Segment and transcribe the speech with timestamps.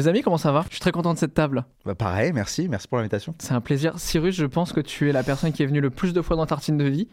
[0.00, 0.64] Les amis, comment ça va?
[0.70, 1.66] Je suis très content de cette table.
[1.84, 3.34] Bah pareil, merci, merci pour l'invitation.
[3.38, 3.98] C'est un plaisir.
[3.98, 6.36] Cyrus, je pense que tu es la personne qui est venue le plus de fois
[6.36, 7.06] dans Tartine de vie,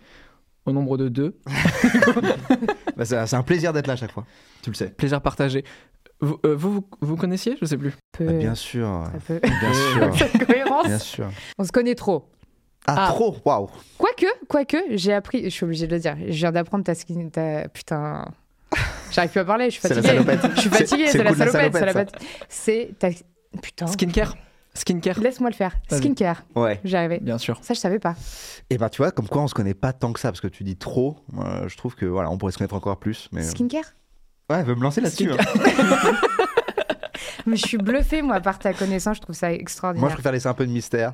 [0.66, 1.38] au nombre de deux.
[2.96, 4.26] Bah, c'est un plaisir d'être là à chaque fois.
[4.64, 4.90] Tu le sais.
[4.90, 5.66] Plaisir partagé.
[6.22, 7.58] Vous, euh, vous, vous, vous connaissiez?
[7.62, 7.94] Je sais plus.
[8.14, 9.40] Peu, Bah, bien sûr, peu.
[9.40, 9.74] bien
[10.14, 10.88] sûr, Cette cohérence.
[10.88, 11.30] bien sûr.
[11.58, 12.30] On se connaît trop.
[12.88, 13.12] Ah, Ah.
[13.12, 13.68] trop, waouh.
[13.98, 17.28] Quoique, quoique, j'ai appris, je suis obligée de le dire, je viens d'apprendre ta skin,
[17.32, 17.68] ta...
[17.68, 18.32] Putain...
[19.12, 20.18] J'arrive plus à parler, je suis C'est la fatiguée.
[20.26, 20.52] salopette.
[20.56, 22.12] Je suis C'est- fatiguée, c'est la salopette.
[22.50, 23.10] C'est ta...
[23.62, 24.36] Putain, Skincare
[24.74, 25.74] Skincare laisse-moi le faire.
[25.90, 26.80] Skincare, Ouais.
[26.84, 27.20] j'y arrivais.
[27.20, 27.58] Bien sûr.
[27.64, 28.16] Ça, je savais pas.
[28.70, 30.48] Et bah tu vois, comme quoi on se connaît pas tant que ça, parce que
[30.48, 31.18] tu dis trop.
[31.32, 33.28] Moi, je trouve que voilà, on pourrait se connaître encore plus.
[33.32, 33.42] Mais...
[33.44, 33.86] euh, Skincare?
[34.52, 35.32] Ouais, veut me lancer là-dessus.
[35.32, 35.38] hein.
[37.48, 40.02] Mais je suis bluffée, moi, par ta connaissance, je trouve ça extraordinaire.
[40.02, 41.14] Moi, je préfère laisser un peu de mystère.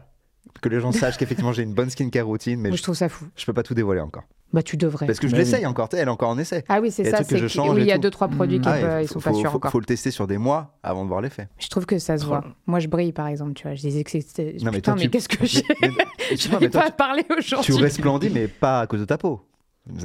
[0.61, 2.95] Que les gens sachent qu'effectivement j'ai une bonne skincare routine, mais Moi, je, je trouve
[2.95, 3.25] ça fou.
[3.35, 4.23] je peux pas tout dévoiler encore.
[4.53, 5.07] Bah, tu devrais.
[5.07, 5.39] Parce que je oui.
[5.39, 6.63] l'essaye encore, tu elle est encore en essai.
[6.69, 7.23] Ah oui, c'est ça.
[7.23, 9.33] que je change Oui, il y a deux, trois produits qui Ah, sont faut- pas
[9.33, 9.71] sûrs faut- encore.
[9.71, 11.47] faut le tester sur des mois avant de voir l'effet.
[11.57, 12.43] Je trouve que ça se voit.
[12.67, 13.73] Moi, je brille, par exemple, tu vois.
[13.73, 14.55] Je disais que c'était.
[14.61, 15.87] Non, mais Putain, toi, mais tu- qu'est-ce que j'ai Je
[16.33, 17.73] excuse-moi, n'arrive pas à parler tu aujourd'hui.
[17.77, 19.41] resplendis, mais pas à cause de ta peau.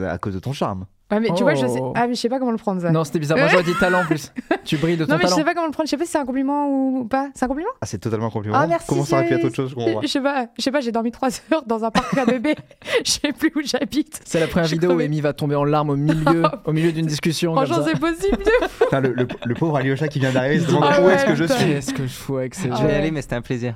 [0.03, 0.87] À cause de ton charme.
[1.11, 1.79] Ouais, mais tu vois, je sais.
[1.81, 1.93] Oh.
[1.97, 2.91] Ah, mais je sais pas comment le prendre, ça.
[2.91, 3.39] Non, c'était bizarre.
[3.39, 4.33] Moi, j'aurais dit talent en plus.
[4.65, 5.37] Tu brilles de ton Non, mais je talent.
[5.39, 5.87] sais pas comment le prendre.
[5.87, 7.31] Je sais pas si c'est un compliment ou pas.
[7.35, 7.71] C'est un compliment?
[7.81, 8.57] Ah, c'est totalement un compliment.
[8.59, 10.47] Ah, merci, Comment ça aurait pu être autre chose je sais pas.
[10.59, 10.81] Je sais pas.
[10.81, 12.55] J'ai dormi trois heures dans un parc à bébé.
[13.05, 14.21] Je sais plus où j'habite.
[14.27, 15.01] C'est la première vidéo où.
[15.01, 17.55] Amy va tomber en larmes au milieu, au milieu d'une discussion.
[17.55, 18.37] Franchement, c'est possible.
[18.81, 21.15] Putain, le, le- le pauvre Alyosha qui vient d'arriver, il se demande Ah où ouais,
[21.15, 21.65] est-ce que je suis?
[21.67, 23.41] Qu'est-ce que je fous avec ces Ah gens Je vais y aller, mais c'était un
[23.43, 23.75] plaisir.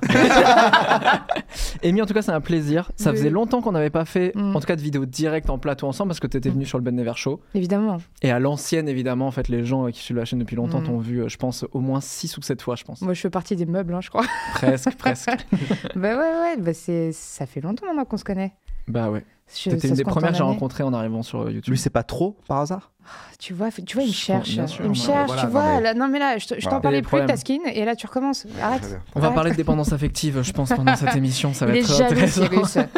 [1.84, 2.91] Amy, en tout cas, c'est un plaisir.
[2.97, 4.56] Ça faisait longtemps qu'on n'avait pas fait, Mm.
[4.56, 6.78] en tout cas, de vidéo directe en plateau ensemble parce que tu étais venu sur
[6.78, 7.41] le Ben Never Show.
[7.55, 7.99] Évidemment.
[8.22, 10.84] Et à l'ancienne, évidemment, en fait, les gens qui suivent la chaîne depuis longtemps Mm.
[10.87, 13.00] t'ont vu, euh, je pense, au moins 6 ou 7 fois, je pense.
[13.03, 14.25] Moi, je fais partie des meubles, hein, je crois.
[14.55, 15.28] Presque, presque.
[15.97, 16.56] bah ouais, ouais.
[16.59, 17.12] Bah c'est.
[17.12, 18.53] Ça fait longtemps maintenant qu'on se connaît.
[18.88, 19.25] Bah ouais.
[19.47, 21.72] Ça une des premières que j'ai rencontrées en arrivant sur euh, YouTube.
[21.72, 22.91] Lui, c'est pas trop par hasard?
[23.38, 24.55] Tu vois, tu vois, il me cherche.
[24.55, 25.75] Il me cherche, voilà, tu non, vois.
[25.75, 26.77] mais- là- non, mais là, je, te- je Voilà.
[26.77, 28.47] t'en parlais plus de ta skin, et là, tu recommences.
[28.62, 28.99] Arrête.
[29.15, 31.53] On va parler de dépendance affective, je pense, pendant cette émission.
[31.53, 32.66] Ça va il être est très jaloux, intéressant.
[32.66, 32.88] Cyrus.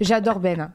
[0.00, 0.72] J'adore Ben.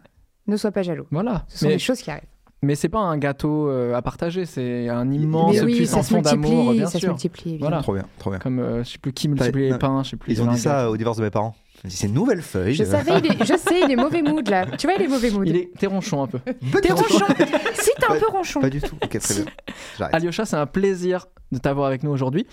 [0.47, 1.07] Ne sois pas jaloux.
[1.09, 1.44] Voilà.
[1.47, 2.23] Ce sont Mais, des choses qui arrivent.
[2.65, 6.13] Mais c'est pas un gâteau euh, à partager, c'est un immense oui, puissant ça se
[6.13, 7.09] fond d'amour, multiplie, bien ça se sûr.
[7.09, 7.51] multiplie.
[7.51, 7.69] évidemment.
[7.69, 7.81] Voilà.
[7.83, 8.39] Trop bien, trop bien.
[8.39, 10.33] Comme euh, je sais plus qui multiplie les pains, je sais plus.
[10.33, 11.55] Ils ont dit ça au divorce de mes parents.
[11.83, 12.73] Ils ont dit, C'est une nouvelle feuille.
[12.73, 14.65] Je savais, il est, je sais, il est mauvais mood là.
[14.77, 15.47] Tu vois, il est mauvais mood.
[15.47, 16.39] Il est t'es ronchon un peu.
[16.81, 17.25] T'es ronchon.
[17.75, 18.59] si t'es un peu ronchon.
[18.61, 18.95] Pas du tout.
[19.03, 19.45] Ok, très bien.
[20.11, 22.45] Alyosha, c'est un plaisir de t'avoir avec nous aujourd'hui.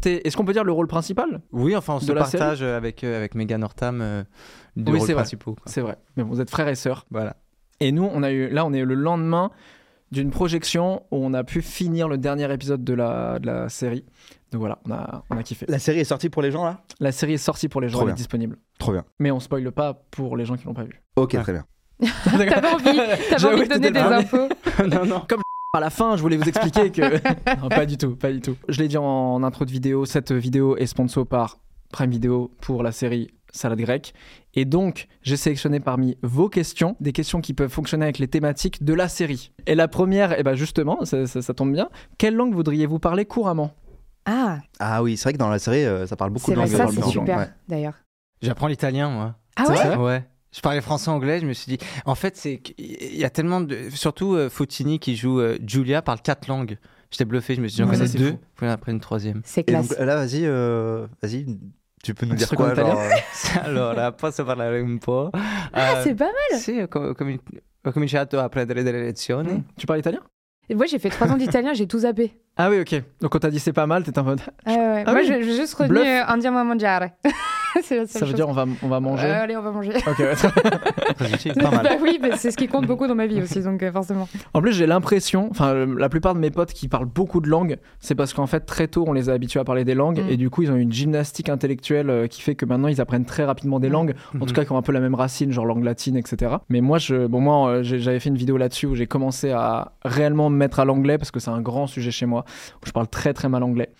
[0.00, 3.18] T'es- Est-ce qu'on peut dire le rôle principal Oui, enfin, on se partage avec, euh,
[3.18, 4.24] avec Megan Hortam euh,
[4.76, 5.22] deux Oui, rôles c'est vrai.
[5.22, 5.56] principaux.
[5.66, 5.96] C'est vrai.
[6.16, 7.04] Mais bon, vous êtes frères et sœurs.
[7.10, 7.36] Voilà.
[7.80, 9.50] Et nous, on a eu, là, on est le lendemain
[10.12, 14.04] d'une projection où on a pu finir le dernier épisode de la, de la série.
[14.52, 15.64] Donc voilà, on a, on a kiffé.
[15.68, 16.82] La série est sortie pour les gens là?
[16.98, 18.16] La série est sortie pour les gens, Trop elle est bien.
[18.16, 18.56] disponible.
[18.78, 19.04] Trop bien.
[19.20, 21.00] Mais on spoile pas pour les gens qui l'ont pas vu.
[21.16, 21.40] Ok, Ouais.
[21.42, 21.64] très bien.
[22.24, 24.48] T'avais envie, t'avais J'avoue envie de donner des pas- infos.
[24.86, 25.22] non, non.
[25.72, 27.00] À la fin, je voulais vous expliquer que.
[27.60, 28.56] non, pas du tout, pas du tout.
[28.68, 31.58] Je l'ai dit en intro de vidéo, cette vidéo est sponsor par
[31.92, 34.12] Prime Video pour la série Salade grecque.
[34.54, 38.82] Et donc, j'ai sélectionné parmi vos questions des questions qui peuvent fonctionner avec les thématiques
[38.84, 39.52] de la série.
[39.66, 41.88] Et la première, eh ben justement, ça, ça- ça tombe bien.
[42.18, 43.72] Quelle langue voudriez-vous parler couramment?
[44.26, 46.56] Ah, Ah oui, c'est vrai que dans la série, euh, ça parle beaucoup c'est de
[46.56, 46.72] vrai, langues.
[46.76, 47.48] ça parle c'est beaucoup de super Ouais.
[47.68, 47.94] d'ailleurs.
[48.42, 49.34] J'apprends l'italien, moi.
[49.56, 50.24] Ah C'est ouais vrai Ouais.
[50.52, 51.78] Je parlais français-anglais, je me suis dit.
[52.04, 53.88] En fait, c'est qu'il y a tellement de.
[53.90, 56.76] Surtout euh, Fautini qui joue euh, Julia parle quatre langues.
[57.12, 58.38] J'étais bluffé, je me suis dit, j'en Ouais, ça, connais c'est deux, fou.
[58.56, 59.42] faut en apprendre une troisième.
[59.44, 59.88] C'est Et classe.
[59.88, 61.46] donc là, vas-y, euh, vas-y,
[62.02, 65.30] tu peux nous dire quoi en italien genre, euh, allora, posso parlare un po'?
[65.72, 66.58] Ah, Euh, c'est pas mal.
[66.60, 67.40] Sì, ho, co- commi-
[67.84, 69.64] ho cominciato a prendere delle lezioni.
[69.76, 70.20] Tu parles italien?
[70.72, 72.32] Moi j'ai fait trois ans d'italien, j'ai tout zappé.
[72.56, 73.02] Ah oui, ok.
[73.20, 74.40] Donc quand t'as dit c'est pas mal, t'étais en mode.
[74.64, 75.04] Ah ouais, ouais.
[75.06, 75.26] Ah Moi oui.
[75.26, 76.06] j'ai j'ai juste retenu Bluff.
[76.06, 77.10] euh, Andiamo a mangiare.
[77.82, 78.34] c'est la seule Ça veut chose.
[78.34, 79.26] dire on va, on va manger.
[79.26, 79.92] Euh, allez, on va manger.
[80.06, 80.18] Ok,
[81.34, 81.54] utile.
[81.54, 81.82] Pas mal.
[81.84, 84.28] bah oui, bah, c'est ce qui compte beaucoup dans ma vie aussi, donc euh, forcément.
[84.54, 87.78] En plus, j'ai l'impression, enfin, la plupart de mes potes qui parlent beaucoup de langues,
[88.00, 90.28] c'est parce qu'en fait, très tôt, on les a habitués à parler des langues, Mm.
[90.30, 93.24] et du coup, ils ont une gymnastique intellectuelle euh, qui fait que maintenant, ils apprennent
[93.24, 93.92] très rapidement des Mm.
[93.92, 96.56] langues, en tout cas, qui ont un peu la même racine, genre langue latine, etc.
[96.68, 99.92] Mais moi, je, bon, moi, euh, j'avais fait une vidéo là-dessus où j'ai commencé à
[100.04, 102.44] réellement me mettre à l'anglais parce que c'est un grand sujet chez moi,
[102.82, 103.90] où je parle très très mal anglais.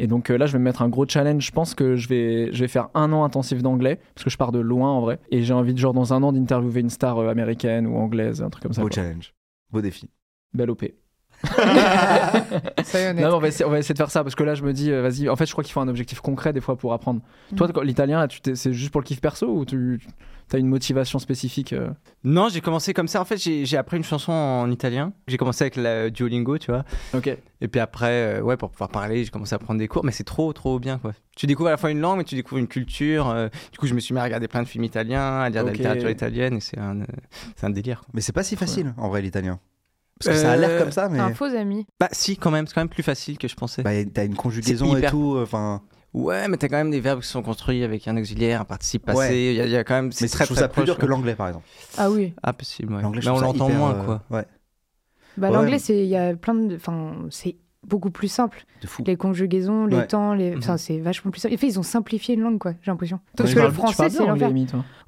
[0.00, 1.44] Et donc euh, là, je vais me mettre un gros challenge.
[1.44, 4.38] Je pense que je vais, je vais faire un an intensif d'anglais, parce que je
[4.38, 5.18] pars de loin en vrai.
[5.30, 8.42] Et j'ai envie, de, genre, dans un an, d'interviewer une star euh, américaine ou anglaise,
[8.42, 8.80] un truc comme ça.
[8.80, 8.94] Beau quoi.
[8.94, 9.34] challenge.
[9.70, 10.08] Beau défi.
[10.54, 10.84] Belle OP.
[13.14, 14.72] Non, on va, essayer, on va essayer de faire ça parce que là, je me
[14.72, 15.28] dis, euh, vas-y.
[15.28, 17.20] En fait, je crois qu'il faut un objectif concret des fois pour apprendre.
[17.56, 17.72] Toi, Mm.
[17.72, 20.00] quand- l'italien, c'est juste pour le kiff perso ou tu
[20.52, 21.90] as une motivation spécifique euh
[22.24, 23.20] Non, j'ai commencé comme ça.
[23.20, 25.12] En fait, j'ai appris une chanson en italien.
[25.28, 26.84] J'ai commencé avec la Duolingo, tu vois.
[27.14, 27.28] Ok.
[27.62, 30.04] Et puis après, euh, ouais, pour pouvoir parler, j'ai commencé à prendre des cours.
[30.04, 31.12] Mais c'est trop, trop bien, quoi.
[31.36, 33.28] Tu découvres à la fois une langue, mais tu découvres une culture.
[33.28, 35.62] euh, du coup, je me suis mis à regarder plein de films italiens, à lire
[35.62, 36.54] de la littérature italienne.
[36.56, 38.00] Et c'est un, euh, délire.
[38.00, 38.08] quoi.
[38.14, 39.60] Mais c'est pas si facile en vrai l'italien.
[40.22, 41.86] Parce que ça a l'air Euh, comme ça, mais Un faux ami.
[41.98, 42.66] Bah, si, quand même.
[42.66, 43.82] C'est quand même plus facile que je pensais.
[43.82, 45.38] bah, t'as une conjugaison et tout.
[45.42, 45.82] Enfin,
[46.12, 49.06] Ouais, mais t'as quand même des verbes qui sont construits avec un auxiliaire, un participe
[49.06, 49.18] passé.
[49.18, 49.44] Ouais.
[49.52, 50.10] Il y, a- il y a quand même.
[50.12, 51.66] c'est mais très, je trouve très ça plus dur que l'anglais par exemple.
[51.96, 52.34] Ah oui.
[52.42, 53.02] Ah, possible, ouais.
[53.02, 54.22] L'anglais, mais on trouve ça l'entend moins, euh, quoi.
[54.30, 54.44] Ouais,
[55.36, 55.54] Bah, Ouais.
[55.54, 56.74] l'anglais, c'est il y a plein de.
[56.74, 57.54] Enfin, c'est
[57.86, 58.64] beaucoup plus simple.
[58.82, 59.02] de fou.
[59.06, 60.06] Les conjugaisons, les Ouais.
[60.06, 60.52] temps, les...
[60.52, 60.58] Mhm.
[60.58, 61.54] enfin, c'est vachement plus simple.
[61.54, 63.18] En fait, ils ont simplifié une langue, quoi, j'ai l'impression.
[63.36, 64.50] Toi, Parce que le français, c'est l'enfer.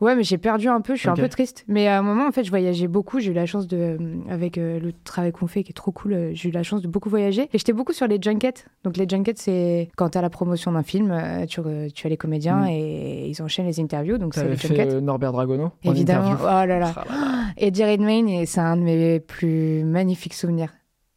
[0.02, 1.64] Ouais, mais j'ai perdu un peu, je suis un peu triste.
[1.68, 3.18] Mais à un moment, en fait, je voyageais beaucoup.
[3.20, 3.96] J'ai eu la chance de, euh,
[4.28, 6.82] avec euh, le travail qu'on fait, qui est trop cool, euh, j'ai eu la chance
[6.82, 7.42] de beaucoup voyager.
[7.52, 8.66] Et j'étais beaucoup sur les junkets.
[8.84, 12.10] Donc, les junkets, c'est quand t'as la promotion d'un film, euh, tu, re- tu as
[12.10, 12.68] les comédiens Mm.
[12.68, 14.18] et ils enchaînent les interviews.
[14.18, 14.92] Donc, c'est les fait junkets.
[14.94, 16.26] euh, Norbert Dragono en Évidemment.
[16.32, 16.44] interview.
[16.46, 16.92] Oh là là.
[16.96, 20.72] Ah là et c'est un de mes plus magnifiques souvenirs.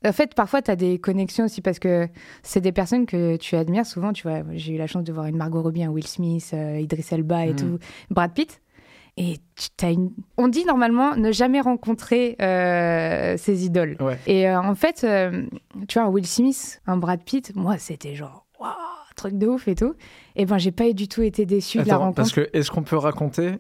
[0.06, 2.07] En fait, parfois, tu as des connexions aussi parce que
[2.44, 4.13] c'est des personnes que tu admires souvent.
[4.13, 6.80] Tu vois, j'ai eu la chance de voir une Margot Robbie, un Will Smith, euh,
[6.80, 7.56] Idris Elba et Mm.
[7.56, 7.80] tout,
[8.10, 8.62] Brad Pitt.
[9.18, 9.38] Et
[9.78, 10.12] t'as une...
[10.38, 13.96] on dit normalement ne jamais rencontrer euh, ses idoles.
[14.02, 14.19] Ouais.
[14.28, 15.44] Et euh, en fait, euh,
[15.88, 18.72] tu vois, un Will Smith, un Brad Pitt, moi, c'était genre, waouh,
[19.16, 19.94] truc de ouf et tout.
[20.36, 22.18] Et ben, j'ai pas du tout été déçue de la rencontre.
[22.18, 23.54] parce que est-ce qu'on peut raconter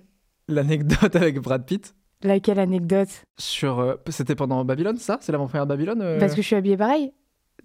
[0.49, 1.95] l'anecdote avec Brad Pitt?
[2.23, 3.09] Laquelle anecdote?
[3.37, 5.17] Sur euh, c'était pendant Babylone ça?
[5.21, 7.13] C'est l'avant-première Babylone euh Parce que je suis habillée pareil.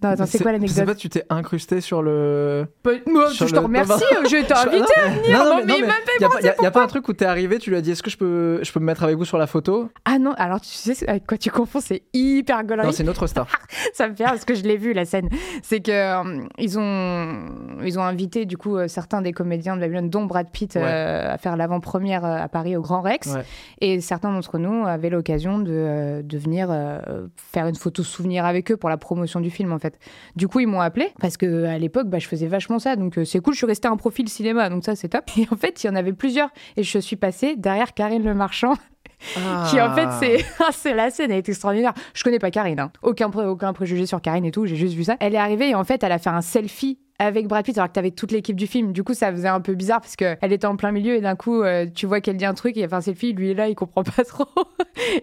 [0.03, 2.67] Non, attends, c'est quoi Je sais l'anecdote pas, tu t'es incrusté sur le.
[3.07, 5.39] Moi, Sur je le- te remercie, non, je t'ai invité Non, à venir.
[5.39, 7.13] non, Non, mais- mais non, il mais m'a y a, a- pas un truc où
[7.13, 9.17] t'es arrivé, tu lui as dit est-ce que je peux, je peux me mettre avec
[9.17, 9.91] vous sur la photo?
[10.07, 12.87] Ah non, alors tu sais avec quoi tu confonds, c'est hyper gaulerie.
[12.87, 13.47] Non, c'est une autre star.
[13.95, 15.29] ça me fait parce que je l'ai vu la scène.
[15.63, 17.37] C'est que euh, ils ont
[17.85, 20.83] ils ont invité du coup euh, certains des comédiens de Babylone, dont Brad Pitt, Ouais.
[20.85, 23.29] euh, à faire l'avant-première à Paris au Grand Rex.
[23.29, 23.43] Ouais.
[23.81, 28.71] Et certains d'entre nous avaient l'occasion de, de venir euh, faire une photo souvenir avec
[28.73, 29.90] eux pour la promotion du film en fait.
[30.37, 33.19] Du coup ils m'ont appelé parce que à l'époque bah, je faisais vachement ça donc
[33.19, 33.55] euh, c'est cool.
[33.55, 35.25] Je suis restée un profil cinéma donc ça c'est top.
[35.37, 38.35] Et en fait il y en avait plusieurs et je suis passée derrière Karine Le
[38.35, 38.75] Marchand
[39.69, 40.19] qui en fait Ah.
[40.21, 42.91] c'est Ah, c'est la scène elle est extraordinaire je connais pas Karine hein.
[43.03, 45.69] aucun pré- aucun préjugé sur Karine et tout j'ai juste vu ça elle est arrivée
[45.71, 48.33] et en fait elle a fait un selfie avec Brad Pitt alors que t'avais toute
[48.33, 48.93] l'équipe du film.
[48.93, 51.21] Du coup ça faisait un peu bizarre parce que elle était en plein milieu et
[51.21, 53.51] d'un coup euh, tu vois qu'elle dit un truc et il fait un selfie lui
[53.51, 54.47] est là il comprend pas trop.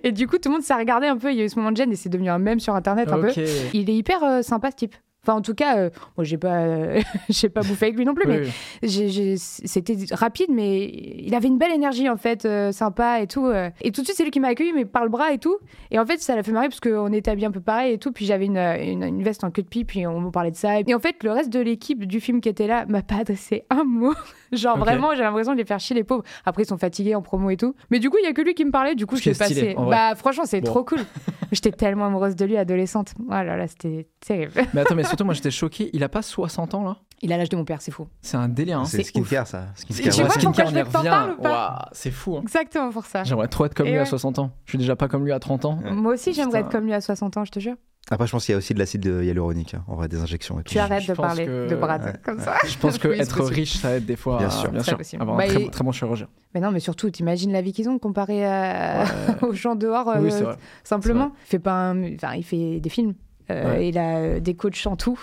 [0.03, 1.31] Et du coup tout le monde s'est regardé un peu.
[1.31, 3.11] Il y a eu ce moment de gêne et c'est devenu un mème sur internet
[3.11, 3.31] un peu.
[3.73, 4.95] Il est hyper euh, sympa ce type
[5.27, 8.13] Enfin, en tout cas, euh, moi, j'ai pas, euh, j'ai pas bouffé avec lui non
[8.13, 8.41] plus, mais
[8.83, 13.45] Oui, c'était rapide, mais il avait une belle énergie en fait, euh, sympa et tout.
[13.47, 13.69] euh.
[13.81, 15.57] Et tout de suite, c'est lui qui m'a accueilli, mais par le bras et tout.
[15.91, 17.97] Et en fait, ça l'a fait marrer parce qu'on était habillés un peu pareil et
[17.97, 18.11] tout.
[18.11, 20.55] Puis j'avais une, une, une veste en queue de pipe, puis on me parlait de
[20.55, 20.79] ça.
[20.79, 23.63] Et en fait, le reste de l'équipe du film qui était là m'a pas adressé
[23.69, 24.13] un mot.
[24.51, 26.23] Genre vraiment, j'ai l'impression de les faire chier les pauvres.
[26.45, 27.75] Après, ils sont fatigués en promo et tout.
[27.89, 28.95] Mais du coup, il y a que lui qui me parlait.
[28.95, 29.29] Du coup, je
[29.77, 29.95] en vrai.
[29.95, 30.67] Bah, franchement, c'est Bon.
[30.67, 30.99] trop cool.
[31.51, 33.13] J'étais tellement amoureuse de lui, adolescente.
[33.19, 34.51] Oh là là, c'était terrible.
[34.73, 35.89] Mais attends, mais surtout, moi j'étais choqué.
[35.93, 36.97] Il a pas 60 ans là?
[37.23, 38.07] Il a l'âge de mon père, c'est fou.
[38.21, 38.79] C'est un délire.
[38.79, 38.85] Hein.
[38.85, 39.65] C'est skincare ça.
[39.87, 40.29] Tu Skincare, vois ouais.
[40.29, 41.09] pourquoi Skincare, je on veux y que t'en revient.
[41.09, 42.37] parles ou pas Waouh, c'est fou.
[42.37, 42.41] hein.
[42.43, 43.23] Exactement pour ça.
[43.23, 44.05] J'aimerais trop être comme Et lui à ouais.
[44.07, 44.51] 60 ans.
[44.65, 45.79] Je suis déjà pas comme lui à 30 ans.
[45.83, 45.91] Ouais.
[45.91, 47.75] Moi aussi, j'aimerais être comme lui à 60 ans, je te jure.
[48.09, 50.57] Après, je pense qu'il y a aussi de l'acide hyaluronique, hein, en vrai, des injections
[50.59, 50.71] et tout.
[50.71, 52.13] Tu arrêtes je de parler que- de Brad Ouais.
[52.23, 52.55] comme ça.
[52.65, 54.37] Je pense que Oui, être riche, ça aide des fois.
[54.37, 54.71] Bien à- sûr.
[54.71, 54.95] bien sûr.
[54.97, 55.21] possible.
[55.23, 56.27] Avoir Bah, un très, et- très bon chirurgien.
[56.53, 59.03] Mais non, mais surtout, t'imagines la vie qu'ils ont comparé à...
[59.41, 60.55] aux gens dehors, euh, Oui, c'est vrai.
[60.85, 61.31] simplement.
[61.47, 63.13] Il fait pas un- enfin, il fait des films.
[63.51, 63.87] Euh, Ouais.
[63.89, 65.19] Il a euh, des coachs en tout.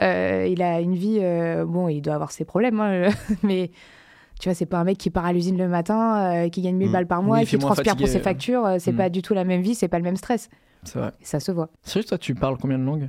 [0.00, 1.18] Euh, il a une vie.
[1.20, 3.08] euh, bon, il doit avoir ses problèmes, hein,
[3.42, 3.70] mais
[4.40, 6.76] tu vois, c'est pas un mec qui part à l'usine le matin, euh, qui gagne
[6.76, 6.92] 1000 Mm.
[6.92, 8.64] balles par mois et qui transpire pour ses factures.
[8.66, 8.96] euh, C'est Mm.
[8.96, 10.48] pas du tout la même vie, c'est pas le même stress.
[10.84, 11.12] C'est vrai.
[11.20, 11.70] Et ça se voit.
[11.82, 13.08] Sérieux, toi, tu parles combien de langues?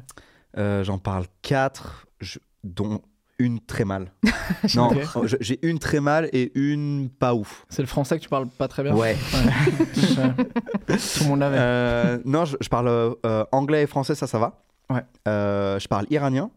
[0.57, 3.01] Euh, J'en parle quatre, je- dont
[3.39, 4.11] une très mal.
[4.75, 4.91] non,
[5.39, 7.65] j'ai une très mal et une pas ouf.
[7.69, 9.15] C'est le français que tu parles pas très bien Ouais.
[9.33, 10.33] Ouais.
[10.97, 11.57] Tout le monde l'avait.
[11.59, 14.61] Euh, non, je, je parle euh, anglais et français, ça, ça va.
[14.89, 15.03] Ouais.
[15.27, 16.49] Euh, je parle iranien,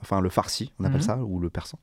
[0.00, 1.02] enfin le farsi, on appelle Mhm.
[1.02, 1.78] ça, ou le persan.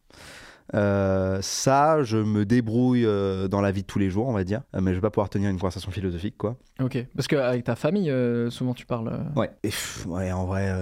[0.73, 4.43] Euh, ça, je me débrouille euh, dans la vie de tous les jours, on va
[4.43, 6.57] dire, Euh, mais je vais pas pouvoir tenir une conversation philosophique, quoi.
[6.79, 7.05] Ok.
[7.15, 8.13] Parce qu'avec ta famille,
[8.49, 9.25] souvent tu parles.
[9.35, 9.51] Ouais.
[9.63, 10.73] Et pff, ouais, en vrai,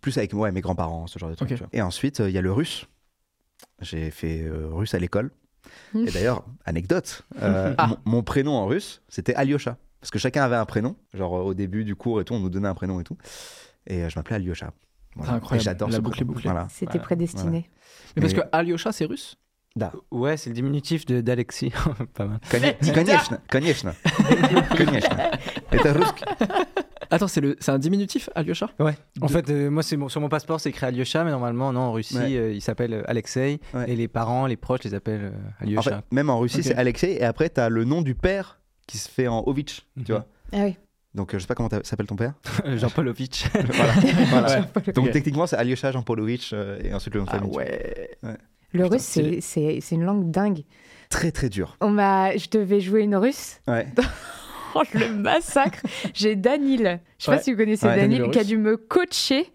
[0.00, 1.50] plus avec ouais, mes grands-parents, ce genre de trucs.
[1.50, 1.56] Ok.
[1.56, 1.68] tu vois.
[1.72, 2.86] Et ensuite, il y a le russe.
[3.80, 5.30] J'ai fait russe à l'école.
[5.94, 7.96] Et d'ailleurs, anecdote, Ah.
[8.04, 9.76] mon, prénom en russe, c'était Alyosha.
[10.00, 10.96] Parce que chacun avait un prénom.
[11.14, 13.16] Genre au début du cours et tout, on nous donnait un prénom et tout.
[13.86, 14.72] Et je m'appelais Alyosha.
[15.15, 15.31] Voilà.
[15.31, 15.61] C'est incroyable.
[15.61, 16.33] Et J'adore La ce boucle est prénom.
[16.33, 16.51] bouclée.
[16.51, 16.67] Voilà.
[16.69, 17.03] C'était Voilà.
[17.05, 17.69] prédestiné.
[18.15, 19.35] Mais parce Mais- que Alyosha, c'est russe
[20.11, 21.71] Ouais, c'est le diminutif de d'Alexis.
[22.13, 22.39] pas mal.
[22.49, 23.93] Konie- Конечно, конечно.
[24.75, 25.09] Конечно.
[25.71, 26.25] Это русский.
[27.11, 27.55] Attends, c'est le...
[27.59, 28.95] c'est un diminutif, Alyosha Ouais.
[29.21, 31.71] En De- fait, euh, moi, c'est mon- sur mon passeport, c'est écrit Alyosha, mais normalement,
[31.73, 32.35] non, en Russie, Ouais.
[32.37, 33.59] euh, il s'appelle euh, Alexei.
[33.73, 33.89] Ouais.
[33.91, 35.97] Et les parents, les proches, les appellent euh, En Alyosha.
[35.97, 36.63] fait, même en Russie, Ok.
[36.65, 37.13] c'est Alexei.
[37.13, 39.87] Et après, t'as le nom du père qui se fait en Ovitch.
[39.95, 40.03] Mhm.
[40.03, 40.25] Tu vois.
[40.51, 40.75] Ah oui.
[41.14, 42.34] Donc, euh, je sais pas comment s'appelle ton père?
[42.76, 43.46] Jean Polovic.
[43.72, 43.92] voilà.
[44.30, 44.60] Voilà.
[44.94, 47.56] Donc, techniquement, c'est Alyosha Jean Paulovitch euh, et ensuite le nom de Ah famille.
[47.56, 48.06] ouais.
[48.72, 50.64] Le Putain, russe, c'est- une langue dingue.
[51.10, 51.76] Très, très dur.
[51.80, 53.60] On m'a, je devais jouer une russe.
[53.68, 53.86] Ouais.
[54.74, 55.78] Oh, le massacre.
[56.14, 56.98] J'ai Danil.
[57.18, 57.36] Je sais Ouais.
[57.36, 59.46] pas si vous connaissez Ouais, Danil, qui a dû me coacher.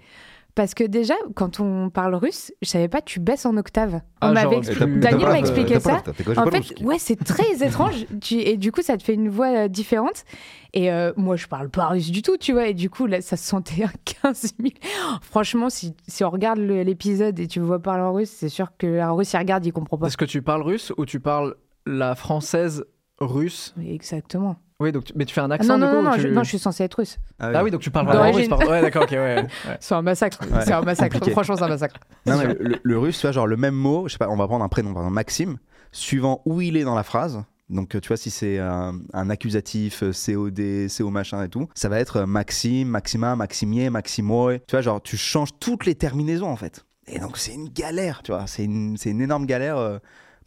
[0.59, 4.01] Parce que déjà, quand on parle russe, je savais pas, tu baisses en octave.
[4.21, 6.03] On Ah, m'avait genre, expli- t'as- t'as Daniel m'a expliqué ça.
[6.35, 8.05] En fait, ouais, c'est très étrange.
[8.19, 10.25] Tu- et du coup, ça te fait une voix euh, différente.
[10.73, 12.67] Et euh, moi, je parle pas russe du tout, tu vois.
[12.67, 14.73] Et du coup, là, ça se sentait un 15 000.
[15.21, 18.67] Franchement, si, si on regarde l'épisode et tu me vois parler en russe, c'est sûr
[18.77, 20.07] que un russe, il regarde, il comprend pas.
[20.07, 22.83] Est-ce que tu parles russe ou tu parles la française
[23.21, 23.73] russe?
[23.81, 24.57] Exactement.
[24.81, 26.27] Oui, donc tu- mais tu fais un Ah, accent non, du non, coup non, je,
[26.27, 27.17] tu- non, je suis censée être russe.
[27.39, 28.47] Ah oui, donc tu parles vraiment russe.
[28.47, 28.69] pardon.
[28.69, 29.17] Ouais, d'accord, ok, ouais.
[29.35, 29.47] ouais.
[29.81, 30.39] C'est un massacre.
[30.41, 30.61] Ouais.
[30.63, 31.13] C'est un massacre.
[31.15, 31.31] Compliqué.
[31.31, 31.95] Franchement, c'est un massacre.
[32.25, 34.37] Non, mais le, le russe, tu vois, genre le même mot, je sais pas, on
[34.37, 35.57] va prendre un prénom, par exemple Maxime,
[35.91, 37.43] suivant où il est dans la phrase.
[37.69, 41.87] Donc, tu vois, si c'est un, un accusatif, euh, COD, CO machin et tout, ça
[41.89, 44.59] va être euh, Maxime, Maxima, Maximier, Maximoy.
[44.65, 46.85] Tu vois, genre, tu changes toutes les terminaisons en fait.
[47.07, 49.77] Et donc, c'est une galère, tu vois, c'est une, c'est une énorme galère.
[49.77, 49.99] euh,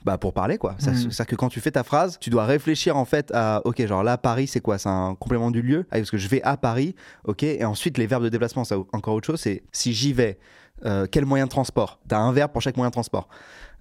[0.05, 0.75] bah, pour parler quoi.
[0.79, 4.03] C'est-à-dire que quand tu fais ta phrase, tu dois réfléchir en fait à ok genre
[4.03, 4.79] là Paris c'est quoi?
[4.79, 5.87] C'est un complément du lieu?
[5.91, 6.95] Ah, parce que je vais à Paris,
[7.25, 7.43] ok.
[7.43, 9.41] Et ensuite les verbes de déplacement c'est encore autre chose.
[9.41, 10.39] C'est si j'y vais,
[10.85, 12.01] euh, quel moyen de transport?
[12.09, 13.29] T'as un verbe pour chaque moyen de transport.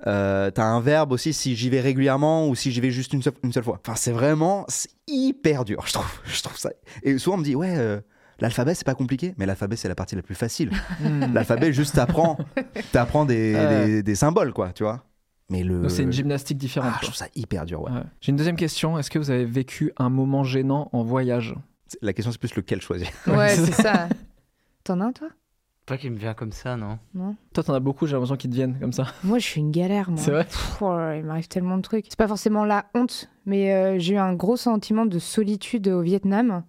[0.08, 3.22] Euh, T'as un verbe aussi si j'y vais régulièrement ou si j'y vais juste une
[3.22, 3.80] seule, une seule fois.
[3.86, 4.66] Enfin c'est vraiment
[5.08, 6.12] hyper dur je trouve.
[6.26, 6.72] Je trouve ça.
[7.04, 7.76] Et souvent on me dit ouais.
[7.78, 8.00] euh,
[8.40, 10.72] L'alphabet, c'est pas compliqué, mais l'alphabet, c'est la partie la plus facile.
[11.00, 11.26] Hmm.
[11.36, 12.40] L'alphabet, juste t'apprends,
[12.92, 15.04] t'apprends des, des symboles, quoi, tu vois?
[15.52, 15.82] Mais le.
[15.82, 16.90] Donc, C'est une gymnastique Ah, différente.
[16.94, 17.04] je quoi.
[17.08, 17.92] trouve ça hyper dur, ouais.
[17.92, 18.04] Ouais.
[18.22, 18.98] J'ai une deuxième question.
[18.98, 21.54] Est-ce que vous avez vécu un moment gênant en voyage?
[22.02, 23.10] La question, c'est plus lequel choisir.
[23.28, 24.08] Ouais, c'est ça.
[24.84, 25.28] T'en as un, toi?
[25.86, 27.00] Pas qui me vient comme ça, non?
[27.14, 29.08] Non Toi, t'en as beaucoup, j'ai l'impression qu'ils te viennent comme ça.
[29.24, 30.20] Moi, je suis une galère, moi.
[30.22, 32.06] C'est vrai Pff, oh il m'arrive tellement de trucs.
[32.08, 36.02] C'est pas forcément la honte, mais euh, j'ai eu un gros sentiment de solitude au
[36.02, 36.64] Vietnam,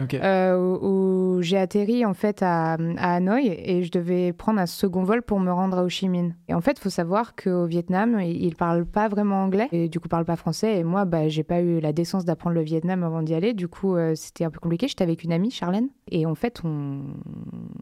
[0.00, 0.14] Ok.
[0.14, 5.02] euh, où, j'ai atterri en fait à, à Hanoï et je devais prendre un second
[5.02, 6.34] vol pour me rendre à Ho Chi Minh.
[6.48, 9.88] Et en fait, il faut savoir qu'au Vietnam, ils ils parlent pas vraiment anglais et
[9.88, 10.78] du coup, ils parlent pas français.
[10.78, 13.52] Et moi, bah, j'ai pas eu la décence d'apprendre le Vietnam avant d'y aller.
[13.52, 14.88] Du coup, euh, c'était un peu compliqué.
[14.88, 17.02] J'étais avec une amie, Charlène, et en fait, on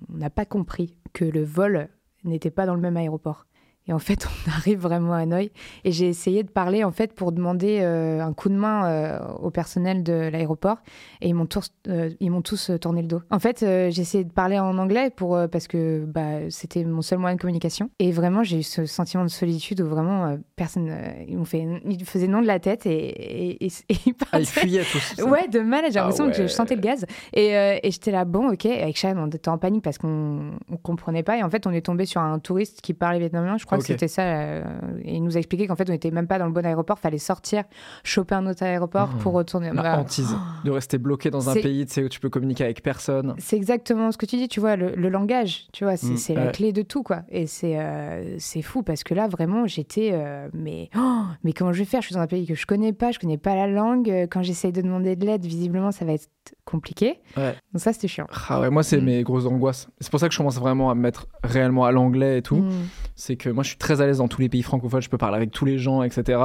[0.08, 1.88] n'a pas compris que le vol
[2.24, 3.46] n'était pas dans le même aéroport.
[3.88, 5.50] Et en fait, on arrive vraiment à Hanoï.
[5.84, 9.18] Et j'ai essayé de parler, en fait, pour demander euh, un coup de main euh,
[9.40, 10.78] au personnel de l'aéroport.
[11.20, 13.22] Et ils m'ont tous, euh, ils m'ont tous tourné le dos.
[13.30, 17.18] En fait, j'ai essayé de parler en anglais pour, parce que bah, c'était mon seul
[17.18, 17.90] moyen de communication.
[17.98, 20.90] Et vraiment, j'ai eu ce sentiment de solitude où vraiment, personne.
[21.28, 21.64] ils m'ont fait.
[21.88, 24.40] Ils faisaient non de la tête et, et, et- et ils Ah, partaient.
[24.42, 25.14] ils fuyaient tous.
[25.16, 25.24] ça.
[25.26, 27.06] Ouais, de malade, j'ai Ah l'impression que je sentais le gaz.
[27.34, 31.22] Et, j'étais là, bon, ok, avec Shan, on était en panique parce qu'on on comprenait
[31.22, 31.36] pas.
[31.38, 33.82] Et en fait, on est tombé sur un touriste qui parlait vietnamien, je crois Ok.
[33.82, 34.22] que c'était ça.
[34.22, 34.64] euh,
[35.02, 36.98] et il nous a expliqué qu'en fait, on était même pas dans le bon aéroport,
[36.98, 37.64] fallait sortir,
[38.04, 39.18] choper un autre aéroport Mhm.
[39.18, 39.70] pour retourner.
[39.72, 43.34] La Bah, hantise de rester bloqué dans un pays où tu peux communiquer avec personne.
[43.38, 46.16] c'est exactement ce que tu dis, tu vois, le, le langage, tu vois, c'est Mm,
[46.16, 46.52] c'est la ouais.
[46.52, 47.22] clé de tout, quoi.
[47.28, 51.72] Et c'est euh, c'est fou parce que là, vraiment, j'étais, euh, mais, oh, mais comment
[51.72, 52.00] je vais faire?
[52.00, 54.10] Je suis dans un pays que je connais pas, je connais pas la langue.
[54.10, 56.28] Euh, Quand j'essaye de demander de l'aide, visiblement, ça va être
[56.64, 57.20] compliqué.
[57.36, 57.54] Ouais.
[57.72, 58.26] Donc ça, c'était chiant.
[58.48, 59.04] Ah ouais, moi, c'est Mm.
[59.04, 59.88] mes grosses angoisses.
[60.00, 62.56] C'est pour ça que je commence vraiment à me mettre réellement à l'anglais et tout.
[62.56, 62.70] Mm.
[63.14, 65.00] C'est que moi, je suis très à l'aise dans tous les pays francophones.
[65.02, 66.40] Je peux parler avec tous les gens, etc.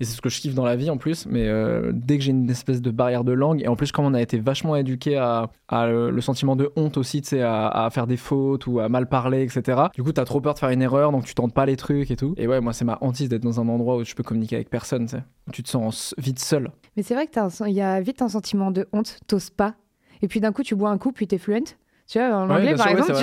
[0.00, 1.26] Et c'est ce que je kiffe dans la vie en plus.
[1.26, 4.04] Mais euh, dès que j'ai une espèce de barrière de langue, et en plus, comme
[4.06, 7.68] on a été vachement éduqué à, à le, sentiment de honte aussi, tu sais, à,
[7.68, 9.82] à faire des fautes ou à mal parler, etc.
[9.94, 12.10] Du coup, t'as trop peur de faire une erreur, donc tu tentes pas les trucs
[12.10, 12.34] et tout.
[12.36, 14.70] Et ouais, moi, c'est ma hantise d'être dans un endroit où je peux communiquer avec
[14.70, 15.22] personne, tu sais.
[15.52, 16.72] Tu te sens vite seul.
[16.96, 19.74] Mais c'est vrai que il y a vite un sentiment de honte, pas.
[20.22, 21.62] Et puis d'un coup, tu bois un coup, puis t'es fluent.
[22.08, 23.18] Tu vois, en Ouais, anglais, par sûr, exemple,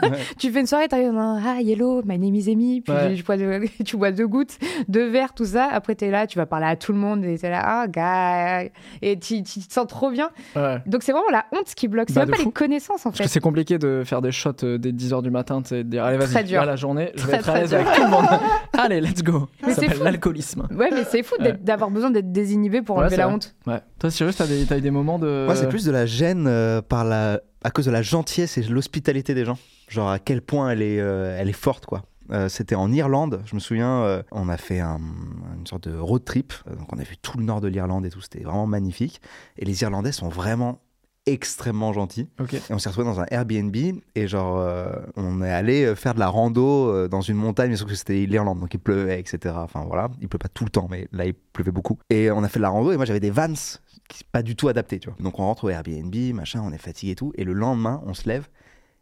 [0.00, 0.16] tu, ouais.
[0.38, 2.80] tu fais une soirée, t'arrives dans Ah, hello, my name is Amy.
[2.80, 4.56] Puis tu, bois deux, tu bois deux gouttes,
[4.88, 5.68] deux verres, tout ça.
[5.70, 8.70] Après, t'es là, tu vas parler à tout le monde et t'es là, ah, gars.
[9.02, 10.30] Et tu, tu te sens trop bien.
[10.86, 12.08] Donc c'est vraiment la honte qui bloque.
[12.08, 12.46] C'est Bah, même pas fou.
[12.46, 13.28] les connaissances, en Parce que fait.
[13.28, 16.44] c'est compliqué de faire des shots euh, dès 10h du matin, de dire allez vas-y,
[16.44, 16.64] dur.
[16.64, 18.24] la journée, je vais Très, être très avec tout le monde.
[18.78, 19.46] Allez, let's go.
[19.66, 20.66] Mais Ça s'appelle l'alcoolisme.
[20.74, 23.54] Ouais, mais c'est fou d'avoir besoin d'être désinhibé pour enlever la honte.
[23.66, 23.80] Ouais.
[24.02, 25.44] Toi, Cyrus, t'as eu des moments de.
[25.46, 27.40] Moi, c'est plus de la gêne euh, par la...
[27.62, 29.56] à cause de la gentillesse et l'hospitalité des gens.
[29.86, 32.02] Genre à quel point elle est, euh, elle est forte, quoi.
[32.32, 34.98] Euh, C'était en Irlande, je me souviens, on a fait un-
[35.56, 36.52] une sorte de road trip.
[36.66, 39.20] Donc on a vu tout le nord de l'Irlande et tout, c'était vraiment magnifique.
[39.56, 40.80] Et les Irlandais sont vraiment
[41.26, 42.28] extrêmement gentils.
[42.40, 42.54] Ok.
[42.54, 43.76] Et on s'est retrouvé dans un Airbnb
[44.14, 47.70] et genre euh, on est allé euh, faire de la rando euh, dans une montagne,
[47.70, 49.54] mais sauf que c'était l'Irlande, donc il pleuvait, etc.
[49.58, 51.98] Enfin voilà, il pleut pas tout le temps, mais là il pleuvait beaucoup.
[52.10, 53.52] Et on a fait de la rando et moi j'avais des vans
[54.08, 55.18] qui sont pas du tout adaptés, tu vois.
[55.20, 57.32] Donc on rentre au Airbnb, machin, on est fatigué et tout.
[57.36, 58.48] Et le lendemain, on se lève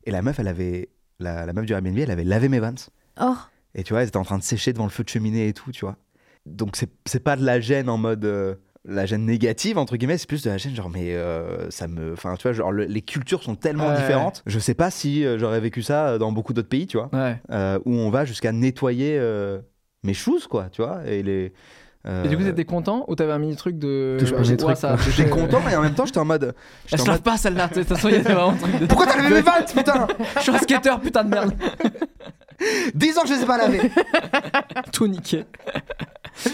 [0.04, 2.74] et la meuf, elle avait la, la meuf du Airbnb, elle avait lavé mes vans.
[3.20, 3.36] Oh,
[3.74, 5.52] Et tu vois, elle était en train de sécher devant le feu de cheminée et
[5.52, 5.96] tout, tu vois.
[6.46, 10.16] Donc c'est c'est pas de la gêne en mode euh, la gêne négative entre guillemets,
[10.18, 12.84] c'est plus de la gêne genre mais euh, ça me enfin tu vois genre le-
[12.86, 13.94] les cultures sont tellement Ouais.
[13.96, 14.42] différentes.
[14.46, 17.36] Je sais pas si euh, j'aurais vécu ça dans beaucoup d'autres pays, tu vois, Ouais.
[17.50, 19.60] euh, où on va jusqu'à nettoyer euh,
[20.02, 21.52] mes choses quoi, tu vois, et les
[22.06, 24.18] euh, Et du coup, t'étais content ou t'avais un mini truc de.
[24.42, 26.54] J'étais euh, content et en même temps j'étais en mode
[26.86, 28.86] se en lave pas celle-là, de toute façon, il y avait vraiment un truc de.
[28.86, 31.52] pourquoi t'as lavé mes vans putain Je suis un skater, putain de merde.
[32.94, 33.90] 10 ans que je les ai pas lavés.
[34.92, 35.44] Tout niqué.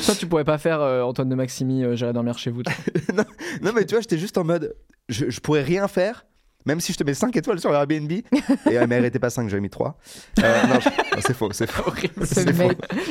[0.04, 2.62] Toi, tu pourrais pas faire euh, Antoine de Maximi, euh, j'irai dormir chez vous.
[2.62, 2.72] toi.
[3.62, 4.74] Non, mais tu vois, j'étais juste en mode,
[5.08, 6.26] je, je pourrais rien faire,
[6.66, 8.10] même si je te mets 5 étoiles sur Airbnb.
[8.12, 8.22] Et
[8.68, 9.96] euh, elle était pas 5, j'avais mis 3.
[10.40, 11.90] Euh, non, je- non, c'est faux, c'est faux.
[12.24, 12.44] C'est.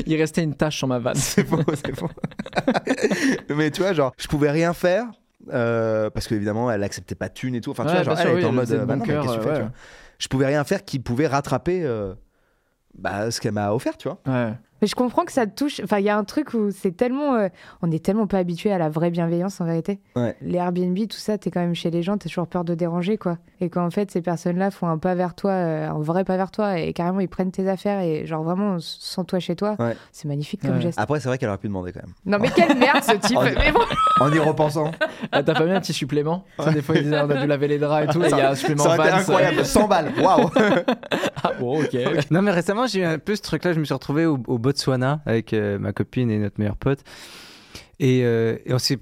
[0.05, 1.15] Il restait une tache sur ma vanne.
[1.15, 2.09] C'est faux, c'est faux.
[3.55, 5.05] mais tu vois, genre, je pouvais rien faire.
[5.53, 7.71] euh, parce qu'évidemment, elle acceptait pas de thunes et tout.
[7.71, 8.71] Enfin, tu Ouais, vois, genre, elle sûr, était oui, en elle mode.
[8.71, 9.67] euh, bah bon non, mais cœur, qu'est-ce que tu euh, fais, tu ouais.
[9.67, 9.75] vois
[10.19, 12.13] Je pouvais rien faire qui pouvait rattraper euh,
[12.97, 14.19] bah, ce qu'elle m'a offert, tu vois.
[14.27, 14.53] Ouais.
[14.85, 15.81] Mais je comprends que ça te touche.
[15.83, 17.33] Enfin, il y a un truc où c'est tellement.
[17.33, 17.47] euh,
[17.81, 19.99] on est tellement pas habitué à la vraie bienveillance en vérité.
[20.15, 20.35] Ouais.
[20.43, 23.17] Les Airbnb, tout ça, t'es quand même chez les gens, t'as toujours peur de déranger,
[23.17, 23.39] quoi.
[23.61, 26.51] Et qu'en fait, ces personnes-là font un pas vers toi, euh, un vrai pas vers
[26.51, 29.75] toi, et carrément, ils prennent tes affaires, et genre vraiment, sans toi chez toi.
[29.79, 29.97] Ouais.
[30.11, 30.81] C'est magnifique comme Ouais.
[30.81, 30.99] geste.
[30.99, 32.13] Après, c'est vrai qu'elle aurait pu demander quand même.
[32.27, 33.79] Non, mais quelle merde ce type Oh, Mais bon,
[34.21, 34.91] En y repensant.
[35.31, 36.45] Ah, T'as pas mis un petit supplément?
[36.59, 38.29] Tu sais, Des fois, ils disaient on a dû laver les draps et tout, et
[38.29, 40.51] il y a un supplément Ça aurait été Vans, incroyable, 100 balles, waouh!
[41.43, 41.97] Ah bon, ok.
[42.29, 43.73] Non, mais récemment, j'ai eu un peu ce truc-là.
[43.73, 47.03] Je me suis retrouvé au, au Botswana avec euh, ma copine et notre meilleur pote.
[47.99, 48.99] Et, euh, on s'est,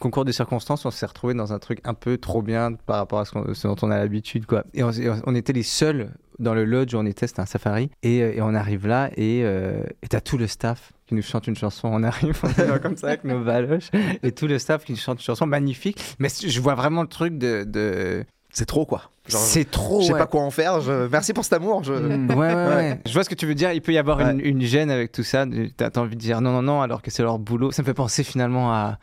[0.00, 3.20] concours de circonstances, on s'est retrouvé dans un truc un peu trop bien par rapport
[3.20, 4.64] à ce, dont on a l'habitude, quoi.
[4.74, 7.90] Et on, était les seuls dans le lodge où on était, c'était un safari.
[8.02, 11.56] Et, euh, on arrive là et euh, t'as tout le staff qui nous chante une
[11.56, 11.88] chanson.
[11.92, 13.90] On arrive, on comme ça avec nos valoches
[14.22, 16.16] et tout le staff qui nous chante une chanson magnifique.
[16.18, 18.24] Mais je vois vraiment le truc de...
[18.52, 19.10] C'est trop, quoi.
[19.28, 20.00] C'est trop.
[20.02, 20.18] je sais ouais.
[20.18, 20.80] pas quoi en faire.
[20.80, 21.08] Je...
[21.08, 21.82] Merci pour cet amour.
[21.84, 21.94] Je...
[21.94, 22.30] Mm.
[22.30, 23.00] Ouais, ouais, ouais, Ouais.
[23.06, 23.72] Je vois ce que tu veux dire.
[23.72, 24.48] Il peut y avoir une, Ouais.
[24.48, 25.46] une gêne avec tout ça.
[25.76, 27.72] T'as t'as envie de dire non, non, non, alors que c'est leur boulot.
[27.72, 28.98] Ça me fait penser finalement à,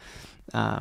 [0.54, 0.80] à, euh,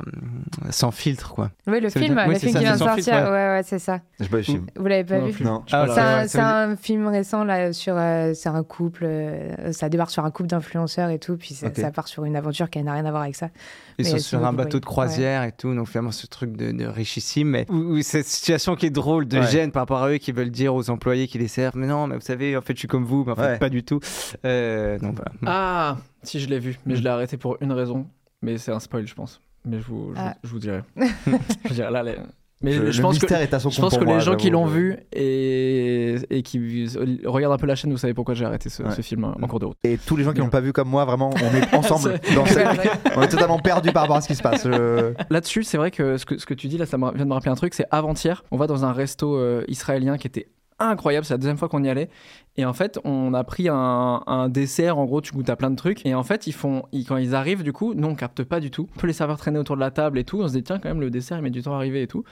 [0.71, 1.51] Sans filtre, quoi.
[1.67, 3.29] oui, le Ça film, dire- oui, le film ça, qui vient de sortir, filtre, ouais,
[3.29, 3.47] ouais.
[3.49, 3.99] ouais, c'est ça.
[4.19, 5.43] Je sais pas, je- Vous l'avez pas Non vu.
[5.43, 5.63] Non.
[5.71, 6.27] Ah, Voilà.
[6.27, 10.25] C'est un, dire- film récent là sur euh, c'est un couple euh, ça débarque sur
[10.25, 13.11] un couple d'influenceurs et tout puis ça, part sur une aventure qui n'a rien à
[13.11, 13.49] voir avec ça
[13.97, 16.71] Ils Mais sont sur un bateau de croisière et tout, donc finalement ce truc de,
[16.71, 19.47] de richissime, mais où, où cette situation qui est drôle de Ouais.
[19.47, 22.07] gêne par rapport à eux qui veulent dire aux employés qui les servent, mais non,
[22.07, 23.57] mais vous savez, en fait je suis comme vous, mais en fait Ouais.
[23.59, 23.99] pas du tout.
[24.45, 25.31] Euh, donc voilà.
[25.45, 28.05] Ah, si je l'ai vu, mais je l'ai arrêté pour une raison.
[28.41, 29.41] Mais c'est un spoil, je pense.
[29.65, 30.35] Mais je vous, je, Ah.
[30.43, 30.81] je vous dirai.
[31.65, 32.03] je dirai là.
[32.03, 32.15] les-
[32.61, 33.33] Mais Je- je, le pense que.
[33.33, 36.85] est à son Je pense que les gens qui l'ont vu et, et qui
[37.25, 38.91] regardent un peu la chaîne, vous savez pourquoi j'ai arrêté ce, Ouais.
[38.91, 39.77] ce film en cours de route.
[39.85, 42.19] Et tous les gens qui l'ont pas vu comme moi, vraiment, on est ensemble.
[42.35, 42.67] dans cette-
[43.15, 44.65] On est totalement perdus par rapport à ce qui se passe.
[44.65, 47.23] Je- Là-dessus, c'est vrai que ce, que ce que tu dis, là, ça me vient
[47.23, 47.73] de me rappeler un truc.
[47.73, 50.47] C'est avant-hier, on va dans un resto euh, israélien qui était
[50.79, 51.25] incroyable.
[51.25, 52.09] C'est la deuxième fois qu'on y allait.
[52.57, 54.97] Et en fait, on a pris un, dessert.
[54.97, 56.05] En gros, tu goûtes à plein de trucs.
[56.05, 58.71] Et en fait, ils font, quand ils arrivent, du coup, nous, on capte pas du
[58.71, 58.87] tout.
[58.95, 60.41] On peut les serveurs traîner autour de la table et tout.
[60.41, 62.07] On se dit, tiens, quand même, le dessert, il met du temps à arriver et
[62.07, 62.23] tout.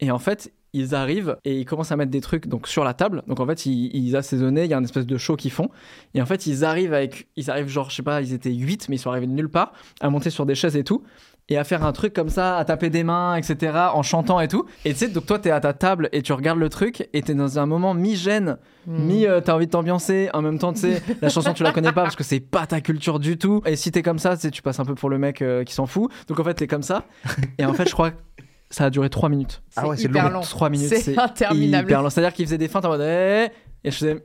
[0.00, 2.94] Et en fait, ils arrivent et ils commencent à mettre des trucs donc sur la
[2.94, 3.22] table.
[3.26, 5.68] Donc en fait, ils, ils assaisonnaient, il y a une espèce de show qu'ils font.
[6.14, 8.88] Et en fait, ils arrivent avec ils arrivent genre je sais pas, ils étaient 8
[8.88, 11.02] mais ils sont arrivés de nulle part à monter sur des chaises et tout
[11.50, 14.48] et à faire un truc comme ça, à taper des mains, etc., en chantant et
[14.48, 14.66] tout.
[14.84, 17.22] Et tu sais, donc toi, t'es à ta table et tu regardes le truc et
[17.22, 18.96] t'es dans un moment mi-gêne, Hmm.
[19.04, 21.70] mi euh, t'as envie de t'ambiancer, en même temps, tu sais, la chanson tu la
[21.70, 23.60] connais pas parce que c'est pas ta culture du tout.
[23.66, 25.64] Et si t'es comme ça, tu sais, tu passes un peu pour le mec euh,
[25.64, 26.10] qui s'en fout.
[26.28, 27.04] Donc en fait, t'es comme ça.
[27.58, 28.16] Et en fait, je crois que
[28.70, 29.62] ça a duré 3 minutes.
[29.76, 30.28] Ah ouais, c'est long.
[30.30, 32.10] long 3 minutes, c'est interminable.
[32.10, 33.48] C'est-à-dire qu'il faisait des feintes en mode eh,
[33.84, 34.24] et je faisais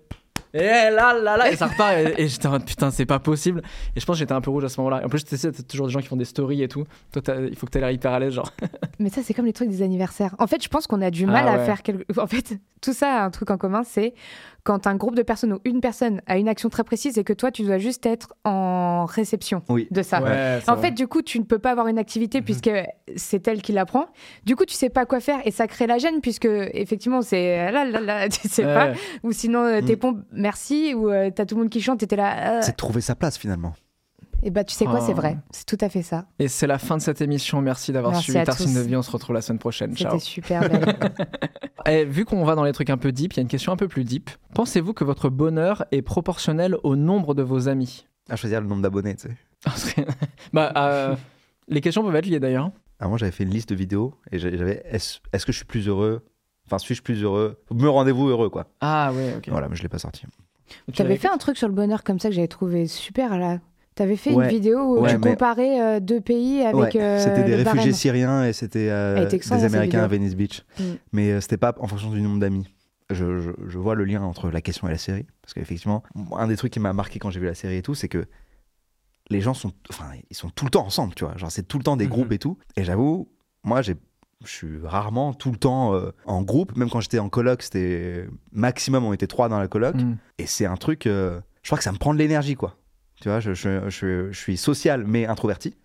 [0.57, 3.19] eh là là là et ça repart et, et j'étais en mode putain c'est pas
[3.19, 3.61] possible
[3.95, 5.05] et je pense que j'étais un peu rouge à ce moment-là.
[5.05, 6.85] En plus tu sais t'as toujours des gens qui font des stories et tout.
[7.11, 8.51] Toi il faut que t'aies l'air hyper à l'aise genre.
[8.99, 11.25] mais ça c'est comme les trucs des anniversaires en fait je pense qu'on a du
[11.25, 14.13] mal Ah à faire quelque en fait tout ça a un truc en commun c'est
[14.65, 17.32] quand un groupe de personnes ou une personne a une action très précise et que
[17.32, 19.88] toi, tu dois juste être en réception Oui.
[19.91, 20.21] de ça.
[20.21, 20.88] Ouais, En vrai.
[20.88, 22.43] fait, du coup, tu ne peux pas avoir une activité Mhm.
[22.45, 22.71] puisque
[23.15, 24.08] c'est elle qui l'apprend.
[24.43, 27.71] Du coup, tu sais pas quoi faire et ça crée la gêne puisque effectivement, c'est
[27.71, 28.93] là, là, là, tu sais pas.
[29.23, 29.99] Ou sinon, euh, t'es Mm.
[29.99, 30.93] pompes, merci.
[30.95, 32.58] Ou euh, t'as tout le monde qui chante et t'es là.
[32.58, 33.73] euh, C'est de trouver sa place finalement.
[34.45, 35.03] Et bah, tu sais quoi, Oh.
[35.05, 35.38] c'est vrai.
[35.51, 36.25] C'est tout à fait ça.
[36.39, 37.62] Et c'est la fin de cette émission.
[37.62, 38.95] Merci d'avoir suivi Tartine de vie.
[38.95, 39.95] On se retrouve la semaine prochaine.
[39.95, 40.12] Ciao.
[40.12, 40.95] C'était super belle.
[41.88, 43.71] Et vu qu'on va dans les trucs un peu deep, il y a une question
[43.71, 44.29] un peu plus deep.
[44.53, 48.05] Pensez-vous que votre bonheur est proportionnel au nombre de vos amis?
[48.29, 50.05] À choisir le nombre d'abonnés, tu sais.
[50.53, 51.15] Bah, euh,
[51.67, 52.71] les questions peuvent être liées d'ailleurs.
[52.99, 55.58] À moi, j'avais fait une liste de vidéos et j'a- j'avais est-ce est-ce que je
[55.58, 56.23] suis plus heureux?
[56.65, 57.60] Enfin, suis-je plus heureux?
[57.71, 58.67] Me rendez-vous heureux, quoi.
[58.81, 59.49] Ah ouais, ok.
[59.49, 60.23] Voilà, mais je l'ai pas sorti.
[60.91, 63.60] Tu l'avais fait un truc sur le bonheur comme ça que j'avais trouvé super là.
[63.95, 64.43] T'avais fait Ouais.
[64.45, 66.75] une vidéo où Ouais, tu mais- comparais euh, deux pays avec.
[66.95, 67.93] Ouais, euh, c'était des le réfugiés barème.
[67.93, 70.08] syriens et c'était euh, des Américains à.
[70.08, 70.63] Venice Beach.
[70.79, 70.84] Mm.
[71.13, 72.67] Mais euh, c'était pas en fonction du nombre d'amis.
[73.10, 75.25] Je, je- je vois le lien entre la question et la série.
[75.41, 76.03] Parce qu'effectivement,
[76.38, 78.25] un des trucs qui m'a marqué quand j'ai vu la série et tout, c'est que
[79.29, 81.38] les gens sont, enfin, ils sont tout le temps ensemble, tu vois.
[81.38, 82.10] Genre, c'est tout le temps des Mhm.
[82.12, 82.58] groupes et tout.
[82.75, 83.29] Et j'avoue,
[83.63, 83.95] moi, j'ai,
[84.43, 86.75] je suis rarement tout le temps euh, en groupe.
[86.75, 89.95] Même quand j'étais en coloc, c'était maximum, on était trois dans la coloc.
[89.95, 90.17] Mm.
[90.39, 92.75] Et c'est un truc, euh, je crois que ça me prend de l'énergie, quoi.
[93.21, 95.75] Tu vois, je, je- je- je suis social mais introverti.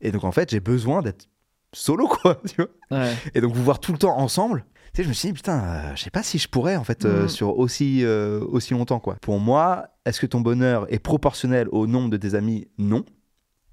[0.00, 1.28] Et donc, en fait, j'ai besoin d'être
[1.72, 2.40] solo, quoi.
[2.48, 3.14] Tu vois Ouais.
[3.34, 4.64] et donc, vous voir tout le temps ensemble.
[4.92, 6.82] Tu sais, je me suis dit, putain, euh, je sais pas si je pourrais, en
[6.84, 7.28] fait, euh, Mhm.
[7.28, 9.16] sur aussi, euh, aussi longtemps, quoi.
[9.20, 12.66] Pour moi, est-ce que ton bonheur est proportionnel au nombre de tes amis?
[12.78, 13.04] Non.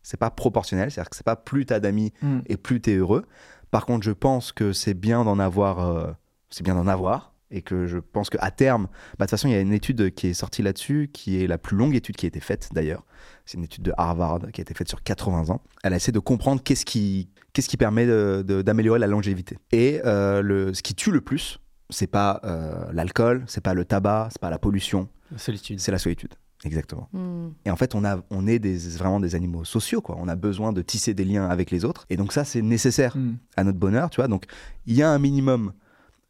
[0.03, 0.91] C'est pas proportionnel.
[0.91, 2.39] C'est-à-dire que c'est pas plus t'as d'amis Mm.
[2.45, 3.25] et plus t'es heureux.
[3.71, 5.79] Par contre, je pense que c'est bien d'en avoir.
[5.79, 6.11] euh,
[6.49, 7.33] c'est bien d'en avoir.
[7.49, 10.13] Et que je pense qu'à terme, bah, de toute façon, il y a une étude
[10.13, 13.05] qui est sortie là-dessus, qui est la plus longue étude qui a été faite d'ailleurs.
[13.45, 15.61] C'est une étude de Harvard qui a été faite sur 80 ans.
[15.83, 18.05] Elle a essayé de comprendre qu'est-ce qui, qu'est-ce qui permet
[18.43, 19.57] d'améliorer la longévité.
[19.71, 23.85] Et euh, le, ce qui tue le plus, c'est pas euh, l'alcool, c'est pas le
[23.85, 25.79] tabac, c'est pas la pollution, La solitude.
[25.79, 26.33] c'est la solitude.
[26.65, 27.07] Exactement.
[27.13, 27.49] Mm.
[27.65, 30.17] Et en fait, on, a, on est des, vraiment des animaux sociaux, quoi.
[30.19, 32.05] On a besoin de tisser des liens avec les autres.
[32.09, 33.35] Et donc ça, c'est nécessaire Mm.
[33.55, 34.27] à notre bonheur, tu vois.
[34.27, 34.45] Donc,
[34.85, 35.71] il y a un minimum.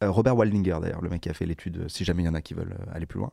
[0.03, 2.35] Euh, Robert Waldinger, d'ailleurs, le mec qui a fait l'étude, si jamais il y en
[2.35, 3.31] a qui veulent euh, aller plus loin.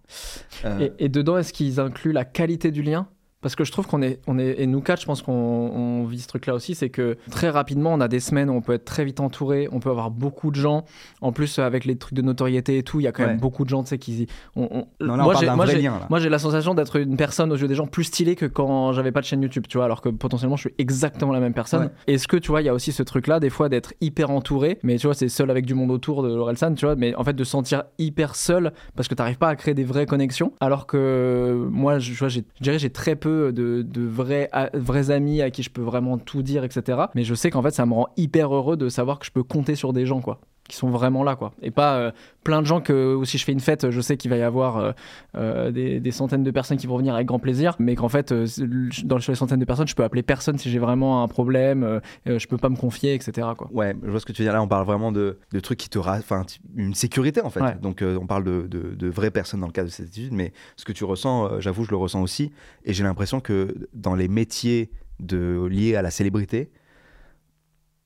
[0.64, 3.07] Euh, Et, et dedans, est-ce qu'ils incluent la qualité du lien?
[3.44, 6.04] Parce que je trouve qu'on est, on est, et nous quatre, je pense qu'on on
[6.07, 8.72] vit ce truc-là aussi, c'est que très rapidement, on a des semaines où on peut
[8.72, 10.85] être très vite entouré, on peut avoir beaucoup de gens.
[11.20, 13.64] En plus, avec les trucs de notoriété et tout, il y a quand même beaucoup
[13.64, 14.26] de gens, tu sais, qui.
[14.57, 16.07] On, on- Non, là, moi, parle j'ai- d'un moi, vrai j'ai- lien, là.
[16.09, 18.92] Moi, j'ai la sensation d'être une personne aux yeux des gens plus stylée que quand
[18.94, 21.52] j'avais pas de chaîne YouTube, tu vois, alors que potentiellement, je suis exactement la même
[21.52, 21.85] personne.
[22.07, 22.14] Ouais.
[22.14, 24.78] Est-ce que, tu vois, il y a aussi ce truc-là, des fois, d'être hyper entouré,
[24.83, 27.24] mais tu vois, c'est seul avec du monde autour de Lorelsan, tu vois, mais en
[27.24, 30.54] fait, de se sentir hyper seul parce que t'arrives pas à créer des vraies connexions,
[30.61, 35.42] alors que moi, je, vois, j'ai- je dirais, j'ai très peu de, vrais, vrais amis
[35.42, 37.04] à qui je peux vraiment tout dire, etc.
[37.14, 39.42] Mais je sais qu'en fait, ça me rend hyper heureux de savoir que je peux
[39.42, 42.11] compter sur des gens, quoi qui sont vraiment là quoi et pas euh,
[42.42, 44.79] plein de gens que si je fais une fête je sais qu'il va y avoir
[44.79, 44.92] euh,
[45.37, 48.33] euh, des, des centaines de personnes qui vont venir avec grand plaisir mais qu'en fait
[48.33, 52.00] dans sur les centaines de personnes je peux appeler personne si j'ai vraiment un problème
[52.24, 54.53] je peux pas me confier etc quoi Ouais, je vois ce que tu veux dire.
[54.53, 55.98] Là, on parle vraiment de, de trucs qui te.
[55.98, 56.44] Enfin,
[56.77, 57.61] une sécurité, en fait.
[57.61, 57.74] Ouais.
[57.83, 60.53] Donc, on parle de, de, de vraies personnes dans le cadre de cette étude, mais
[60.77, 62.53] ce que tu ressens, j'avoue, je le ressens aussi.
[62.85, 66.70] Et j'ai l'impression que dans les métiers de, liés à la célébrité,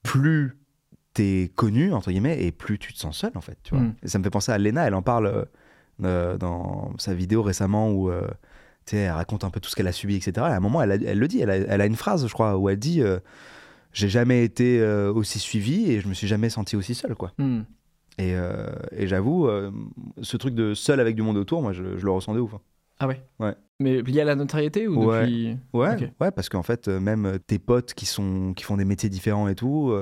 [0.03, 0.57] plus
[1.19, 3.59] t'es connu, entre guillemets, et plus tu te sens seul, en fait.
[3.63, 3.85] Tu vois.
[3.85, 3.95] Mm.
[4.03, 5.45] Et ça me fait penser à Lena, elle en parle euh,
[6.05, 8.11] euh, dans sa vidéo récemment où.
[8.11, 8.27] euh,
[8.91, 10.33] elle raconte un peu tout ce qu'elle a subi, etc.
[10.37, 12.27] Et à un moment, elle, a- elle le dit, elle a, elle a une phrase,
[12.27, 13.19] je crois, où elle dit euh,
[13.93, 14.83] J'ai jamais été
[15.15, 17.33] aussi suivi et je me suis jamais senti aussi seul, quoi.
[17.39, 17.63] Hmm.
[18.19, 18.33] Et,
[18.93, 19.47] et j'avoue,
[20.23, 22.55] ce truc de seul avec du monde autour, moi, je, je le ressens de ouf.
[22.55, 22.61] hein.
[23.01, 23.21] ah ouais?
[23.39, 23.55] Ouais.
[23.79, 25.21] mais lié à la notoriété ou Ouais.
[25.21, 29.11] depuis Ouais, ouais, parce qu'en fait, même tes potes qui, sont, qui font des métiers
[29.11, 29.93] différents et tout,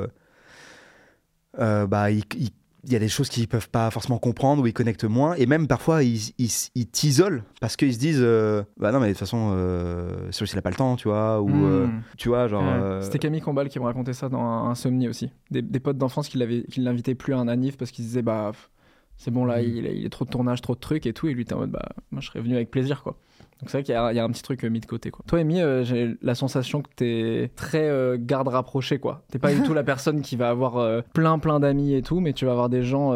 [1.59, 2.51] euh, euh, bah, ils- ils-
[2.89, 5.35] il y a des choses qu'ils peuvent pas forcément comprendre ou ils connectent moins.
[5.35, 9.09] Et même parfois, ils ils- ils t'isolent parce qu'ils se disent euh, Bah non, mais
[9.09, 11.41] de toute façon, euh, celui-ci n'a pas le temps, tu vois.
[11.43, 12.03] Ou, euh, Hmm.
[12.17, 12.63] tu vois, genre.
[12.63, 12.69] Ouais.
[12.69, 15.31] euh, C'était Camille Combal qui me racontait ça dans un Insomnie aussi.
[15.51, 18.23] Des, des potes d'enfance qui l'avaient- qui l'invitaient plus à un anniv parce qu'ils disaient
[18.23, 18.71] bah pff,
[19.17, 19.69] c'est bon là, Mhm.
[19.77, 21.29] il, est- il est trop de tournage, trop de trucs et tout.
[21.29, 23.17] Et lui, t'es en mode bah moi je serais venu avec plaisir quoi.
[23.61, 24.87] Donc c'est vrai qu'il y, a- il y a un petit truc euh, mis de
[24.87, 25.25] côté quoi.
[25.27, 29.25] Toi, Amy, euh, j'ai la sensation que t'es très euh, garde rapproché quoi.
[29.31, 32.21] T'es pas du tout la personne qui va avoir euh, plein plein d'amis et tout,
[32.21, 33.13] mais tu vas avoir des gens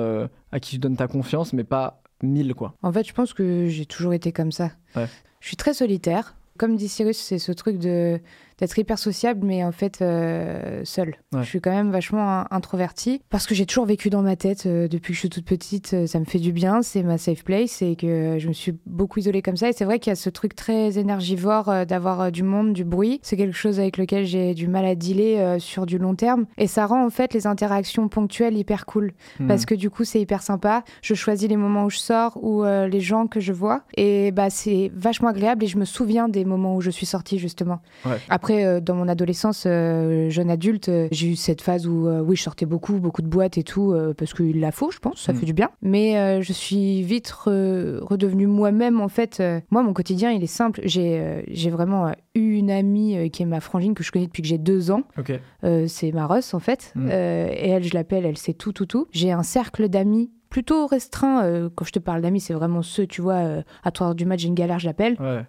[0.53, 2.75] à qui tu donnes ta confiance, mais pas mille quoi.
[2.83, 4.71] En fait, je pense que j'ai toujours été comme ça.
[4.97, 5.07] Ouais.
[5.41, 6.35] Je suis très solitaire.
[6.59, 8.21] Comme dit Cyrus, c'est ce truc de.
[8.61, 11.17] D'être hyper sociable, mais en fait euh, seule.
[11.33, 11.43] Ouais.
[11.43, 14.67] Je suis quand même vachement in- introvertie parce que j'ai toujours vécu dans ma tête
[14.67, 15.95] euh, depuis que je suis toute petite.
[15.95, 18.75] euh, ça me fait du bien, c'est ma safe place et que je me suis
[18.87, 19.69] beaucoup isolée comme ça.
[19.69, 22.85] Et c'est vrai qu'il y a ce truc très énergivore euh, d'avoir du monde, du
[22.85, 23.19] bruit.
[23.23, 26.47] C'est quelque chose avec lequel j'ai du mal à dealer sur du long terme.
[26.59, 29.47] Et ça rend en fait les interactions ponctuelles hyper cool Hmm.
[29.49, 30.83] parce que du coup c'est hyper sympa.
[31.03, 34.51] Je choisis les moments où je sors ou les gens que je vois et bah
[34.51, 37.81] c'est vachement agréable et je me souviens des moments où je suis sortie justement.
[38.05, 38.19] Ouais.
[38.29, 42.37] Après euh, dans mon adolescence euh, jeune adulte, euh, j'ai eu cette phase où oui
[42.37, 45.33] je sortais beaucoup beaucoup de boîtes et tout parce qu'il la faut je pense, ça
[45.33, 45.37] Mm.
[45.37, 45.71] fait du bien.
[45.83, 49.43] Mais je suis vite re- redevenue moi-même en fait.
[49.71, 50.81] Moi mon quotidien il est simple.
[50.85, 54.59] J'ai vraiment eu une amie qui est ma frangine que je connais depuis que j'ai
[54.59, 55.03] deux ans.
[55.87, 56.93] C'est ma Russ en fait.
[56.95, 57.09] Mm.
[57.11, 59.07] Et elle, je l'appelle, elle sait tout, tout, tout.
[59.13, 61.45] J'ai un cercle d'amis plutôt restreint.
[61.45, 64.15] euh, quand je te parle d'amis, c'est vraiment ceux, tu vois, euh, à 3 heures
[64.15, 65.17] du match, j'ai une galère, je l'appelle.
[65.21, 65.43] Ouais.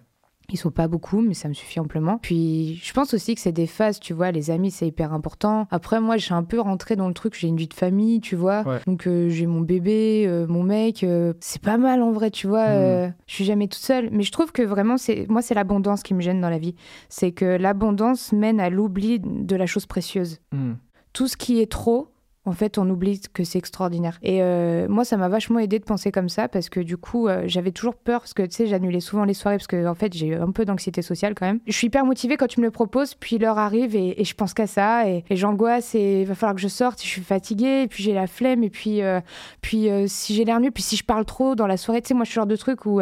[0.52, 2.18] Ils sont pas beaucoup, mais ça me suffit amplement.
[2.18, 5.66] Puis je pense aussi que c'est des phases, tu vois, les amis, c'est hyper important.
[5.70, 8.20] Après, moi, je suis un peu rentrée dans le truc, j'ai une vie de famille,
[8.20, 8.62] tu vois.
[8.62, 8.78] Ouais.
[8.86, 11.04] Donc euh, j'ai mon bébé, euh, mon mec.
[11.04, 12.66] euh, c'est pas mal en vrai, tu vois.
[12.66, 12.70] Mm.
[12.72, 14.10] euh, je suis jamais toute seule.
[14.12, 16.74] Mais je trouve que vraiment, c'est moi, c'est l'abondance qui me gêne dans la vie.
[17.08, 20.74] C'est que l'abondance mène à l'oubli de la chose précieuse Hmm.
[21.14, 22.08] tout ce qui est trop,
[22.44, 24.18] en fait, on oublie que c'est extraordinaire.
[24.22, 27.28] Et euh, moi, ça m'a vachement aidé de penser comme ça parce que du coup,
[27.28, 29.94] euh, j'avais toujours peur parce que tu sais, j'annulais souvent les soirées parce que en
[29.94, 31.60] fait, j'ai un peu d'anxiété sociale quand même.
[31.68, 34.54] Je suis hyper motivée quand tu me le proposes, puis l'heure arrive et, je pense
[34.54, 37.00] qu'à ça et, j'angoisse et il va falloir que je sorte.
[37.00, 39.20] Je suis fatiguée et puis j'ai la flemme et puis euh,
[39.60, 42.14] puis si j'ai l'air nulle, puis si je parle trop dans la soirée, tu sais,
[42.14, 43.00] moi, je suis genre de truc où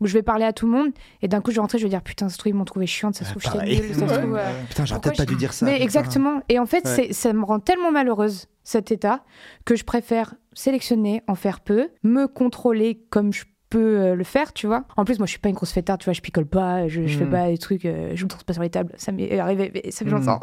[0.00, 0.90] où je vais parler à tout le monde
[1.22, 2.64] et d'un coup je vais rentrer je vais dire putain ça se trouve ils m'ont
[2.64, 3.80] trouvé chiante ça se trouve je suis pareil.
[3.80, 4.18] nulle ça se Ouais.
[4.18, 5.66] trouve euh, Putain, j'aurais peut-être pas dû dire ça.
[5.66, 5.84] mais putain.
[5.84, 6.42] exactement.
[6.48, 7.12] Et en fait, Ouais.
[7.12, 9.22] ça me rend tellement malheureuse, cet état,
[9.64, 14.52] que je préfère sélectionner, en faire peu, me contrôler comme je peux euh, le faire,
[14.52, 14.84] tu vois.
[14.96, 17.06] En plus, moi, je suis pas une grosse fêtarde, tu vois, je picole pas, je,
[17.06, 17.30] je fais Mm.
[17.30, 18.92] pas des trucs, euh, je me trouve pas sur les tables.
[18.96, 20.14] Ça m'est arrivé, mais ça fait Mm.
[20.14, 20.40] longtemps.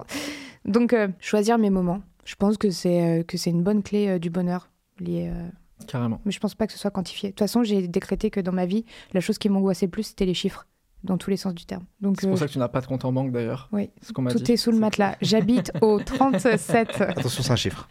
[0.65, 4.19] Donc, euh, choisir mes moments, je pense que c'est euh, que c'est une bonne clé
[4.19, 5.31] du bonheur lié.
[5.87, 6.21] Carrément.
[6.25, 7.29] Mais je pense pas que ce soit quantifié.
[7.29, 10.03] De toute façon, j'ai décrété que dans ma vie, la chose qui m'angoissait le plus,
[10.03, 10.65] c'était les chiffres,
[11.03, 11.83] dans tous les sens du terme.
[12.01, 13.67] Donc, C'est euh, pour ça que tu n'as pas de compte en banque d'ailleurs.
[13.71, 14.53] oui, ce qu'on m'a tout dit.
[14.53, 15.15] est sous le matelas.
[15.21, 17.01] J'habite au 37.
[17.01, 17.87] Attention, c'est un chiffre.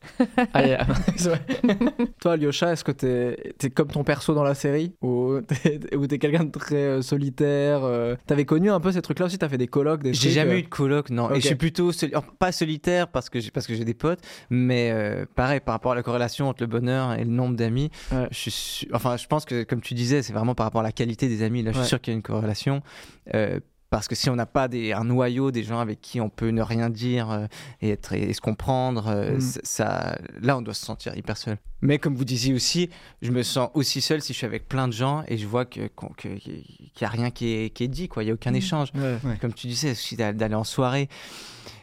[0.54, 0.86] Ah, yeah.
[2.20, 4.94] Toi, Alyosha, est-ce que t'es es comme ton perso dans la série?
[5.02, 9.26] Ou t'es t'es quelqu'un de très euh, solitaire euh, T'avais connu un peu ces trucs-là
[9.26, 9.38] aussi?
[9.38, 11.30] T'as fait des colloques des J'ai trucs, jamais euh, eu de coloc, non.
[11.32, 13.94] Et je suis plutôt soli- alors, pas solitaire parce que j'ai parce que j'ai des
[13.94, 14.20] potes,
[14.50, 17.90] mais euh, pareil par rapport à la corrélation entre le bonheur et le nombre d'amis.
[18.10, 18.28] Ouais.
[18.30, 20.84] Je suis su- enfin je pense que comme tu disais, c'est vraiment par rapport à
[20.84, 21.62] la qualité des amis.
[21.62, 21.88] Là, je suis Ouais.
[21.88, 22.82] sûr qu'il y a une corrélation.
[23.34, 23.60] Euh,
[23.90, 26.48] parce que si on n'a pas des, un noyau des gens avec qui on peut
[26.48, 27.46] ne rien dire euh,
[27.82, 29.40] et, être, et, se comprendre, euh, Mm.
[29.64, 31.58] ça, là on doit se sentir hyper seul.
[31.82, 32.88] Mais comme vous disiez aussi,
[33.20, 35.66] je me sens aussi seul si je suis avec plein de gens et je vois
[35.66, 38.22] qu'il n'y a rien qui est, qui est dit, quoi.
[38.22, 38.56] Il n'y a aucun Mm.
[38.56, 39.18] échange Ouais.
[39.42, 39.94] comme tu disais,
[40.32, 41.10] d'aller en soirée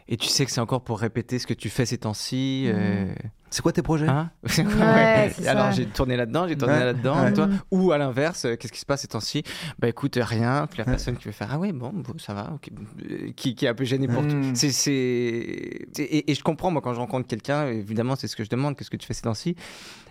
[0.07, 2.63] et tu sais que c'est encore pour répéter ce que tu fais ces temps-ci.
[2.73, 3.05] euh,
[3.51, 4.29] C'est quoi tes projets hein.
[4.57, 6.85] Ouais, Alors j'ai tourné là-dedans, j'ai tourné Ouais.
[6.85, 7.33] là-dedans, Ouais.
[7.33, 7.49] toi.
[7.71, 9.43] Ou à l'inverse, euh, qu'est-ce qui se passe ces temps-ci?
[9.79, 10.67] Bah écoute, euh, rien.
[10.69, 12.51] Puis la personne qui veut faire Ah ouais, bon, bon, ça va.
[13.09, 14.27] Euh, qui, qui est un peu gêné pour Mm.
[14.29, 14.37] tout.
[14.53, 15.87] C'est, c'est...
[15.93, 18.49] c'est- Et, et je comprends, moi, quand je rencontre quelqu'un, évidemment, c'est ce que je
[18.49, 19.55] demande qu'est-ce que tu fais ces temps-ci?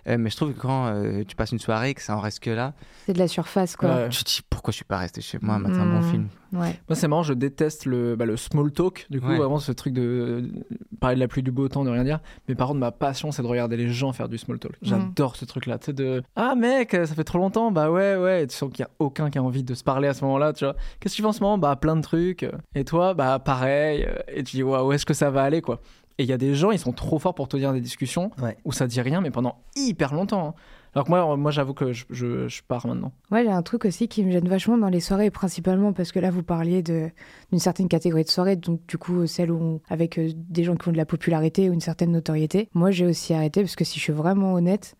[0.09, 2.39] Euh, Mais je trouve que quand euh, tu passes une soirée, que ça en reste
[2.39, 2.73] que là,
[3.05, 3.89] C'est de la surface, quoi.
[3.89, 4.09] Ouais.
[4.09, 6.27] tu te dis pourquoi je suis pas resté chez moi à mater un bon film
[6.51, 6.79] Ouais.
[6.89, 9.05] Moi, c'est marrant, je déteste le, bah, le small talk.
[9.11, 9.37] Du coup, Ouais.
[9.37, 12.21] vraiment, ce truc de, de parler de la pluie, du beau temps, de rien dire.
[12.47, 14.73] Mais par contre, ma passion, c'est de regarder les gens faire du small talk.
[14.81, 15.77] J'adore ce truc-là.
[15.77, 17.71] Tu sais, de Ah, mec, ça fait trop longtemps.
[17.71, 18.43] Bah ouais, ouais.
[18.43, 20.25] Et tu sens qu'il n'y a aucun qui a envie de se parler à ce
[20.25, 20.53] moment-là.
[20.53, 21.59] Tu vois, qu'est-ce que tu fais en ce moment?
[21.59, 22.43] Bah, plein de trucs.
[22.73, 24.07] Et toi, bah, pareil.
[24.27, 25.81] Et tu dis, ouais, où est-ce que ça va aller, quoi?
[26.19, 28.29] Et il y a des gens, ils sont trop forts pour te dire des discussions
[28.41, 28.57] Ouais.
[28.65, 30.49] où ça dit rien, mais pendant hyper longtemps.
[30.49, 30.53] hein.
[30.93, 33.13] Alors que moi, moi j'avoue que je, je, je pars maintenant.
[33.31, 36.19] Ouais, j'ai un truc aussi qui me gêne vachement dans les soirées, principalement parce que
[36.19, 37.09] là, vous parliez de-
[37.51, 40.75] d'une certaine catégorie de soirées, donc du coup, celle où on- avec euh, des gens
[40.75, 42.69] qui ont de la popularité ou une certaine notoriété.
[42.73, 44.95] Moi, j'ai aussi arrêté parce que si je suis vraiment honnête,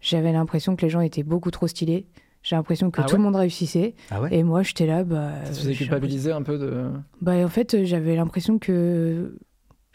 [0.00, 2.06] j'avais l'impression que les gens étaient beaucoup trop stylés.
[2.42, 3.94] J'ai l'impression que Ah tout ouais le monde réussissait.
[4.10, 5.32] Ah ouais Et moi, j'étais là, bah.
[5.44, 6.90] Ça te faisait culpabiliser un peu de.
[7.20, 9.36] Bah, en fait, euh, j'avais l'impression que.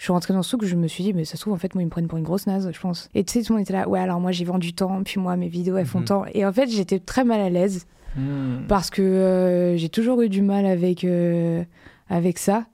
[0.01, 1.57] Je suis rentrée dans ce truc, je me suis dit, mais ça se trouve, en
[1.57, 3.07] fait, moi, ils me prennent pour une grosse naze, je pense.
[3.13, 5.19] Et tu sais, tout le monde était là, ouais, alors moi, j'ai vendu tant, puis
[5.21, 6.05] moi, mes vidéos, elles font Mhm.
[6.05, 6.25] tant.
[6.33, 7.85] Et en fait, j'étais très mal à l'aise
[8.15, 8.65] Hmm.
[8.67, 11.63] parce que euh, j'ai toujours eu du mal avec, euh,
[12.09, 12.65] avec ça.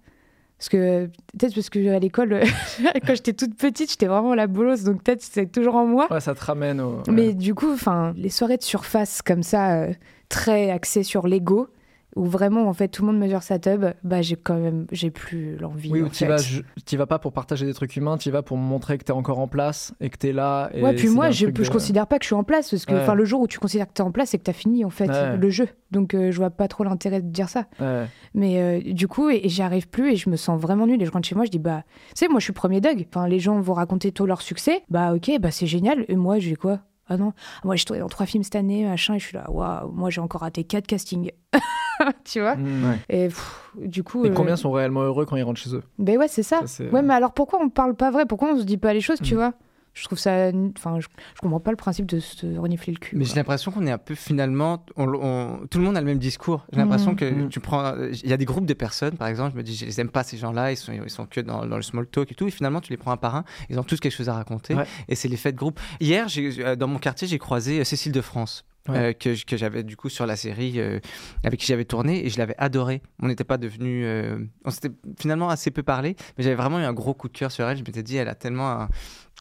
[0.57, 2.39] Parce que, peut-être parce que à l'école,
[3.05, 6.07] quand j'étais toute petite, j'étais vraiment la bolosse, donc peut-être c'est toujours en moi.
[6.09, 7.03] Ouais, ça te ramène au.
[7.11, 9.91] Mais du coup, enfin, les soirées de surface comme ça, euh,
[10.29, 11.67] très axées sur l'ego,
[12.17, 15.11] où vraiment en fait tout le monde mesure sa tub, bah j'ai quand même j'ai
[15.11, 15.91] plus l'envie.
[15.91, 16.37] Oui, tu vas,
[16.85, 19.39] t'y vas pas pour partager des trucs humains, tu vas pour montrer que t'es encore
[19.39, 20.69] en place et que t'es là.
[20.73, 22.93] Et Ouais, puis moi, je, de- considère pas que je suis en place parce que
[22.93, 23.01] Ouais.
[23.01, 24.89] enfin le jour où tu considères que t'es en place, c'est que t'as fini en
[24.89, 25.37] fait Ouais.
[25.37, 25.67] le jeu.
[25.91, 27.65] Donc euh, je vois pas trop l'intérêt de dire ça.
[27.79, 28.05] Ouais.
[28.33, 31.01] Mais euh, du coup, et, et j'y arrive plus et je me sens vraiment nulle.
[31.01, 33.05] Et je rentre chez moi, je dis bah, tu sais, moi je suis premier Doug.
[33.09, 34.81] Enfin, les gens vont raconter tout leur succès.
[34.89, 36.03] Bah ok, bah c'est génial.
[36.07, 36.79] Et moi, j'ai quoi?
[37.09, 39.15] Ah non, moi j'ai tourné dans trois films cette année, machin.
[39.15, 41.31] Et je suis là, waouh, moi j'ai encore raté quatre castings.
[42.25, 42.95] tu vois Mm.
[43.09, 44.25] Et pff, du coup.
[44.25, 45.83] Et euh, combien sont réellement heureux quand ils rentrent chez eux?
[45.99, 46.61] Ben ouais, c'est ça.
[46.91, 48.25] Ouais, mais alors pourquoi on parle pas vrai?
[48.25, 49.37] Pourquoi on se dit pas les choses, tu Mm.
[49.37, 49.53] vois?
[49.99, 50.51] Je trouve ça.
[50.77, 53.15] Enfin, je, je comprends pas le principe de se renifler le cul.
[53.17, 56.05] Mais j'ai l'impression qu'on est un peu finalement, on- on- tout le monde a le
[56.05, 56.65] même discours.
[56.71, 57.17] J'ai l'impression Mhm.
[57.17, 57.49] que Mhm.
[57.49, 59.85] tu prends, il y a des groupes de personnes, par exemple, je me dis, je
[59.85, 62.31] les aime pas ces gens-là, ils sont, ils sont que dans, dans le small talk
[62.31, 64.29] et tout, et finalement tu les prends un par un, ils ont tous quelque chose
[64.29, 64.85] à raconter, Ouais.
[65.07, 65.79] et c'est l'effet de groupe.
[65.99, 68.65] Hier, j'ai- euh, dans mon quartier, j'ai croisé euh, Cécile de France.
[68.89, 68.97] Ouais.
[68.97, 71.01] euh, que, j'avais du coup sur la série euh,
[71.43, 73.01] avec qui j'avais tourné et je l'avais adoré.
[73.21, 74.05] On n'était pas devenus.
[74.05, 77.37] euh, on s'était finalement assez peu parlé, mais j'avais vraiment eu un gros coup de
[77.37, 77.75] cœur sur elle.
[77.75, 78.87] Je m'étais dit, elle a tellement un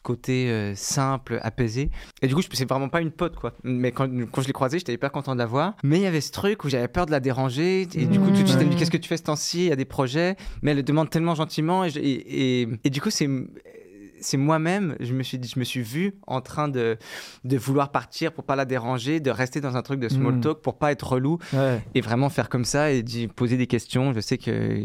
[0.07, 1.89] côté euh, simple, apaisé.
[2.21, 3.53] Et du coup, c'est vraiment pas une pote, quoi.
[3.63, 5.75] Mais quand, quand je l'ai croisée, j'étais hyper content de la voir.
[5.83, 7.81] Mais il y avait ce truc où j'avais peur de la déranger.
[7.81, 8.77] Et du coup, tout de suite, elle me dit.
[8.77, 9.65] Qu'est-ce que tu fais ce temps-ci?
[9.65, 10.35] Il y a des projets.
[10.61, 11.83] Mais elle le demande tellement gentiment.
[11.83, 13.27] Et, je- et, et- et du coup, c'est.
[14.19, 16.97] C'est moi-même, je me suis dit, je me suis vu en train de,
[17.43, 20.41] de vouloir partir pour pas la déranger, de rester dans un truc de small Mhm.
[20.41, 21.81] talk pour pas être relou Ouais.
[21.95, 23.03] et vraiment faire comme ça et
[23.35, 24.13] poser des questions.
[24.13, 24.81] Je sais que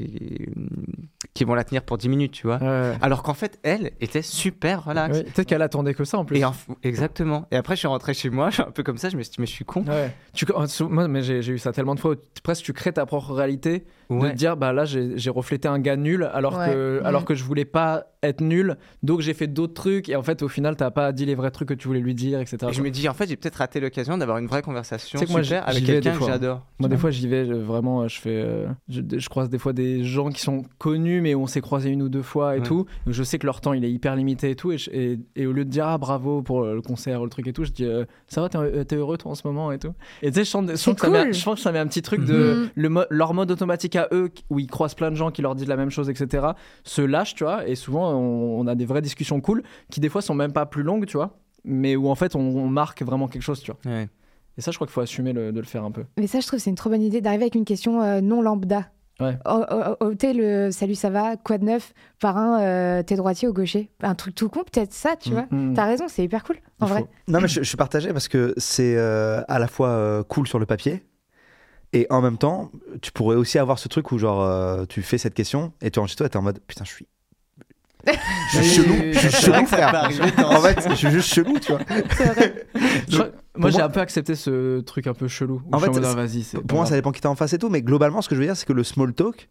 [1.35, 2.59] qu'ils vont la tenir pour 10 minutes, tu vois.
[2.59, 2.92] Ouais.
[3.01, 5.16] Alors qu'en fait, elle était super relax.
[5.18, 6.38] Ouais, Peut-être qu'elle attendait que ça en plus.
[6.38, 7.47] Et en- exactement.
[7.51, 9.09] Et après, je suis rentré chez moi, je suis un peu comme ça.
[9.09, 9.85] Je me suis dit, mais je suis con.
[9.87, 10.12] Ouais.
[10.35, 10.45] Tu,
[10.85, 14.29] moi, mais j'ai eu ça tellement de fois presque tu crées ta propre réalité de
[14.29, 16.66] te dire bah là j'ai reflété un gars nul alors Ouais.
[16.68, 20.22] que alors que je voulais pas être nul donc j'ai fait d'autres trucs et en
[20.22, 22.58] fait au final t'as pas dit les vrais trucs que tu voulais lui dire etc.
[22.68, 25.30] Et je me dis, en fait, j'ai peut-être raté l'occasion d'avoir une vraie conversation que
[25.30, 26.26] moi, super avec quelqu'un que fois.
[26.28, 26.66] j'adore.
[26.78, 28.30] Moi, des fois, j'y vais, je- vraiment, je fais.
[28.44, 31.90] euh, je, je croise des fois des gens qui sont connus, mais on s'est croisés
[31.90, 32.64] une ou deux fois et Ouais.
[32.66, 32.87] tout.
[33.06, 34.72] Donc, je sais que leur temps, il est hyper limité et tout.
[34.72, 37.30] Et, je- et- et au lieu de dire, ah, bravo pour le concert ou le
[37.30, 39.46] truc et tout, je dis, euh, ça va, t'es euh, t'es heureux, toi, en ce
[39.46, 39.92] moment et tout.
[40.22, 41.35] Et tu sais, je sens, je sens C'est que ça met, cool.
[41.35, 42.32] je sens que ça met un petit truc de.
[42.54, 42.68] Mhm.
[42.74, 45.54] Le mo- leur mode automatique à eux, où ils croisent plein de gens qui leur
[45.54, 46.48] disent la même chose, etc.,
[46.85, 47.68] se lâche, tu vois.
[47.68, 50.66] Et souvent, on, on a des vraies discussions cool qui, des fois, sont même pas
[50.66, 51.38] plus longues, tu vois.
[51.64, 53.92] Mais où, en fait, on, on marque vraiment quelque chose, tu vois.
[53.92, 54.09] Ouais.
[54.59, 56.05] Et ça, je crois qu'il faut assumer le- de le faire un peu.
[56.18, 58.42] Mais ça, je trouve c'est une trop bonne idée d'arriver avec une question euh, non
[58.42, 58.87] lambda.
[59.20, 59.37] Ouais.
[60.20, 63.90] Sais, le salut, ça va, quoi de neuf Par un, euh, t'es droitier ou gaucher
[64.03, 65.33] Un truc tout con, peut-être ça, tu Mm.
[65.33, 65.46] vois.
[65.51, 65.75] Mm.
[65.75, 67.01] T'as raison, c'est hyper cool, en Il vrai.
[67.03, 67.09] faut.
[67.29, 70.46] Non, mais je, je suis partagé parce que c'est euh, à la fois euh, cool
[70.48, 71.05] sur le papier
[71.92, 72.70] et en même temps,
[73.03, 75.98] tu pourrais aussi avoir ce truc où, genre, euh, tu fais cette question et tu
[75.98, 77.07] rentres chez toi et t'es en mode putain, je suis.
[78.53, 80.09] Je suis chelou, je suis C'est chelou, frère.
[80.45, 81.81] En fait, je suis juste chelou, tu vois.
[82.17, 83.33] C'est vrai.
[83.57, 85.62] Moi, j'ai un peu accepté ce truc un peu chelou.
[85.73, 87.59] En fait, c'est- ah, vas-y, c'est Pour moi, ça dépend qui t'as en face et
[87.59, 89.49] tout, mais globalement, ce que je veux dire, c'est que le small talk,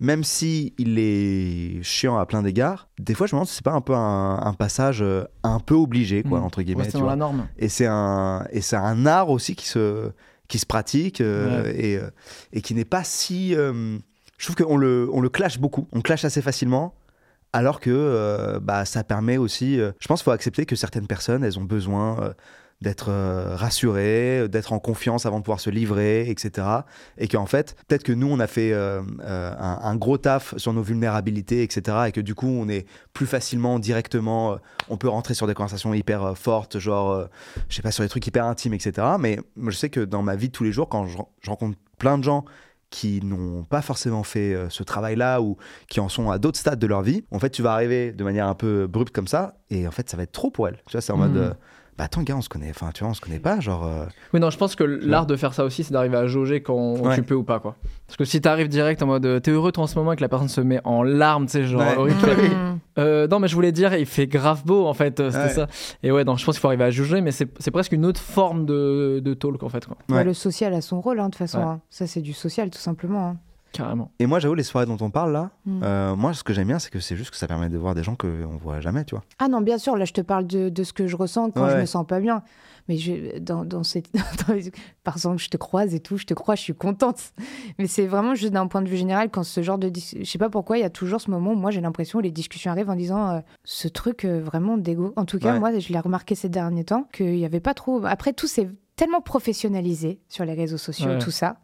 [0.00, 3.64] même si il est chiant à plein d'égards, des fois, je me demande si c'est
[3.64, 6.44] pas un peu un, un passage euh, un peu obligé, quoi, Mm.
[6.44, 6.86] entre guillemets.
[6.88, 7.10] Dans vois.
[7.10, 7.46] la norme.
[7.58, 10.10] Et c'est un, et c'est un art aussi qui se,
[10.48, 12.10] qui se pratique euh, et, euh,
[12.52, 13.54] et qui n'est pas si.
[13.54, 13.98] euh,
[14.38, 15.86] je trouve qu'on le, on le clash beaucoup.
[15.92, 16.94] On clash assez facilement.
[17.52, 19.78] Alors que euh, bah, ça permet aussi.
[19.78, 22.32] euh, je pense qu'il faut accepter que certaines personnes, elles ont besoin euh,
[22.80, 23.12] d'être
[23.54, 26.66] rassurées, d'être en confiance avant de pouvoir se livrer, etc.
[27.16, 31.62] Et qu'en fait, peut-être que nous, on a fait un, gros taf sur nos vulnérabilités,
[31.62, 31.98] etc.
[32.08, 35.94] Et que du coup, on est plus facilement, directement, on peut rentrer sur des conversations
[35.94, 37.28] hyper fortes, genre,
[37.68, 39.06] je sais pas, sur des trucs hyper intimes, etc.
[39.20, 42.18] Mais je sais que dans ma vie de tous les jours, quand je rencontre plein
[42.18, 42.44] de gens
[42.92, 45.56] qui n'ont pas forcément fait euh, ce travail-là ou
[45.88, 48.22] qui en sont à d'autres stades de leur vie, en fait, tu vas arriver de
[48.22, 50.76] manière un peu abrupte comme ça, et en fait, ça va être trop pour elle.
[50.86, 51.38] Tu vois, c'est en mode, Mhm.
[51.38, 51.52] euh,
[52.02, 53.86] bah attends, gars, on se connaît, enfin, tu vois, on se connaît pas, genre.
[53.86, 56.60] euh, Oui, non, je pense que l'art de faire ça aussi, c'est d'arriver à jauger
[56.60, 57.14] quand Ouais.
[57.14, 57.76] tu peux ou pas, quoi.
[58.08, 60.20] Parce que si t'arrives direct en mode, t'es heureux toi en ce moment et que
[60.20, 61.96] la personne se met en larmes, tu sais, genre, Ouais.
[61.96, 62.18] horrible.
[62.98, 65.48] Euh, non, mais je voulais dire, il fait grave beau en fait, euh, c'était Ouais.
[65.48, 65.66] ça.
[66.02, 68.20] Et ouais, non, je pense qu'il faut arriver à juger, mais c'est presque une autre
[68.20, 69.96] forme de, de talk en fait, quoi.
[70.10, 70.24] Ouais.
[70.24, 71.58] le social a son rôle, hein, de toute façon.
[71.58, 71.64] Ouais.
[71.64, 71.80] hein.
[71.88, 73.28] Ça, c'est du social, tout simplement.
[73.28, 73.36] hein.
[73.72, 74.10] Carrément.
[74.18, 75.80] Et moi, j'avoue, les soirées dont on parle là, Mm.
[75.82, 77.94] euh, moi, ce que j'aime bien, c'est que c'est juste que ça permet de voir
[77.94, 79.24] des gens qu'on voit jamais, tu vois.
[79.38, 81.64] Ah non, bien sûr, là, je te parle de, de ce que je ressens quand
[81.64, 81.72] Ouais.
[81.72, 82.42] je me sens pas bien.
[82.88, 84.12] Mais je, dans, dans cette,
[84.48, 84.72] dans les-
[85.04, 87.32] par exemple, je te croise et tout, je te crois, je suis contente.
[87.78, 89.88] Mais c'est vraiment juste d'un point de vue général, quand ce genre de.
[89.88, 92.18] dis- Je sais pas pourquoi, il y a toujours ce moment où moi, j'ai l'impression
[92.18, 95.12] où les discussions arrivent en disant euh, ce truc euh, vraiment d'égo.
[95.16, 95.60] En tout cas, Ouais.
[95.60, 98.04] moi, je l'ai remarqué ces derniers temps, qu'il y avait pas trop.
[98.04, 101.18] Après, tout s'est tellement professionnalisé sur les réseaux sociaux, Ouais.
[101.18, 101.56] tout ça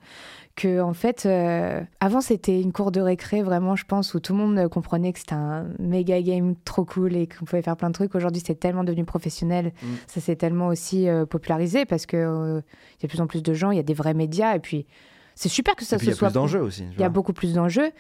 [0.59, 4.33] que en fait, euh, avant c'était une cour de récré vraiment, je pense, où tout
[4.35, 7.88] le monde comprenait que c'était un méga game trop cool et qu'on pouvait faire plein
[7.88, 8.14] de trucs.
[8.14, 9.87] Aujourd'hui, c'est tellement devenu professionnel, Mm.
[10.07, 12.61] ça s'est tellement aussi euh, popularisé parce que euh,
[12.99, 14.55] il y a de plus en plus de gens, il y a des vrais médias
[14.57, 14.87] et puis
[15.35, 16.29] C'est super que ça se il y a soit.
[16.29, 16.85] plus d'enjeux aussi.
[16.94, 17.90] Il y a beaucoup plus d'enjeux.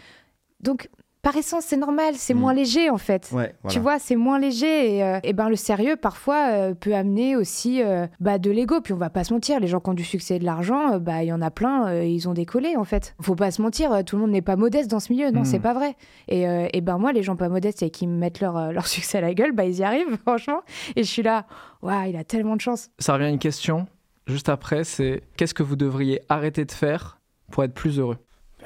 [0.60, 0.88] Donc,
[1.22, 2.38] par essence, c'est normal, c'est Mm.
[2.38, 3.28] moins léger en fait.
[3.32, 3.74] Ouais, voilà.
[3.74, 7.34] Tu vois, c'est moins léger et, euh, et ben le sérieux parfois euh, peut amener
[7.36, 8.80] aussi euh, bah, de l'ego.
[8.80, 10.92] Puis on va pas se mentir, les gens qui ont du succès et de l'argent,
[10.94, 13.14] euh, bah il y en a plein, euh, ils ont décollé en fait.
[13.20, 15.44] Faut pas se mentir, tout le monde n'est pas modeste dans ce milieu, non, Mm.
[15.46, 15.96] c'est pas vrai.
[16.28, 18.86] Et, euh, et ben moi, les gens pas modestes et qui me mettent leur, leur
[18.86, 20.60] succès à la gueule, bah ils y arrivent franchement.
[20.96, 21.46] Et je suis là,
[21.82, 22.90] waouh, il a tellement de chance.
[22.98, 23.86] Ça revient à une question.
[24.26, 27.18] Juste après, c'est qu'est-ce que vous devriez arrêter de faire
[27.50, 28.18] pour être plus heureux?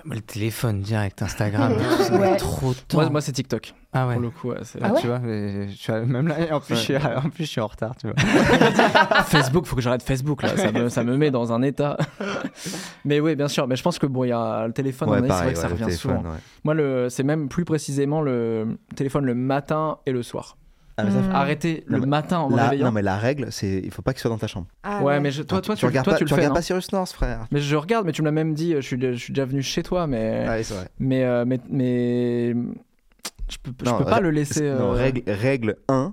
[0.04, 2.36] Moi, Le téléphone direct, Instagram, ça Ouais.
[2.36, 2.98] trop de temps.
[2.98, 3.74] Moi, moi c'est TikTok.
[3.92, 4.14] ah ouais.
[4.14, 6.60] Pour le coup, ouais, Ah, ouais tu vois, mais je suis à- même là, en
[6.60, 8.16] plus, je suis, en plus, je suis en retard, tu vois.
[9.26, 11.96] Facebook, faut que j'arrête Facebook là, ça me, ça me met dans un état.
[13.04, 15.26] mais oui, bien sûr, mais je pense que bon, il y a le téléphone, c'est
[15.28, 16.22] vrai que ça revient souvent.
[16.22, 16.38] ouais.
[16.64, 20.56] Moi, c'est même plus précisément le téléphone le matin et le soir.
[20.96, 21.34] Ah, mais ça fait- Mm.
[21.34, 22.86] Arrêter Non, le mais matin en me La- réveillant.
[22.86, 24.66] non, mais la règle, c'est il faut pas qu'il soit dans ta chambre.
[24.82, 26.34] Ah ouais, mais je- toi, toi, tu, regardes toi, pas, tu le fais.
[26.36, 26.54] regardes hein.
[26.54, 27.46] pas Cyrus North, frère.
[27.50, 28.72] Mais je regarde, mais tu me l'as même dit.
[28.74, 30.88] Je suis, je suis déjà venu chez toi, mais, Ouais, c'est vrai.
[30.98, 34.62] mais, euh, mais, mais je peux, je Non, peux pas le laisser.
[34.70, 36.12] Non, euh, règle, règle 1,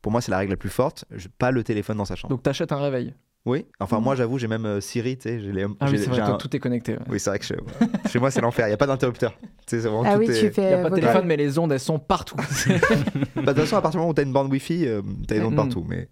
[0.00, 1.04] pour moi, c'est la règle la plus forte.
[1.10, 2.30] je- Pas le téléphone dans sa chambre.
[2.34, 3.14] Donc t'achètes un réveil.
[3.44, 5.40] Oui, enfin, moi, j'avoue, j'ai même euh, Siri, tu sais.
[5.40, 6.92] j'ai les- Ah j'ai- oui, c'est vrai, j'ai toi, un- tout est connecté.
[6.92, 6.98] ouais.
[7.10, 7.56] Oui, c'est vrai que chez,
[8.12, 8.66] chez moi, c'est l'enfer.
[8.66, 9.32] Il n'y a pas d'interrupteur.
[9.40, 10.68] Tu sais, c'est vraiment Ah tout oui, est- tu Il fais.
[10.68, 12.36] n'y a pas de téléphone, mais les ondes, elles sont partout.
[12.36, 12.44] Bah,
[13.36, 15.34] De toute façon, à partir du moment où tu as une bande Wi-Fi, euh, tu
[15.34, 15.56] as les ondes Mm.
[15.56, 15.84] partout.
[15.88, 16.08] Mais,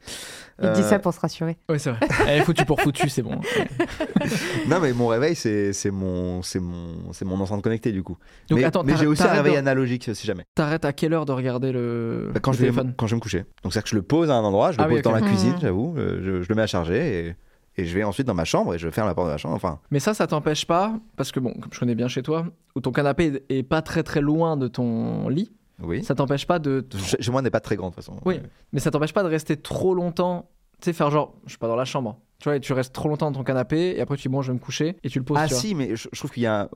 [0.63, 1.57] Il dit euh, ça pour se rassurer.
[1.71, 2.07] oui, c'est vrai.
[2.27, 3.41] Elle est foutue pour foutu, c'est bon.
[4.67, 8.17] Non, mais mon réveil, c'est c'est mon, c'est mon, c'est mon enceinte connectée, du coup.
[8.49, 10.45] Donc mais attends, mais j'ai aussi un réveil de- analogique, si jamais.
[10.55, 13.13] T'arrêtes à quelle heure de regarder le, Bah, quand, le je vais, téléphone quand je
[13.15, 13.39] vais me coucher.
[13.63, 15.13] Donc, c'est-à-dire que je le pose à un endroit, je le Ah oui, pose dans
[15.15, 15.21] ok.
[15.21, 15.61] la cuisine, Mhm.
[15.61, 15.95] j'avoue.
[15.99, 17.37] euh, Je, je le mets à charger
[17.77, 19.39] et, et je vais ensuite dans ma chambre et je ferme la porte de la
[19.39, 19.55] chambre.
[19.55, 22.47] Enfin, Mais ça, ça t'empêche pas, parce que bon, comme je connais bien chez toi,
[22.77, 25.53] où ton canapé est pas très très loin de ton lit,
[25.83, 26.03] oui.
[26.05, 26.87] ça t'empêche pas de.
[27.21, 28.19] Chez moi, n'est pas très grand de toute façon.
[28.25, 28.41] Oui,
[28.73, 30.49] mais ça t'empêche pas de rester trop longtemps,
[30.81, 32.93] tu sais, faire genre, je suis pas dans la chambre, tu vois, et tu restes
[32.95, 35.09] trop longtemps dans ton canapé, et après tu dis bon, je vais me coucher, et
[35.09, 35.39] tu le poses.
[35.41, 35.61] Ah tu vois.
[35.61, 36.63] si, mais je, je trouve qu'il y a.
[36.63, 36.69] un-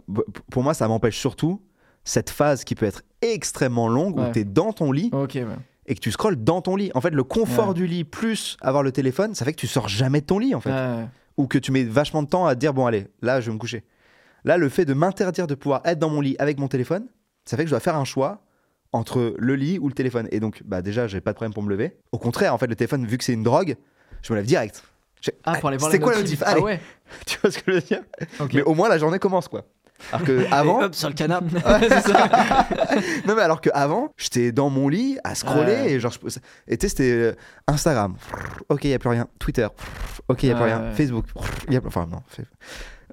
[0.50, 1.60] Pour moi, ça m'empêche surtout
[2.04, 5.46] cette phase qui peut être extrêmement longue où tu es dans ton lit Ok, ouais.
[5.86, 6.90] et que tu scrolles dans ton lit.
[6.94, 7.74] En fait, le confort Ouais.
[7.74, 10.54] du lit plus avoir le téléphone, ça fait que tu sors jamais de ton lit
[10.54, 10.70] en fait.
[10.70, 11.06] Ouais.
[11.38, 13.54] Ou que tu mets vachement de temps à te dire bon, allez, là, je vais
[13.54, 13.84] me coucher.
[14.44, 17.06] Là, le fait de m'interdire de pouvoir être dans mon lit avec mon téléphone,
[17.46, 18.43] ça fait que je dois faire un choix
[18.94, 20.28] entre le lit ou le téléphone.
[20.30, 21.96] Et donc, bah déjà, j'ai pas de problème pour me lever.
[22.12, 23.76] Au contraire, en fait, le téléphone, vu que c'est une drogue,
[24.22, 24.82] je me lève direct.
[25.20, 26.40] Je- Ah, pour aller voir C'est quoi la notifs.
[26.40, 26.80] notif Allez, Ah ouais.
[27.26, 28.02] tu vois ce que je veux dire
[28.40, 28.52] Ok.
[28.54, 29.64] Mais au moins, la journée commence quoi.
[30.12, 31.46] Alors que avant, hop, sur le canapé.
[31.80, 32.66] c'est ça.
[33.26, 35.92] non mais alors que avant, j'étais dans mon lit à scroller Ouais.
[35.92, 36.38] et genre, je-
[36.68, 37.32] et tu sais, c'était euh,
[37.68, 38.16] Instagram,
[38.68, 39.66] ok, il y a plus rien, Twitter,
[40.28, 40.94] ok, il y a plus Ouais, rien, ouais.
[40.94, 41.26] Facebook,
[41.70, 42.44] y a, enfin non, fait-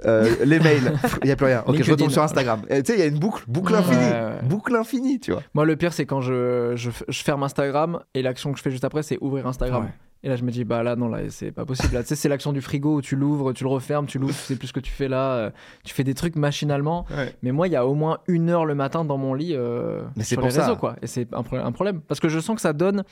[0.05, 0.93] euh, les mails,
[1.23, 2.61] il y a plus rien, ok, je retourne sur Instagram.
[2.69, 4.39] Et Tu sais, il y a une boucle, boucle infinie, ouais.
[4.43, 5.41] boucle infinie, tu vois.
[5.53, 6.89] Moi, le pire, c'est quand je, je,
[7.23, 9.83] ferme Instagram, et l'action que je fais juste après, c'est ouvrir Instagram.
[9.83, 9.89] Ouais.
[10.23, 11.95] Et là, je me dis, bah là, non, là, c'est pas possible.
[11.95, 14.35] Là, tu sais, c'est l'action du frigo où tu l'ouvres, tu le refermes, tu l'ouvres,
[14.35, 15.31] sais plus ce que tu fais là.
[15.33, 15.49] euh,
[15.83, 17.07] tu fais des trucs machinalement.
[17.41, 20.03] Mais moi, il y a au moins une heure le matin dans mon lit euh,
[20.15, 20.75] Mais c'est sur pour les ça.
[20.79, 20.95] quoi.
[21.01, 22.01] Et c'est un, pro- un problème.
[22.07, 23.03] Parce que je sens que ça donne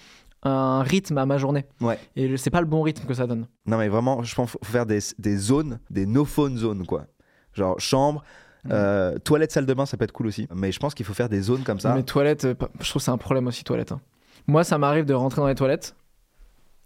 [0.43, 1.65] un rythme à ma journée.
[1.81, 1.99] Ouais.
[2.15, 3.47] Et c'est pas le bon rythme que ça donne.
[3.65, 7.05] Non mais vraiment, je pense qu'il faut faire des, des zones, des no-phone zones, quoi.
[7.53, 8.23] Genre chambre,
[8.65, 8.69] Mm.
[8.73, 10.45] euh, toilette, salle de bain, ça peut être cool aussi.
[10.53, 11.93] Mais je pense qu'il faut faire des zones comme ça.
[11.95, 13.93] Mais toilettes, euh, je trouve que c'est un problème aussi, toilettes.
[13.93, 14.01] hein.
[14.47, 15.95] Moi, ça m'arrive de rentrer dans les toilettes,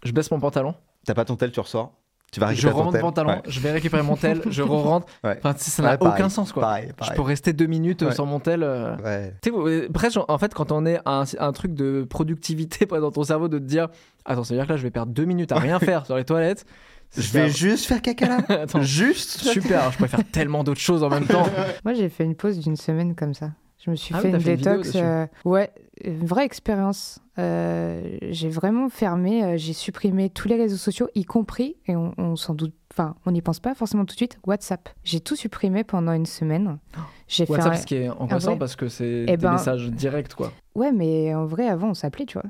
[0.04, 1.92] je baisse mon pantalon, T'as pas ton tel, tu ressors.
[2.34, 3.42] Tu vas je récupérer ton remonte mon pantalon, Ouais.
[3.46, 5.06] je vais récupérer mon tel, je re-rentre.
[5.24, 5.38] Ouais.
[5.38, 6.62] Enfin, ça n'a pareil, aucun sens, quoi.
[6.62, 8.14] Pareil, Je peux rester deux minutes euh, Ouais.
[8.14, 8.62] sur mon tel.
[8.62, 9.34] euh, Ouais.
[9.42, 13.10] Tu sais, euh, presque, en fait, quand on est un, un truc de productivité dans
[13.10, 13.88] ton cerveau, de te dire
[14.24, 16.16] Attends, ça veut dire que là, je vais perdre deux minutes à rien faire sur
[16.16, 16.64] les toilettes.
[17.16, 18.38] Je vais juste faire caca là.
[18.62, 19.38] Attends, Juste.
[19.42, 21.46] super, je pourrais faire tellement d'autres choses en même temps.
[21.84, 23.50] Moi, j'ai fait une pause d'une semaine comme ça.
[23.84, 24.96] Je me suis Ah oui, fait t'as une fait une vidéo détox.
[24.96, 25.70] euh, ouais,
[26.02, 27.20] une vraie expérience.
[27.38, 32.12] Euh, j'ai vraiment fermé, euh, j'ai supprimé tous les réseaux sociaux, y compris, et on,
[32.18, 34.88] on s'en doute, enfin, on n'y pense pas forcément tout de suite, WhatsApp.
[35.04, 36.78] J'ai tout supprimé pendant une semaine.
[37.28, 39.90] J'ai fait WhatsApp, un- ce qui est angoissant parce que c'est Eh des ben- messages
[39.90, 40.52] directs, quoi.
[40.74, 42.48] Ouais, mais en vrai, avant, on s'appelait, tu vois.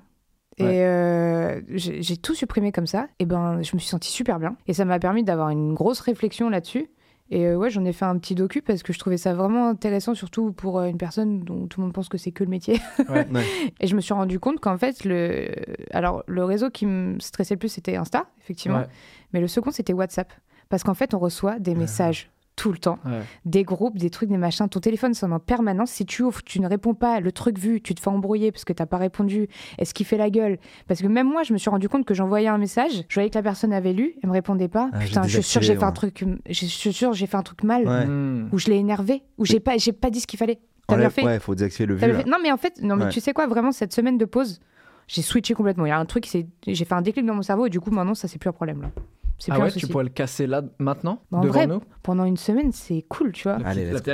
[0.57, 0.84] Et Ouais.
[0.84, 3.09] euh, j'ai j'ai tout supprimé comme ça.
[3.18, 4.57] Et ben, je me suis sentie super bien.
[4.68, 6.88] Et ça m'a permis d'avoir une grosse réflexion là-dessus.
[7.30, 9.68] Et euh, ouais, j'en ai fait un petit docu parce que je trouvais ça vraiment
[9.68, 12.50] intéressant, surtout pour euh, une personne dont tout le monde pense que c'est que le
[12.50, 12.80] métier.
[13.08, 13.26] Ouais.
[13.30, 13.44] Ouais.
[13.80, 15.48] Et je me suis rendu compte qu'en fait, le...
[15.90, 18.78] Alors, le réseau qui me stressait le plus, c'était Insta, effectivement.
[18.78, 18.88] Ouais.
[19.32, 20.32] Mais le second, c'était WhatsApp.
[20.68, 23.20] Parce qu'en fait, on reçoit des messages tout le temps Ouais.
[23.44, 24.68] des groupes, des trucs, des machins.
[24.68, 25.90] Ton téléphone sonne en permanence.
[25.90, 28.64] Si tu ouvres, tu ne réponds pas, le truc vu, tu te fais embrouiller parce
[28.64, 29.48] que t'as pas répondu.
[29.78, 30.59] Est-ce qu'il fait la gueule?
[30.86, 33.28] Parce que même moi, je me suis rendu compte que j'envoyais un message, je voyais
[33.30, 34.88] que la personne avait lu, elle me répondait pas.
[34.92, 37.36] Ah, Putain, je suis sûre que j'ai fait un truc, je suis sûre j'ai fait
[37.36, 38.07] un truc mal, Ouais.
[38.07, 38.48] Hmm.
[38.52, 40.61] ou je l'ai énervé, ou j'ai pas, j'ai pas dit ce qu'il fallait.
[40.86, 42.00] T'as bien fait Ouais, faut désactiver le vu.
[42.00, 43.11] fait Non, mais en fait, non, mais Ouais.
[43.11, 44.61] tu sais quoi, vraiment cette semaine de pause,
[45.09, 45.86] j'ai switché complètement.
[45.86, 46.26] Il y a un truc,
[46.66, 48.52] j'ai fait un déclic dans mon cerveau et du coup maintenant ça c'est plus un
[48.52, 48.90] problème là.
[49.39, 52.24] C'est Ah ouais, tu pourrais le casser là, maintenant, Bah, en devant vrai, nous Pendant
[52.24, 53.57] une semaine, c'est cool, tu vois.
[53.64, 54.12] Allez, let's go.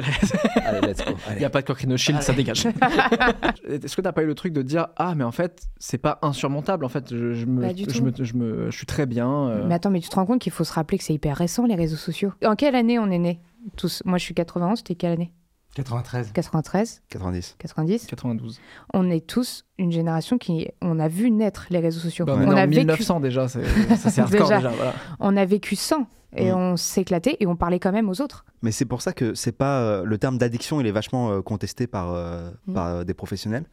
[0.57, 1.14] Il Allez, let's go.
[1.39, 2.66] n'y a pas de Coquerino Shield, ça dégage.
[3.68, 6.18] Est-ce que t'as pas eu le truc de dire Ah, mais en fait, c'est pas
[6.23, 9.49] insurmontable, en fait, je, je me, je, me, je, me- je suis très bien.
[9.49, 11.37] euh, Mais attends, mais tu te rends compte qu'il faut se rappeler que c'est hyper
[11.37, 12.33] récent, les réseaux sociaux?
[12.45, 13.41] En quelle année on est nés
[13.77, 14.03] tous?
[14.07, 15.33] Moi, je suis 91, t'es quelle année?
[15.75, 16.33] 93.
[16.33, 17.55] 93, 90.
[17.59, 18.61] 90 92.
[18.93, 20.68] On est tous une génération qui...
[20.83, 22.25] On a vu naître les réseaux sociaux.
[22.25, 23.61] Bah, on, a en vécu, 1900 déjà, c'est
[24.18, 24.57] hardcore Déjà.
[24.57, 24.68] déjà.
[24.71, 24.95] voilà.
[25.21, 26.07] on a vécu sans.
[26.37, 26.57] Et Mm.
[26.57, 28.45] on s'éclatait et on parlait quand même aux autres.
[28.62, 31.43] Mais c'est pour ça que c'est pas euh, le terme d'addiction, il est vachement euh,
[31.43, 32.73] contesté par, euh, Mm.
[32.75, 33.64] par euh, des professionnels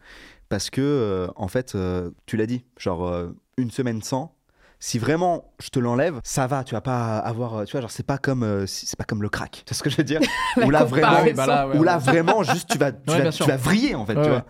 [0.50, 4.34] parce que euh, en fait, euh, tu l'as dit, genre euh, une semaine sans.
[4.80, 7.90] Si vraiment je te l'enlève, ça va, tu vas pas avoir, euh, tu vois, genre
[7.92, 10.04] c'est pas comme, euh, c'est pas comme le crack, tu vois ce que je veux
[10.04, 10.20] dire
[10.64, 13.22] Ou là vraiment, oui, bah là, ouais, où là vraiment juste tu vas, tu, Ouais,
[13.24, 14.36] vas, tu vas vriller en fait, Ouais, tu ouais.
[14.36, 14.46] vois.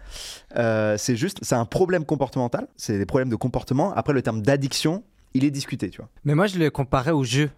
[0.58, 3.94] Euh, c'est juste, c'est un problème comportemental, c'est des problèmes de comportement.
[3.94, 5.04] Après le terme d'addiction,
[5.34, 6.10] il est discuté, tu vois.
[6.26, 7.50] Mais moi, je le comparais au jeu.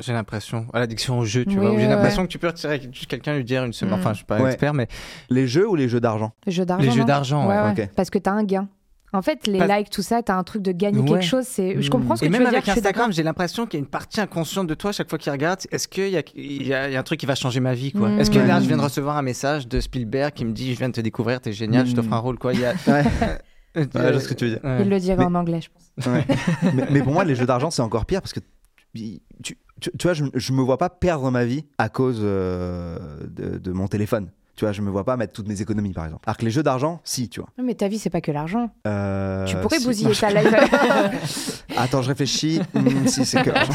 [0.00, 1.70] J'ai l'impression, à l'addiction au jeu, tu Oui, vois.
[1.72, 3.94] où J'ai ouais, l'impression que tu peux retirer quelqu'un lui dire une semaine.
[3.96, 4.00] Mm.
[4.00, 4.50] Enfin, je suis pas Ouais.
[4.50, 4.86] expert, mais
[5.30, 6.32] Les jeux ou les jeux d'argent?
[6.44, 6.84] Les jeux d'argent.
[6.84, 7.70] les jeux d'argent, ouais.
[7.70, 7.88] ok.
[7.96, 8.68] Parce que t'as un gain.
[9.12, 11.08] En fait, les likes, tout ça, t'as un truc de gagner Ouais.
[11.08, 11.44] quelque chose.
[11.46, 11.80] C'est...
[11.80, 11.90] Je Mm.
[11.90, 12.58] comprends ce que Et tu même veux dire.
[12.58, 12.88] avec je suis d'accord.
[13.04, 15.60] Instagram, j'ai l'impression qu'il y a une partie inconsciente de toi chaque fois qu'il regarde.
[15.72, 18.08] Est-ce qu'il y a, y, y un truc qui va changer ma vie, quoi?
[18.10, 18.20] Mm.
[18.20, 18.62] Est-ce que là, Ouais.
[18.62, 21.00] je viens de recevoir un message de Spielberg qui me dit, je viens de te
[21.00, 22.52] découvrir, t'es génial, je t'offre un rôle, quoi?
[22.52, 23.04] Il y a, Ouais.
[23.76, 24.60] Euh, Ouais, je vois ce que tu veux dire.
[24.64, 24.82] ouais.
[24.82, 26.06] Il le dirait Mais- en anglais, je pense.
[26.12, 26.24] Ouais.
[26.74, 28.40] mais, mais pour moi, les jeux d'argent, c'est encore pire parce que
[28.94, 32.20] tu, tu, tu- tu vois, je, je me vois pas perdre ma vie à cause
[32.22, 32.98] euh,
[33.28, 34.30] de, de mon téléphone.
[34.58, 36.24] Tu vois, je me vois pas mettre toutes mes économies, par exemple.
[36.26, 37.48] Alors que les jeux d'argent, si, tu vois.
[37.58, 38.70] Non, mais ta vie, c'est pas que l'argent.
[38.88, 40.52] Euh, tu pourrais si- bousiller non, ta life.
[41.70, 42.60] je- Attends, je réfléchis.
[42.74, 43.72] Hmm, si, c'est que l'argent.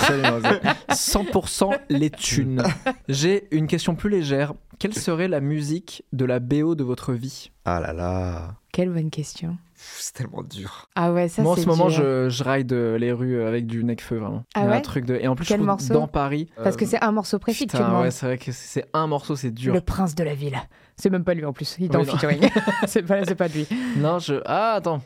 [0.89, 2.63] 100% les thunes.
[3.07, 4.53] J'ai une question plus légère.
[4.77, 7.51] Quelle serait la musique de la BO de votre vie?
[7.63, 8.55] Ah là là.
[8.73, 9.55] Quelle bonne question.
[9.75, 10.89] C'est tellement dur.
[10.95, 11.97] Ah ouais, ça Moi, en ce moment, dur.
[11.97, 14.43] je, je ride euh, les rues avec du Necfeu, vraiment.
[14.55, 15.15] Ah ouais un truc de...
[15.15, 16.49] Et en plus, Quel je trouve morceau dans Paris.
[16.61, 18.03] Parce que euh, c'est un morceau précis que tu putain, demandes.
[18.03, 19.73] ouais, c'est vrai que c'est un morceau, c'est dur.
[19.73, 20.57] Le prince de la ville.
[20.97, 21.75] C'est même pas lui en plus.
[21.79, 22.49] Il est en Oui, featuring.
[22.87, 23.67] c'est pas, c'est pas de lui.
[23.97, 24.41] Non, je.
[24.45, 25.01] Ah, attends.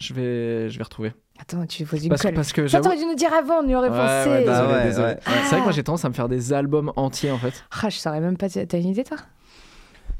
[0.00, 1.12] Je vais, je vais retrouver.
[1.40, 2.34] Attends, tu poses une Parce que, colle.
[2.34, 4.30] parce que dû nous dire avant, on y aurait Ouais, pensé.
[4.30, 5.06] ouais, désolé, ouais, désolé.
[5.08, 5.18] ouais.
[5.24, 7.64] C'est vrai que moi j'ai tendance à me faire des albums entiers en fait.
[7.82, 8.48] Ah, je saurais même pas.
[8.50, 9.16] T'as une idée, toi?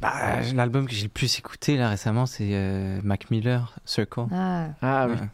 [0.01, 4.26] Bah, L'album que j'ai le plus écouté là récemment, c'est euh, Mac Miller, Circle.
[4.32, 5.14] Ah, Ah oui.
[5.14, 5.28] Ouais.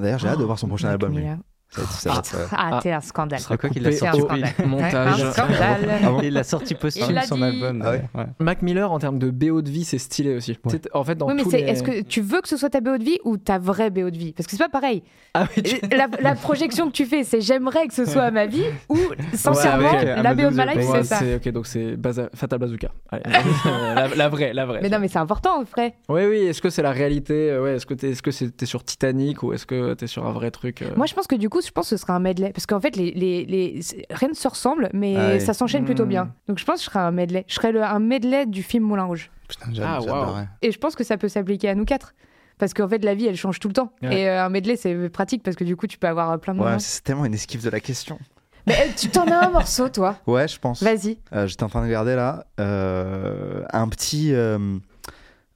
[0.00, 1.12] D'ailleurs, j'ai hâte de voir son prochain Mac album.
[1.14, 1.38] Miller.
[1.82, 2.80] Être, euh, Ah, Ah.
[2.82, 3.38] t'es un scandale.
[3.38, 4.52] Ce sera quoi qu'il a C'est un sorti au scandale.
[4.66, 5.16] montage.
[5.18, 5.88] Ouais, un scandale.
[6.04, 7.82] Ah bon Il a sorti Il posthume l'a son album.
[7.84, 8.24] Ah ouais ouais.
[8.40, 10.52] Mac Miller en termes de BO de vie, c'est stylé aussi.
[10.52, 10.58] Ouais.
[10.72, 11.64] C'est- En fait, dans Oui, mais c'est, les...
[11.64, 14.10] est-ce que tu veux que ce soit ta BO de vie ou ta vraie BO
[14.10, 14.32] de vie?
[14.32, 15.02] Parce que c'est pas pareil.
[15.34, 18.46] Ah oui, tu- La, la projection que tu fais, c'est j'aimerais que ce soit ma
[18.46, 18.96] vie ou
[19.34, 21.16] sincèrement la BO de ma life, c'est ça.
[21.18, 22.88] c'est ok, donc c'est Baza- Fatal Bazooka.
[23.10, 23.22] Allez.
[23.94, 24.80] la, la vraie, la vraie.
[24.82, 25.94] Mais non, mais c'est important, vrai.
[26.08, 26.36] Oui, oui.
[26.46, 27.50] Est-ce que c'est la réalité?
[27.50, 27.76] Euh, Ouais.
[27.76, 30.32] Est-ce que t'es, est-ce que c'est- t'es sur Titanic ou est-ce que t'es sur un
[30.32, 32.20] vrai truc euh, Moi, je pense que du coup, je pense que ce sera un
[32.20, 32.52] medley.
[32.52, 35.40] Parce qu'en fait, les, les, rien ne se ressemble, mais Ah oui.
[35.40, 36.08] ça s'enchaîne plutôt Hmm.
[36.08, 36.34] bien.
[36.48, 37.44] Donc je pense que je serai un medley.
[37.48, 39.30] Je serai le- un medley du film Moulin Rouge.
[39.48, 40.34] Putain, Ah, wow.
[40.62, 42.14] Et je pense que ça peut s'appliquer à nous quatre.
[42.58, 43.92] Parce qu'en fait, la vie, elle change tout le temps.
[44.02, 44.20] Ouais.
[44.22, 46.54] Et euh, un medley, c'est pratique parce que du coup, tu peux avoir euh, plein
[46.54, 46.78] de Ouais, moments.
[46.78, 48.18] c'est tellement une esquive de la question.
[48.66, 50.16] Mais euh, tu t'en as un morceau, toi.
[50.26, 50.82] Ouais, je pense.
[50.82, 51.18] Vas-y.
[51.34, 54.58] Euh, J'étais en train de regarder là euh, un petit euh,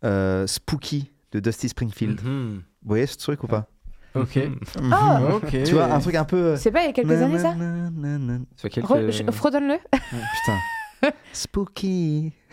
[0.05, 2.21] euh, Spooky de Dusty Springfield.
[2.23, 2.63] Mhm.
[2.83, 3.67] Vous voyez ce truc ou pas?
[4.15, 4.39] Ok.
[4.93, 5.63] Ah Ok.
[5.65, 6.57] Tu vois, un truc un peu.
[6.57, 7.55] C'est pas il y a quelques années, ça
[8.57, 9.77] fait quelques- Re- je- Fredonne-le.
[9.93, 11.13] Putain.
[11.33, 12.33] Spooky.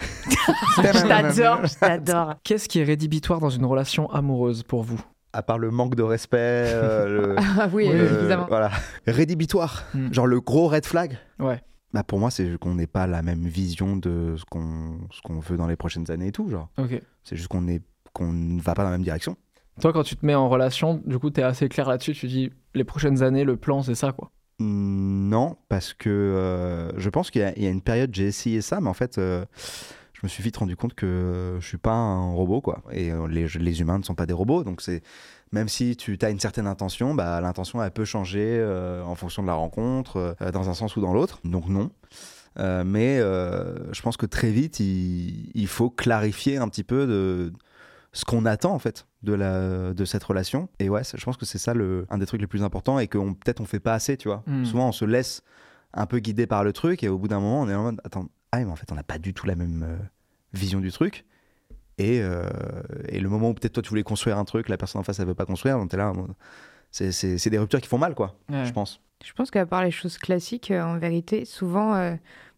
[0.77, 2.35] Je t'adore, je t'adore.
[2.43, 4.99] Qu'est-ce qui est rédhibitoire dans une relation amoureuse pour vous?
[5.33, 8.45] À part le manque de respect, euh, le, Ah oui, le- évidemment.
[8.47, 8.69] Voilà.
[9.07, 9.85] Rédhibitoire.
[9.93, 10.13] Hmm.
[10.13, 11.17] Genre le gros red flag.
[11.39, 11.61] Ouais.
[11.93, 15.39] Bah pour moi, c'est qu'on n'ait pas la même vision de ce qu'on ce qu'on
[15.39, 16.49] veut dans les prochaines années et tout.
[16.49, 17.01] Genre, Ok.
[17.23, 17.81] c'est juste qu'on est
[18.13, 19.37] qu'on ne va pas dans la même direction.
[19.81, 22.13] Toi, quand tu te mets en relation, du coup, t'es assez clair là-dessus.
[22.13, 24.31] Tu dis les prochaines années, le plan, c'est ça, quoi.
[24.59, 28.79] Mm, Non, parce que euh, je pense qu'il y, a- une période, j'ai essayé ça,
[28.79, 29.43] mais en fait, euh,
[30.13, 32.83] je me suis vite rendu compte que je suis pas un robot, quoi.
[32.91, 35.01] Et euh, les, humains ne sont pas des robots, donc c'est
[35.51, 38.61] même si tu as une certaine intention, bah, l'intention elle peut changer
[39.05, 41.39] en fonction de la rencontre, dans un sens ou dans l'autre.
[41.45, 41.91] Donc non.
[42.57, 47.53] Mais je pense que très vite, il, il faut clarifier un petit peu de
[48.11, 50.69] ce qu'on attend en fait de, la, de cette relation.
[50.79, 53.07] Et ouais, je pense que c'est ça le, un des trucs les plus importants et
[53.07, 54.43] que peut-être on fait pas assez, tu vois.
[54.47, 54.63] Hmm.
[54.63, 55.41] Souvent on se laisse
[55.93, 58.01] un peu guider par le truc et au bout d'un moment on est en mode
[58.05, 59.97] attends, ah mais en fait on n'a pas du tout la même euh,
[60.53, 61.25] vision du truc.
[61.97, 62.47] Et, euh,
[63.09, 65.19] et le moment où peut-être toi tu voulais construire un truc, la personne en face
[65.19, 66.33] elle veut pas construire, donc t'es là, mode-
[66.91, 69.01] c'est- des ruptures qui font mal quoi, je pense.
[69.23, 72.15] Je pense qu'à part les choses classiques, euh, en vérité, souvent, euh,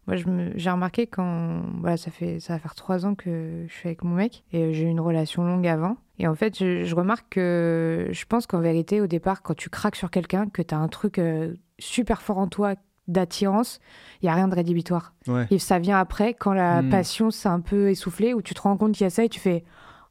[0.08, 0.16] moi,
[0.56, 4.02] j'ai remarqué quand, voilà, ça fait, ça va faire trois ans que je suis avec
[4.02, 5.98] mon mec et euh, j'ai eu une relation longue avant.
[6.18, 9.68] Et en fait, je, je remarque que je pense qu'en vérité, au départ, quand tu
[9.70, 12.74] craques sur quelqu'un, que tu as un truc euh, super fort en toi
[13.06, 13.80] d'attirance,
[14.22, 15.12] il y a rien de rédhibitoire.
[15.28, 15.46] Ouais.
[15.50, 16.90] Et ça vient après quand la Hmm.
[16.90, 19.28] passion s'est un peu essoufflée, où tu te rends compte qu'il y a ça et
[19.28, 19.64] tu fais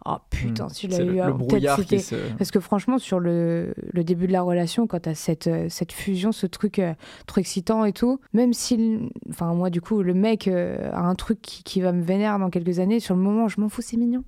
[0.07, 0.87] oh putain, Hmm.
[0.89, 2.15] l'avais le, eu le brouillard qui se.
[2.37, 5.67] parce que franchement, sur le, le début de la relation, quand tu as cette, euh,
[5.69, 6.93] cette fusion, ce truc euh,
[7.25, 8.99] trop excitant et tout, même si,
[9.29, 12.37] enfin, moi, du coup, le mec euh, a un truc qui, qui va me vénérer
[12.39, 14.23] dans quelques années, sur le moment, je m'en fous, c'est mignon.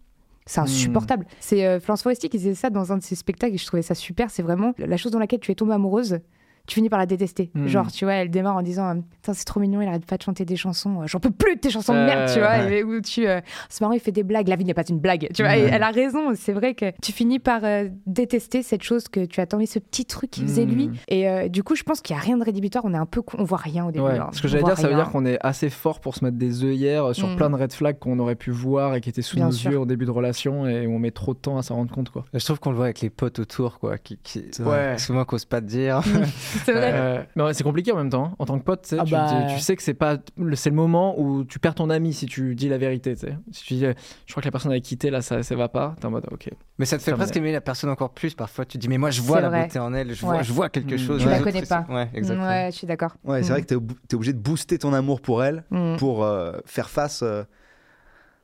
[0.45, 1.27] C'est insupportable.
[1.39, 3.83] C'est euh, Florence Foresti qui disait ça dans un de ses spectacles et je trouvais
[3.83, 4.31] ça super.
[4.31, 6.21] C'est vraiment la chose dans laquelle tu es tombée amoureuse.
[6.69, 7.51] Tu finis par la détester.
[7.55, 7.67] Hmm.
[7.67, 10.17] Genre, tu vois, elle démarre en disant euh, Putain, c'est trop mignon, il arrête pas
[10.17, 11.01] de chanter des chansons.
[11.01, 12.49] euh, J'en peux plus de tes chansons de Euh, merde, tu vois.
[12.49, 12.77] ouais.
[12.79, 14.47] Et où tu, euh, c'est marrant, il fait des blagues.
[14.47, 15.51] La vie n'est pas une blague, tu vois.
[15.51, 15.67] Ouais.
[15.71, 16.33] elle a raison.
[16.35, 20.05] C'est vrai que tu finis par euh, détester cette chose que tu attendais, ce petit
[20.05, 20.69] truc qu'il faisait Mm.
[20.71, 20.89] lui.
[21.07, 22.85] Et euh, du coup, je pense qu'il y a rien de rédhibitoire.
[22.85, 24.05] On est un peu, con- on voit rien au début.
[24.05, 24.29] Ouais, hein.
[24.31, 25.03] ce que On j'allais dire, ça veut rien.
[25.03, 27.97] dire qu'on est assez fort pour se mettre des œillères sur plein de red flags
[27.97, 29.71] qu'on aurait pu voir et qui étaient sous Bien nos sûr.
[29.71, 31.91] yeux au début de relation et où on met trop de temps à s'en rendre
[31.91, 32.09] compte.
[32.11, 32.25] Quoi.
[32.33, 33.97] Je trouve qu'on le voit avec les potes autour, quoi.
[33.97, 34.43] Qui, qui...
[34.61, 34.97] Ouais.
[34.97, 36.01] Souvent qu'on ose pas te dire.
[36.65, 36.91] C'est vrai.
[36.93, 38.25] Euh, mais ouais, c'est compliqué en même temps.
[38.25, 38.35] hein.
[38.39, 39.47] En tant que pote, tu sais, Ah tu, bah.
[39.53, 42.25] tu sais que c'est pas le- c'est le moment où tu perds ton ami si
[42.25, 43.13] tu dis la vérité.
[43.15, 43.37] tu sais.
[43.51, 43.93] Si tu dis, euh,
[44.25, 45.95] je crois que la personne avec quitté là, ça, ça va pas.
[45.99, 46.49] T'es en mode, ok.
[46.77, 47.25] Mais ça te fait Terminé.
[47.25, 48.33] presque aimer la personne encore plus.
[48.35, 49.63] Parfois, tu te dis, mais moi, je vois la vrai.
[49.63, 50.13] beauté en elle.
[50.13, 50.43] Je, vois, Ouais.
[50.43, 50.97] je vois quelque Mm.
[50.97, 51.21] chose.
[51.21, 51.85] Je Les la connais pas.
[51.89, 52.47] Ouais, exactement.
[52.47, 53.15] Ouais, je suis d'accord.
[53.23, 53.51] Ouais, c'est Mm.
[53.53, 55.97] vrai que t'es, ob- obligé de booster ton amour pour elle Mm.
[55.97, 57.43] pour euh, faire face euh,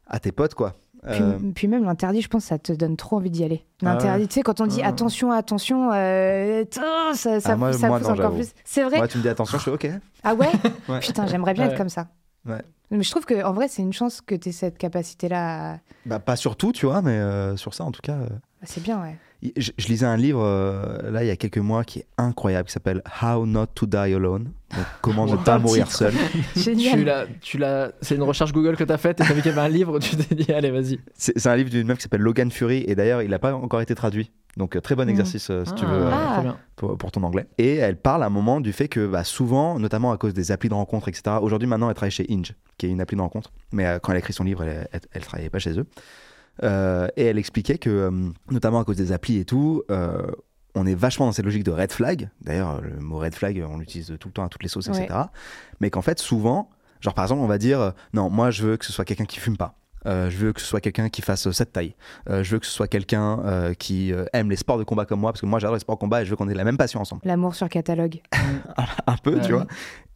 [0.08, 0.74] à tes potes, quoi.
[1.12, 3.64] Puis, Euh, puis même l'interdit, je pense, ça te donne trop envie d'y aller.
[3.82, 4.88] Ah L'interdit, tu sais, quand on dit Ah.
[4.88, 8.52] attention, attention, euh, tain, ça, ça, Ah, moi- ça moi, pousse non, encore plus.
[8.64, 8.98] C'est vrai.
[8.98, 9.90] moi, tu me dis attention, je fais ok.
[10.24, 10.48] Ah ouais,
[10.90, 11.00] Ouais.
[11.00, 11.72] Putain, j'aimerais bien Ouais.
[11.72, 12.08] être comme ça.
[12.48, 12.62] Ouais.
[12.92, 15.74] Mais je trouve que en vrai, c'est une chance que tu aies cette capacité-là.
[15.74, 18.14] à- Bah, pas sur tout, tu vois, mais euh, sur ça, en tout cas.
[18.14, 18.28] euh,
[18.62, 19.18] Ah, C'est bien, ouais.
[19.58, 22.68] Je, je lisais un livre euh, là il y a quelques mois qui est incroyable,
[22.68, 24.52] qui s'appelle How Not to Die Alone.
[24.76, 25.98] Donc, comment ne pas mourir titre.
[25.98, 26.14] seul.
[26.54, 27.04] Tu Génial.
[27.06, 29.54] l'as, tu l'as, c'est une recherche Google que t'as faite et t'as vu qu'il y
[29.58, 31.00] avait un livre, tu t'es dit, allez, vas-y.
[31.14, 33.54] C'est c'est un livre d'une meuf qui s'appelle Logan Fury et d'ailleurs il n'a pas
[33.54, 34.32] encore été traduit.
[34.58, 35.10] Donc euh, très bon Mm.
[35.10, 36.30] exercice euh, si tu veux Ah.
[36.36, 36.58] Trop bien.
[36.78, 37.46] pour, pour ton anglais.
[37.58, 40.52] Et elle parle à un moment du fait que bah, souvent, notamment à cause des
[40.54, 41.38] applis de rencontre, etc.
[41.42, 43.52] Aujourd'hui maintenant elle travaille chez Inge, qui est une appli de rencontre.
[43.74, 45.86] Mais euh, quand elle a écrit son livre, elle, elle, elle travaillait pas chez eux.
[46.64, 48.12] Euh, et elle expliquait que, euh,
[48.50, 50.26] notamment à cause des applis et tout, euh,
[50.74, 52.30] on est vachement dans cette logique de red flag.
[52.42, 55.08] D'ailleurs, le mot red flag, on l'utilise tout le temps à toutes les sauces, etc.
[55.80, 56.70] Mais qu'en fait, souvent,
[57.02, 59.40] genre par exemple, on va dire, non, moi je veux que ce soit quelqu'un qui
[59.40, 59.76] fume pas.
[60.06, 61.96] Euh, je veux que ce soit quelqu'un qui fasse cette taille.
[62.30, 65.20] Euh, je veux que ce soit quelqu'un euh, qui aime les sports de combat comme
[65.20, 66.64] moi, parce que moi j'adore les sports de combat et je veux qu'on ait la
[66.64, 67.22] même passion ensemble.
[67.26, 68.22] L'amour sur catalogue.
[69.08, 69.42] Un peu, Ouais.
[69.42, 69.66] tu vois.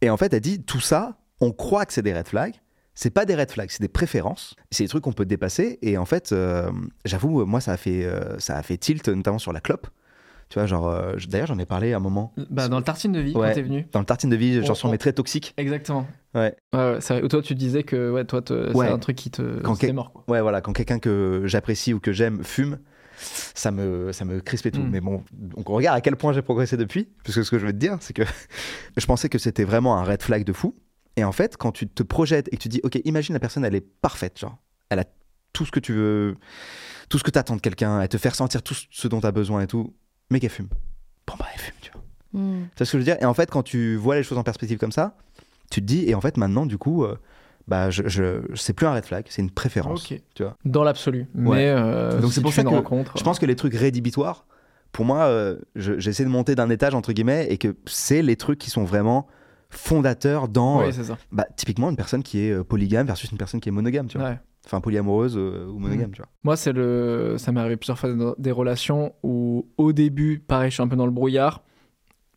[0.00, 2.54] Et en fait, elle dit, tout ça, on croit que c'est des red flags.
[2.94, 4.54] C'est pas des red flags, c'est des préférences.
[4.70, 5.78] C'est des trucs qu'on peut dépasser.
[5.82, 6.70] Et en fait, euh,
[7.04, 9.86] j'avoue, moi, ça a, fait, euh, ça a fait tilt, notamment sur la clope.
[10.48, 13.12] Tu vois, genre, euh, d'ailleurs, j'en ai parlé à un moment Bah, dans le tartine
[13.12, 13.48] de vie, Ouais.
[13.48, 13.86] quand t'es venu.
[13.92, 15.54] dans le tartine de vie, genre On- sur on- mes traits toxiques.
[15.56, 16.06] Exactement.
[16.34, 16.56] Ouais.
[16.74, 18.86] Ouais, ouais, toi, tu disais que ouais, toi, te- Ouais.
[18.86, 19.60] c'est un truc qui te.
[19.62, 20.24] Quand quel- mort, quoi.
[20.26, 22.78] Ouais, voilà, quand quelqu'un que j'apprécie ou que j'aime fume,
[23.16, 24.80] ça me, ça me crispe et tout.
[24.82, 24.90] Mm.
[24.90, 27.08] Mais bon, donc on regarde à quel point j'ai progressé depuis.
[27.24, 28.22] Parce que ce que je veux te dire, c'est que
[28.96, 30.74] je pensais que c'était vraiment un red flag de fou.
[31.16, 33.64] Et en fait, quand tu te projettes et que tu dis, ok, imagine la personne,
[33.64, 34.58] elle est parfaite, genre,
[34.90, 35.04] elle a
[35.52, 36.36] tout ce que tu veux,
[37.08, 39.26] tout ce que tu attends de quelqu'un, elle te fait ressentir tout ce dont tu
[39.26, 39.92] as besoin et tout,
[40.30, 40.68] mais qu'elle fume.
[41.26, 42.02] Bon, bah, elle fume, tu vois.
[42.40, 42.62] Mm.
[42.74, 43.16] Tu vois ce que je veux dire?
[43.20, 45.16] Et en fait, quand tu vois les choses en perspective comme ça,
[45.70, 47.16] tu te dis, et en fait, maintenant, du coup, euh,
[47.66, 50.10] bah, je, je, c'est plus un red flag, c'est une préférence.
[50.10, 50.20] Ok.
[50.34, 50.56] tu vois.
[50.64, 51.26] Dans l'absolu.
[51.34, 51.56] Ouais.
[51.56, 53.18] Mais euh, Donc si c'est pour ça une que rencontre.
[53.18, 54.46] Je pense que les trucs rédhibitoires,
[54.92, 58.36] pour moi, euh, je- j'essaie de monter d'un étage, entre guillemets, et que c'est les
[58.36, 59.26] trucs qui sont vraiment
[59.70, 63.60] fondateurs dans, Oui, euh, bah, typiquement, une personne qui est euh, polygame versus une personne
[63.60, 64.28] qui est monogame, tu vois.
[64.28, 64.38] Ouais.
[64.66, 66.28] Enfin, polyamoureuse euh, ou monogame, tu vois.
[66.44, 67.36] Moi, c'est le.
[67.38, 70.88] Ça m'est arrivé plusieurs fois dans des relations où, au début, pareil, je suis un
[70.88, 71.62] peu dans le brouillard,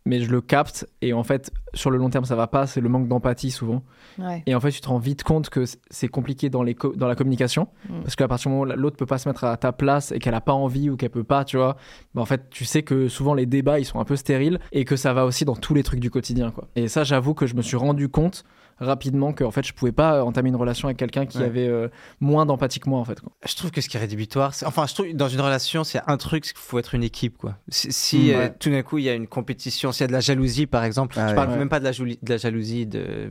[0.05, 2.67] mais je le capte et en fait, sur le long terme, ça va pas.
[2.67, 3.83] C'est le manque d'empathie souvent.
[4.19, 4.43] Ouais.
[4.45, 7.07] Et en fait, tu te rends vite compte que c'est compliqué dans, les co- dans
[7.07, 7.67] la communication.
[7.89, 8.01] Mm.
[8.01, 10.19] Parce qu'à partir du moment où l'autre peut pas se mettre à ta place et
[10.19, 11.77] qu'elle a pas envie ou qu'elle peut pas, tu vois,
[12.13, 14.83] bah en fait, tu sais que souvent les débats, ils sont un peu stériles et
[14.85, 16.67] que ça va aussi dans tous les trucs du quotidien, quoi.
[16.75, 18.43] Et ça, j'avoue que je me suis rendu compte
[18.79, 21.45] rapidement que en fait, je pouvais pas entamer une relation avec quelqu'un qui Ouais.
[21.45, 21.87] avait euh,
[22.19, 23.19] moins d'empathie que moi, en fait.
[23.21, 23.31] quoi.
[23.47, 26.01] Je trouve que ce qui est rédhibitoire, c'est- enfin, je trouve dans une relation, c'est
[26.07, 27.55] un truc, c'est qu'il faut être une équipe, quoi.
[27.69, 30.07] Si, si, Mm, euh, tout d'un coup il y a une compétition, s'il y a
[30.07, 31.35] de la jalousie, par exemple, Ah je ouais.
[31.35, 31.57] parle Ouais.
[31.57, 33.29] même pas de la, jouli- de la jalousie de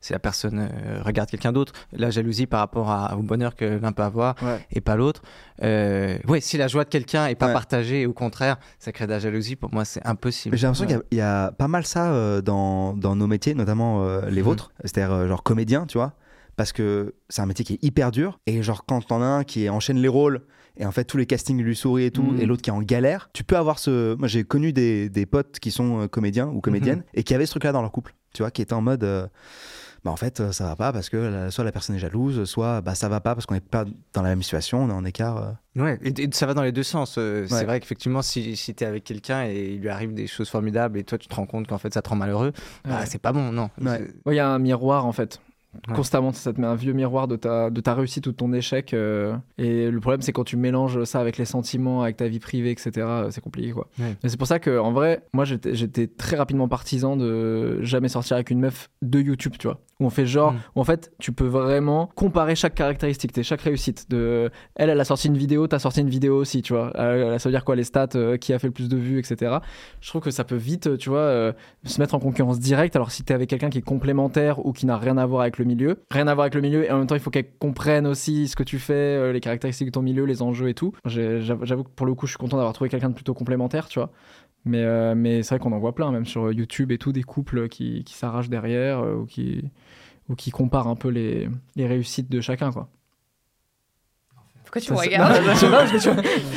[0.00, 3.64] si la personne euh, regarde quelqu'un d'autre, la jalousie par rapport à- au bonheur que
[3.64, 4.58] l'un peut avoir Ouais.
[4.72, 5.22] et pas l'autre.
[5.62, 7.52] Euh, ouais, si la joie de quelqu'un est pas Ouais.
[7.52, 9.56] partagée, au contraire, ça crée de la jalousie.
[9.56, 10.56] Pour moi, c'est impossible.
[10.56, 13.26] J'ai l'impression qu'il y a- il y, a pas mal ça euh, dans, dans nos
[13.26, 14.46] métiers, notamment euh, les Mhm.
[14.46, 16.14] vôtres, c'est-à-dire euh, genre comédien, tu vois,
[16.56, 19.44] parce que c'est un métier qui est hyper dur, et genre quand t'en as un
[19.44, 20.42] qui enchaîne les rôles,
[20.76, 22.40] et en fait tous les castings lui sourient et tout, Mhm.
[22.40, 24.14] et l'autre qui est en galère, tu peux avoir ce...
[24.14, 27.50] Moi j'ai connu des, des potes qui sont comédiens ou comédiennes, et qui avaient ce
[27.52, 29.28] truc-là dans leur couple, tu vois, qui étaient en mode...
[30.04, 32.44] bah en fait euh, ça va pas parce que la- soit la personne est jalouse,
[32.44, 34.92] soit bah ça va pas parce qu'on n'est pas dans la même situation, on est
[34.92, 35.36] en écart.
[35.76, 35.82] euh.
[35.82, 37.16] Ouais, et, et ça va dans les deux sens.
[37.18, 37.48] euh, Ouais.
[37.48, 40.48] C'est vrai qu'effectivement, si, si tu es avec quelqu'un et il lui arrive des choses
[40.48, 42.52] formidables et toi tu te rends compte qu'en fait ça te rend malheureux,
[42.84, 43.06] bah, Ouais.
[43.06, 43.70] c'est pas bon, non.
[43.80, 43.98] Ouais.
[43.98, 45.40] C'est- Ouais, il y a un miroir en fait.
[45.86, 45.94] Ouais.
[45.94, 48.52] Constamment, ça te met un vieux miroir de ta, de ta réussite ou de ton
[48.52, 48.92] échec.
[48.94, 52.40] euh, et le problème, c'est quand tu mélanges ça avec les sentiments, avec ta vie
[52.40, 53.86] privée, etc., euh, c'est compliqué quoi.
[53.98, 54.16] Ouais.
[54.24, 58.34] Et c'est pour ça que, en vrai, moi j'étais très rapidement partisan de jamais sortir
[58.36, 59.78] avec une meuf de YouTube, tu vois.
[60.00, 60.56] Où on fait genre, Mm.
[60.76, 64.08] où en fait, tu peux vraiment comparer chaque caractéristique, chaque réussite.
[64.10, 66.92] De, elle, elle a sorti une vidéo, t'as sorti une vidéo aussi, tu vois.
[66.96, 68.08] Euh, ça veut dire quoi, les stats,
[68.40, 69.56] qui a fait le plus de vues, etc.
[70.00, 71.52] Je trouve que ça peut vite, tu vois,
[71.84, 72.94] se mettre en concurrence directe.
[72.94, 75.58] Alors si t'es avec quelqu'un qui est complémentaire ou qui n'a rien à voir avec
[75.58, 77.50] le milieu, rien à voir avec le milieu, et en même temps, il faut qu'elle
[77.58, 80.74] comprenne aussi ce que tu fais, euh, les caractéristiques de ton milieu, les enjeux et
[80.74, 80.92] tout.
[81.04, 83.98] J'avoue que pour le coup, je suis content d'avoir trouvé quelqu'un de plutôt complémentaire, tu
[83.98, 84.10] vois.
[84.64, 87.68] Mais, euh, c'est vrai qu'on en voit plein, même sur YouTube et tout, des couples
[87.68, 89.26] qui, s'arrachent derrière euh, ou,
[90.34, 92.88] qui, comparent un peu les réussites de chacun, quoi.
[94.70, 96.10] Pourquoi tu me regardes Non, je tu vois, je, je,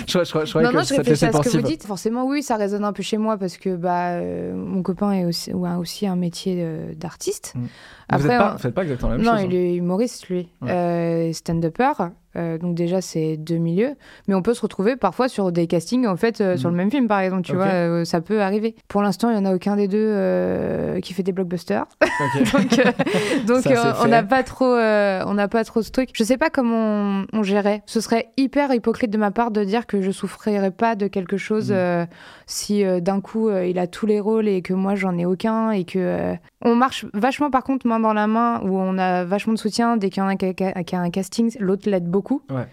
[0.06, 1.86] je, je croyais Non, que non, je réfléchis à ce que vous dites.
[1.86, 5.26] Forcément, oui, ça résonne un peu chez moi parce que bah, euh, mon copain est
[5.26, 6.66] aussi, ou a aussi un métier
[6.98, 7.54] d'artiste.
[7.56, 7.60] Mm.
[7.62, 7.68] vous
[8.10, 9.46] Après, n'êtes pas, on- vous faites pas exactement la même non, chose.
[9.46, 10.50] il est humoriste, lui.
[10.62, 10.72] Ouais.
[10.72, 11.92] Euh, stand-upper.
[12.36, 13.96] Euh, donc déjà, c'est deux milieux.
[14.28, 16.92] Mais on peut se retrouver parfois sur des castings, en fait, euh, sur le même
[16.92, 17.44] film, par exemple.
[17.44, 18.76] Tu vois, euh, ça peut arriver.
[18.88, 21.86] Pour l'instant, il n'y en a aucun des deux qui fait des blockbusters.
[23.48, 23.68] Donc,
[24.02, 26.10] on n'a pas trop, on n'a pas trop ce truc.
[26.14, 27.82] Je sais pas comment on, on gérait.
[27.86, 31.38] Ce serait hyper hypocrite de ma part de dire que je souffrirais pas de quelque
[31.38, 32.06] chose euh,
[32.46, 35.84] si d'un coup il a tous les rôles et que moi j'en ai aucun et
[35.84, 39.58] que on marche vachement par contre main dans la main où on a vachement de
[39.60, 42.42] soutien dès qu'il y en a qui a, un casting, l'autre l'aide beaucoup.
[42.50, 42.68] Ouais.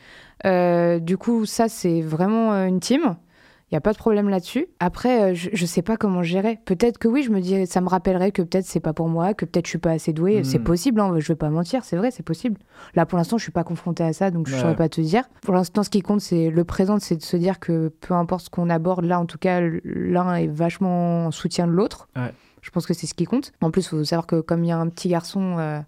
[0.47, 3.16] Euh, du coup, ça c'est vraiment euh, une team.
[3.70, 4.66] Il n'y a pas de problème là-dessus.
[4.80, 6.59] Après, euh, je, je sais pas comment gérer.
[6.64, 9.34] Peut-être que oui, je me dis, ça me rappellerait que peut-être c'est pas pour moi,
[9.34, 10.41] que peut-être je suis pas assez douée.
[10.41, 10.45] Mm.
[10.45, 12.57] C'est possible, hein, je vais pas mentir, c'est vrai, c'est possible.
[12.95, 14.61] Là, pour l'instant, je suis pas confrontée à ça, donc je Ouais.
[14.62, 15.24] saurais pas te dire.
[15.43, 18.47] Pour l'instant, ce qui compte, c'est le présent, c'est de se dire que peu importe
[18.47, 22.09] ce qu'on aborde, là, en tout cas, l'un est vachement en soutien de l'autre.
[22.16, 22.32] Ouais.
[22.63, 23.53] Je pense que c'est ce qui compte.
[23.61, 25.81] En plus, il faut savoir que comme il y a un petit garçon euh,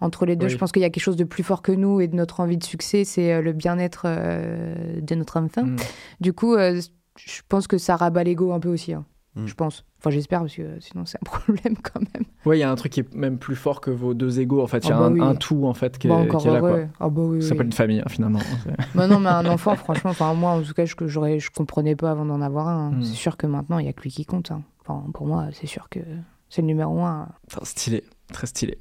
[0.00, 0.52] entre les deux, Oui.
[0.52, 2.40] je pense qu'il y a quelque chose de plus fort que nous et de notre
[2.40, 5.64] envie de succès, c'est euh, le bien-être euh, de notre enfant.
[5.64, 5.76] Mm.
[6.20, 6.80] Du coup, euh,
[7.16, 8.92] je pense que ça rabat l'ego un peu aussi.
[8.92, 9.04] hein.
[9.34, 9.46] Mm.
[9.46, 9.84] Je pense.
[10.00, 12.24] Enfin, j'espère, parce que euh, sinon, c'est un problème quand même.
[12.46, 14.62] Ouais, il y a un truc qui est même plus fort que vos deux égos.
[14.62, 15.20] En fait, il y a Ah bah un, oui.
[15.20, 16.60] un tout en fait qui est, Bah, qui est là.
[16.60, 16.70] Quoi.
[17.00, 17.42] bah oui, Ça oui.
[17.42, 18.38] s'appelle une famille hein, finalement.
[18.94, 22.12] Bah non, mais un enfant, franchement, enfin, moi, en tout cas, je, je comprenais pas
[22.12, 22.92] avant d'en avoir un.
[22.92, 23.02] Mm.
[23.02, 24.52] C'est sûr que maintenant, il y a que lui qui compte.
[24.52, 24.62] hein.
[24.88, 26.00] Enfin, pour moi, c'est sûr que
[26.48, 27.28] c'est le numéro un.
[27.48, 28.78] Putain, stylé, très stylé.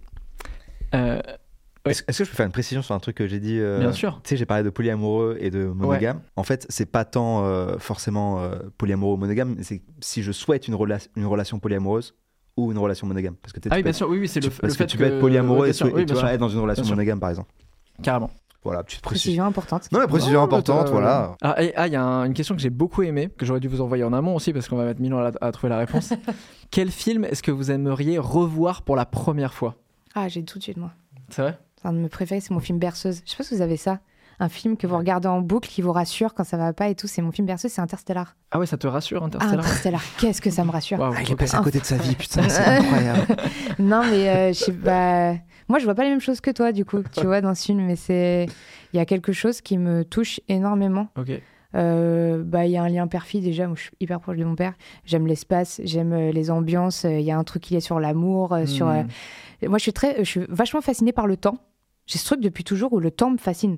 [0.96, 1.22] Euh,
[1.86, 1.92] Ouais.
[1.94, 3.94] Est-ce que je peux faire une précision sur un truc que j'ai dit euh, Bien
[3.94, 4.20] sûr.
[4.22, 6.20] Tu sais, j'ai parlé de polyamoureux et de monogame.
[6.36, 10.34] En fait, c'est pas tant euh, forcément euh, polyamoureux ou monogame, mais c'est si je
[10.34, 12.14] souhaite une, rela- une relation polyamoureuse
[12.58, 13.36] ou une relation monogame.
[13.38, 14.98] Parce que Ah oui, peux bien être- sûr, oui, oui, c'est le, fait que tu
[14.98, 17.22] peux être polyamoureux et, sûr, sou- et oui, tu vois, être dans une relation monogame,
[17.22, 17.54] par exemple.
[18.04, 18.32] carrément.
[18.68, 19.28] Voilà, petite précision.
[19.30, 19.90] Précision importante.
[19.94, 21.36] Non, mais précision Non, importante, voilà.
[21.42, 23.62] Ah, et- ah, il y a un- une question que j'ai beaucoup aimée, que j'aurais
[23.62, 25.70] dû vous envoyer en amont aussi, parce qu'on va mettre mille ans à, à trouver
[25.70, 26.12] la réponse.
[26.72, 29.76] Quel film est-ce que vous aimeriez revoir pour la première fois?
[30.16, 30.92] Ah, j'ai tout de suite, moi.
[31.30, 31.58] C'est vrai?
[31.82, 33.22] C'est un de mes préférés, c'est mon film Berceuse.
[33.26, 34.00] Je sais pas si vous avez ça.
[34.40, 36.96] Un film que vous regardez en boucle, qui vous rassure quand ça va pas et
[36.96, 37.08] tout.
[37.08, 38.36] C'est mon film Berceuse, c'est Interstellar.
[38.52, 41.02] Ah ouais, ça te rassure, Ah, Interstellar Interstellar, qu'est-ce que ça me rassure.
[41.02, 43.26] Ah, il est passé à côté de sa vie, putain, c'est incroyable.
[43.80, 45.34] non, mais euh, je sais pas.
[45.70, 47.66] Moi, je vois pas les mêmes choses que toi, du coup, tu vois, dans ce
[47.66, 47.84] film.
[47.86, 48.46] Mais c'est.
[48.94, 51.08] Il y a quelque chose qui me touche énormément.
[51.18, 51.32] Ok.
[51.76, 53.68] Euh, bah, il y a un lien père-fille déjà.
[53.68, 54.74] Moi, je suis hyper proche de mon père.
[55.04, 57.04] J'aime l'espace, j'aime euh, les ambiances.
[57.06, 58.88] Euh, Il y a un truc qui est sur l'amour, euh, sur.
[58.88, 59.04] euh,
[59.64, 61.58] Hmm, Moi, je suis très, je suis vachement fascinée par le temps.
[62.08, 63.78] J'ai ce truc depuis toujours où le temps me fascine.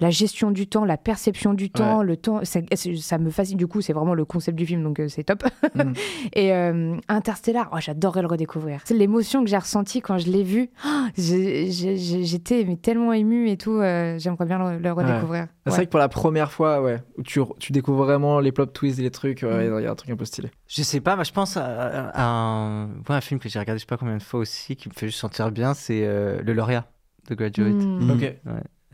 [0.00, 2.60] La gestion du temps, la perception du temps, le temps, ça,
[3.00, 3.56] ça me fascine.
[3.58, 5.44] Du coup, c'est vraiment le concept du film, donc euh, c'est top.
[5.74, 5.92] Mm.
[6.32, 8.80] Et euh, Interstellar, oh, j'adorerais le redécouvrir.
[8.84, 10.70] C'est l'émotion que j'ai ressentie quand je l'ai vu.
[10.90, 13.78] Oh, J'étais tellement émue et tout.
[13.80, 15.46] euh, J'aimerais bien le, le redécouvrir.
[15.66, 15.76] C'est Ouais.
[15.76, 18.98] vrai que pour la première fois, ouais, où tu, tu découvres vraiment les plot twists
[18.98, 19.80] et les trucs, ouais, il Mm.
[19.82, 20.50] y a un truc un peu stylé.
[20.66, 23.58] Je sais pas, mais je pense à, à- à un, ouais, un film que j'ai
[23.58, 26.02] regardé je sais pas combien de fois aussi, qui me fait juste sentir bien, c'est
[26.04, 26.86] euh, Le Lauréat
[27.28, 28.06] de Graduate, Mm.
[28.06, 28.10] Mm.
[28.10, 28.34] Ok.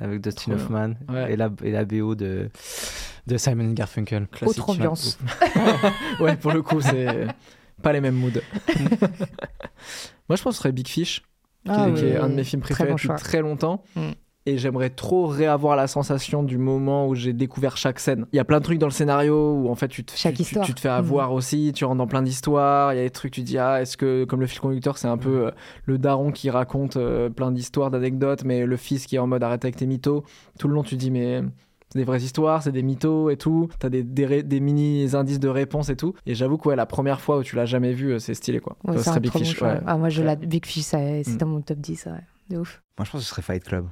[0.01, 0.53] avec Dustin Trop.
[0.55, 1.33] Hoffman Ouais.
[1.33, 2.51] et, la, et la BO de,
[3.27, 4.27] de Simon Garfunkel.
[4.29, 4.59] Classique.
[4.59, 5.19] Autre ambiance.
[6.21, 7.27] ouais, pour le coup, c'est
[7.83, 8.31] pas les mêmes moods.
[10.29, 11.21] Moi, je pense que ce serait Big Fish,
[11.65, 12.17] qui, Ah est, qui est oui.
[12.17, 13.17] un de mes films Très préférés bon depuis choix.
[13.17, 13.85] très longtemps.
[13.97, 14.11] Mm.
[14.47, 18.27] Et j'aimerais trop réavoir la sensation du moment où j'ai découvert chaque scène.
[18.33, 20.33] Il y a plein de trucs dans le scénario où en fait tu te, Chaque
[20.35, 20.67] tu, tu- histoire.
[20.67, 22.93] tu te fais avoir aussi, tu rentres dans plein d'histoires.
[22.93, 24.99] Il y a des trucs, tu te dis, ah, est-ce que, comme le fil conducteur,
[24.99, 25.51] c'est un peu euh,
[25.87, 29.43] le daron qui raconte euh, plein d'histoires, d'anecdotes, mais le fils qui est en mode
[29.43, 30.25] arrête avec tes mythos.
[30.59, 31.41] Tout le long, tu te dis, mais
[31.89, 33.71] c'est des vraies histoires, c'est des mythos et tout.
[33.79, 36.13] T'as des, des, mini indices de réponse et tout.
[36.27, 38.61] Et j'avoue que ouais, la première fois où tu l'as jamais vu, euh, c'est stylé
[38.61, 38.77] quoi.
[38.85, 39.63] Ouais, c'est Big bon Fish.
[39.63, 39.79] ouais.
[39.87, 41.37] Ah, moi, je la Big Fish, c'est Mm.
[41.39, 42.21] dans mon top 10, ouais.
[42.51, 42.83] De ouf.
[42.99, 43.87] Moi, je pense que ce serait Fight Club.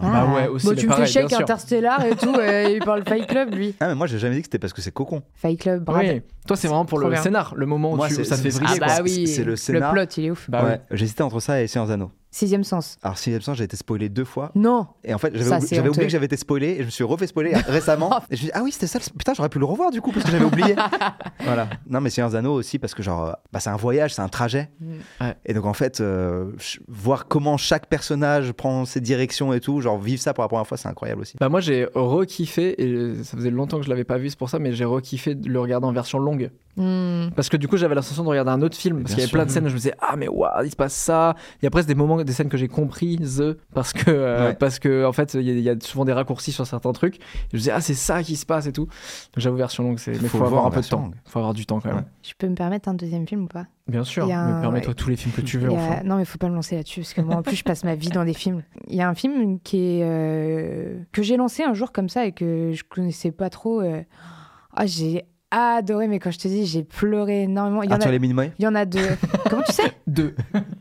[0.00, 1.40] Bah ouais, aussi, Bon, tu me pareil, fais sûr.
[1.40, 3.74] Interstellar et tout, et il parle Fight Club, lui.
[3.80, 5.22] Ah, mais moi, j'ai jamais dit que c'était parce que c'est cocon.
[5.34, 6.00] Fight Club, bravo.
[6.06, 6.22] Oui.
[6.46, 7.22] Toi, c'est vraiment pour le bien.
[7.22, 8.74] scénar, le moment où Moi, tu- ça te fait vriller.
[8.74, 8.86] Ah quoi.
[8.98, 9.92] bah oui, C'est le le scénar.
[9.92, 10.48] plot, il est ouf.
[10.50, 10.80] Bah ouais.
[10.90, 12.10] J'hésitais entre ça et Seigneur Anneaux.
[12.34, 12.96] Sixième sens.
[13.02, 14.50] Alors, sixième sens, j'ai été spoilé deux fois.
[14.54, 16.06] Non, Et en fait, j'avais Ça, oubli- c'est j'avais oublié honteux.
[16.06, 18.10] que j'avais été spoilé et je me suis refait spoiler récemment.
[18.10, 18.98] Et je me suis dit, ah oui, c'était ça.
[18.98, 20.74] le- Putain, j'aurais pu le revoir du coup parce que j'avais oublié.
[21.44, 21.68] voilà.
[21.88, 24.28] Non, mais Seigneur Anneaux aussi parce que, genre, euh, bah, c'est un voyage, c'est un
[24.28, 24.70] trajet.
[24.80, 24.92] Mm.
[25.20, 25.36] Ouais.
[25.44, 26.50] Et donc, en fait, euh,
[26.88, 30.66] voir comment chaque personnage prend ses directions et tout, genre, vivre ça pour la première
[30.66, 31.36] fois, c'est incroyable aussi.
[31.38, 34.48] Bah moi j'ai re-kiffé, et ça faisait longtemps que je l'avais pas vu, c'est pour
[34.48, 36.50] ça, mais j'ai re-kiffé de le regarder en version longue.
[36.76, 37.28] Hmm.
[37.36, 39.28] Parce que du coup j'avais l'impression de regarder un autre film, parce qu'il y avait
[39.28, 39.36] sûr.
[39.36, 41.34] plein de scènes où je me disais ah mais waouh il se passe ça.
[41.60, 43.42] Il y a presque des moments, des scènes que j'ai comprises
[43.74, 44.54] parce que euh, Ouais.
[44.54, 46.92] parce que en fait il y, a- il y a souvent des raccourcis sur certains
[46.92, 47.16] trucs.
[47.50, 48.84] Je me disais ah c'est ça qui se passe et tout.
[48.86, 48.90] Donc
[49.38, 51.00] j'avoue version longue c'est mais Faut faut, avoir un peu de temps.
[51.02, 51.14] longue.
[51.26, 51.98] Faut avoir du temps quand même.
[51.98, 52.04] Ouais.
[52.22, 53.66] Je peux me permettre un deuxième film ou pas?
[53.88, 54.24] Bien sûr.
[54.32, 54.94] Un- permets-toi ouais.
[54.94, 56.00] tous les films que tu veux a- enfin.
[56.04, 57.96] Non, mais faut pas me lancer là-dessus, parce que moi, en plus, je passe ma
[57.96, 58.62] vie dans des films.
[58.88, 62.24] Il y a un film qui est, euh, que j'ai lancé un jour comme ça
[62.26, 63.80] et que je connaissais pas trop.
[63.80, 64.02] euh.
[64.74, 67.82] Ah, j'ai adoré, mais quand je te dis, j'ai pleuré énormément.
[67.82, 69.00] Il y en a, les Minimoy il y en a deux.
[69.50, 69.92] Comment tu sais?
[70.06, 70.34] Deux.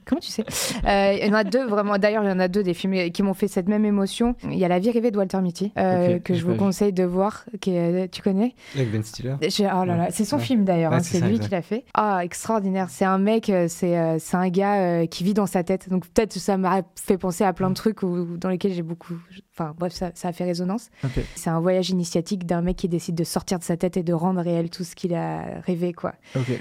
[0.06, 0.44] Comment tu sais?
[0.86, 1.98] Euh, Il y en a deux, vraiment.
[1.98, 4.36] D'ailleurs, il y en a deux des films qui m'ont fait cette même émotion.
[4.44, 6.58] Il y a La vie rêvée de Walter Mitty, euh, que je vous vu.
[6.58, 7.46] conseille de voir.
[7.60, 8.56] Qui est- tu connais?
[8.76, 9.36] Avec Ben Stiller.
[9.42, 10.44] Je- oh là là, c'est son Ouais.
[10.44, 11.44] film d'ailleurs, Ouais, hein, c'est lui exact.
[11.46, 11.86] qui l'a fait.
[11.94, 12.88] Ah, extraordinaire.
[12.90, 15.90] C'est un mec, euh, c'est euh, c'est un gars euh, qui vit dans sa tête.
[15.90, 19.16] Donc peut-être ça m'a fait penser à plein de trucs où- dans lesquels j'ai beaucoup.
[19.62, 20.90] Enfin bref, ça, ça a fait résonance.
[21.36, 24.14] C'est un voyage initiatique d'un mec qui décide de sortir de sa tête et de
[24.14, 26.14] rendre réel tout ce qu'il a rêvé, quoi.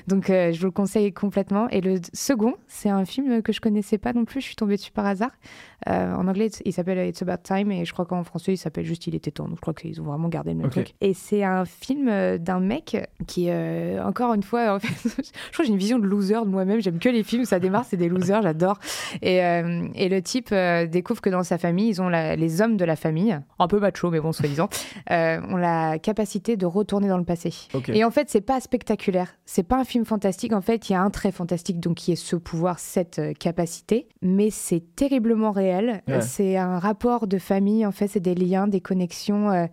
[0.06, 1.68] Donc euh, je vous le conseille complètement.
[1.70, 4.40] Et le second, c'est un film que je connaissais pas non plus.
[4.40, 5.30] Je suis tombée dessus par hasard.
[5.88, 8.84] Euh, en anglais, il s'appelle It's About Time et je crois qu'en français, il s'appelle
[8.84, 9.46] juste Il était temps.
[9.48, 10.94] Donc je crois qu'ils ont vraiment gardé le même truc.
[11.00, 12.96] Et c'est un film euh, d'un mec
[13.26, 16.34] qui, euh, encore une fois, en fait, je crois que j'ai une vision de loser
[16.44, 16.80] de moi-même.
[16.80, 18.78] J'aime que les films ça démarre, c'est des losers, j'adore.
[19.22, 20.54] Et, et le type
[20.90, 23.78] découvre que dans sa famille, ils ont la- les hommes de la famille, un peu
[23.80, 24.68] macho, mais bon, soi-disant,
[25.10, 27.52] euh, ont la capacité de retourner dans le passé.
[27.74, 27.88] Ok.
[27.90, 29.34] Et en fait, c'est pas spectaculaire.
[29.46, 30.52] C'est pas un film fantastique.
[30.52, 33.32] En fait, il y a un trait fantastique, donc qui est ce pouvoir, cette euh,
[33.32, 34.08] capacité.
[34.22, 36.02] Mais c'est terriblement réel.
[36.08, 36.20] Ouais.
[36.20, 37.84] C'est un rapport de famille.
[37.86, 39.50] En fait, c'est des liens, des connexions.
[39.50, 39.66] euh,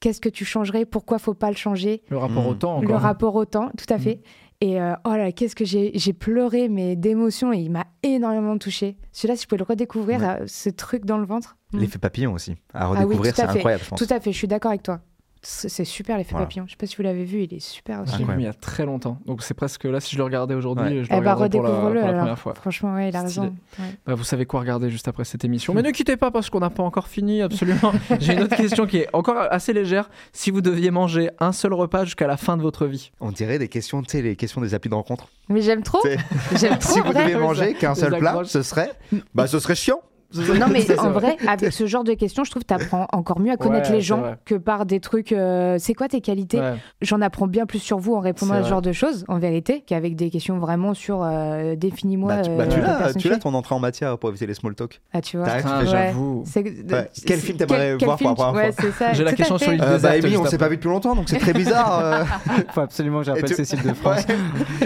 [0.00, 0.84] Qu'est-ce que tu changerais?
[0.84, 2.02] Pourquoi faut pas le changer?
[2.08, 2.46] Le rapport Mm.
[2.48, 3.00] au temps Le encore.
[3.00, 4.20] rapport au temps, tout à fait.
[4.62, 8.56] Et euh, oh là, qu'est-ce que j'ai j'ai pleuré, mais d'émotion, et il m'a énormément
[8.58, 8.96] touché.
[9.10, 10.26] Celui-là, si je pouvais le redécouvrir, Ouais.
[10.42, 11.56] euh, ce truc dans le ventre.
[11.72, 11.78] Mm.
[11.80, 12.52] L'effet papillon aussi.
[12.72, 13.98] À Ah oui, redécouvrir, à c'est incroyable, je pense.
[13.98, 15.00] Tout à fait, je suis d'accord avec toi.
[15.44, 16.46] C'est super l'effet Voilà.
[16.46, 16.64] papillon.
[16.66, 18.14] Je sais pas si vous l'avez vu, il est super aussi.
[18.14, 18.42] Incroyable.
[18.42, 19.18] il y a très longtemps.
[19.26, 21.70] Donc c'est presque là si je le regardais aujourd'hui, je le Eh bah, pour la,
[21.70, 22.18] pour la alors.
[22.20, 22.54] première fois.
[22.54, 23.52] Franchement, ouais, il a raison.
[23.78, 23.84] Ouais.
[24.06, 25.74] Bah, vous savez quoi regarder juste après cette émission.
[25.74, 27.92] Mais ne quittez pas parce qu'on n'a pas encore fini, absolument.
[28.20, 30.10] J'ai une autre question qui est encore assez légère.
[30.32, 33.58] Si vous deviez manger un seul repas jusqu'à la fin de votre vie, On dirait
[33.58, 35.26] des questions, tu sais, les questions des applis de rencontre.
[35.48, 35.98] Mais j'aime trop.
[36.56, 36.92] J'aime trop.
[36.92, 38.92] si vous devez manger qu'un seul plat, ce serait
[39.34, 40.00] Bah, ce serait chiant.
[40.34, 41.36] Non mais en vrai.
[41.36, 43.90] vrai, avec ce genre de questions, je trouve que tu apprends encore mieux à connaître
[43.90, 44.36] Ouais, les gens vrai.
[44.44, 45.32] que par des trucs.
[45.32, 46.60] euh, c'est quoi tes qualités?
[46.60, 46.74] Ouais.
[47.00, 48.70] J'en apprends bien plus sur vous en répondant à ce vrai.
[48.70, 52.36] genre de choses, en vérité, qu'avec des questions vraiment sur euh, définis-moi.
[52.36, 54.28] Bah, tu, euh, bah, tu la l'as, personne tu l'as ton entrée en matière pour
[54.30, 55.00] éviter les small talk.
[55.12, 55.46] Ah, tu vois.
[55.46, 55.62] Ouais.
[55.84, 56.44] j'avoue.
[57.26, 59.12] Quel film t'aimerais voir pour la première fois.
[59.12, 61.14] J'ai la question sur l'île Euh, bah, Amy, juste on s'est pas vu depuis longtemps,
[61.14, 61.98] donc c'est très bizarre.
[62.04, 62.24] euh.
[62.72, 64.26] Faut absolument que j'appelle tu- Cécile de France.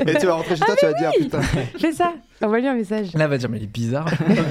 [0.06, 1.40] Et tu vas rentrer chez toi, tu vas te dire putain.
[1.78, 2.12] Fais ça.
[2.42, 3.14] Envoie-lui un message.
[3.14, 4.06] Là, elle va dire, mais il est bizarre.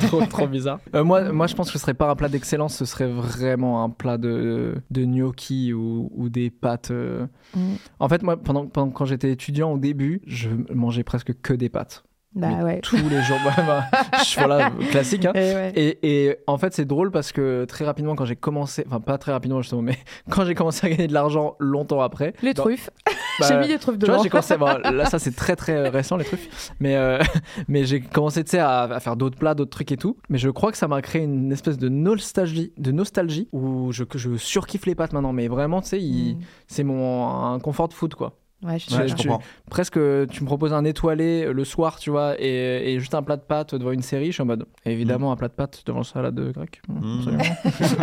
[0.07, 0.79] trop, trop bizarre.
[0.93, 3.83] Euh, moi, moi, je pense que ce serait pas un plat d'excellence, ce serait vraiment
[3.83, 6.91] un plat de, de gnocchi ou, ou des pâtes.
[6.91, 7.27] euh.
[7.55, 7.73] Mm.
[7.99, 11.69] En fait, moi, pendant, pendant quand j'étais étudiant au début, je mangeais presque que des
[11.69, 12.03] pâtes.
[12.35, 12.81] Bah ouais.
[12.81, 13.37] Tous les jours.
[13.45, 13.85] Bah,
[14.23, 15.25] je- voilà, classique.
[15.25, 15.31] Hein.
[15.35, 15.71] Et ouais.
[15.75, 19.17] Et, et en fait, c'est drôle parce que très rapidement, quand j'ai commencé, enfin pas
[19.17, 19.97] très rapidement justement, mais
[20.29, 22.89] quand j'ai commencé à gagner de l'argent longtemps après, Les dans- truffes.
[23.39, 24.29] bah, J'ai mis des truffes tu vois, dedans.
[24.29, 24.55] commencé.
[24.57, 26.49] là, ça c'est très très récent les trucs.
[26.79, 27.19] Mais euh,
[27.67, 30.17] mais j'ai commencé, tu sais, à, à faire d'autres plats, d'autres trucs et tout.
[30.29, 34.03] Mais je crois que ça m'a créé une espèce de nostalgie, de nostalgie où je,
[34.37, 35.33] surkiffe les pâtes maintenant.
[35.33, 36.37] Mais vraiment, tu sais, Mm.
[36.67, 38.33] c'est mon un confort de food quoi.
[38.65, 39.21] Ouais, je suis Ouais, Ouais, je d'accord.
[39.21, 39.43] tu- comprends.
[39.69, 39.93] Presque,
[40.29, 43.41] tu me proposes un étoilé le soir, tu vois, et, et juste un plat de
[43.43, 44.65] pâtes devant une série, je suis en mode.
[44.85, 46.81] Évidemment, un plat de pâtes devant le salade grecque.
[46.87, 47.27] Mm.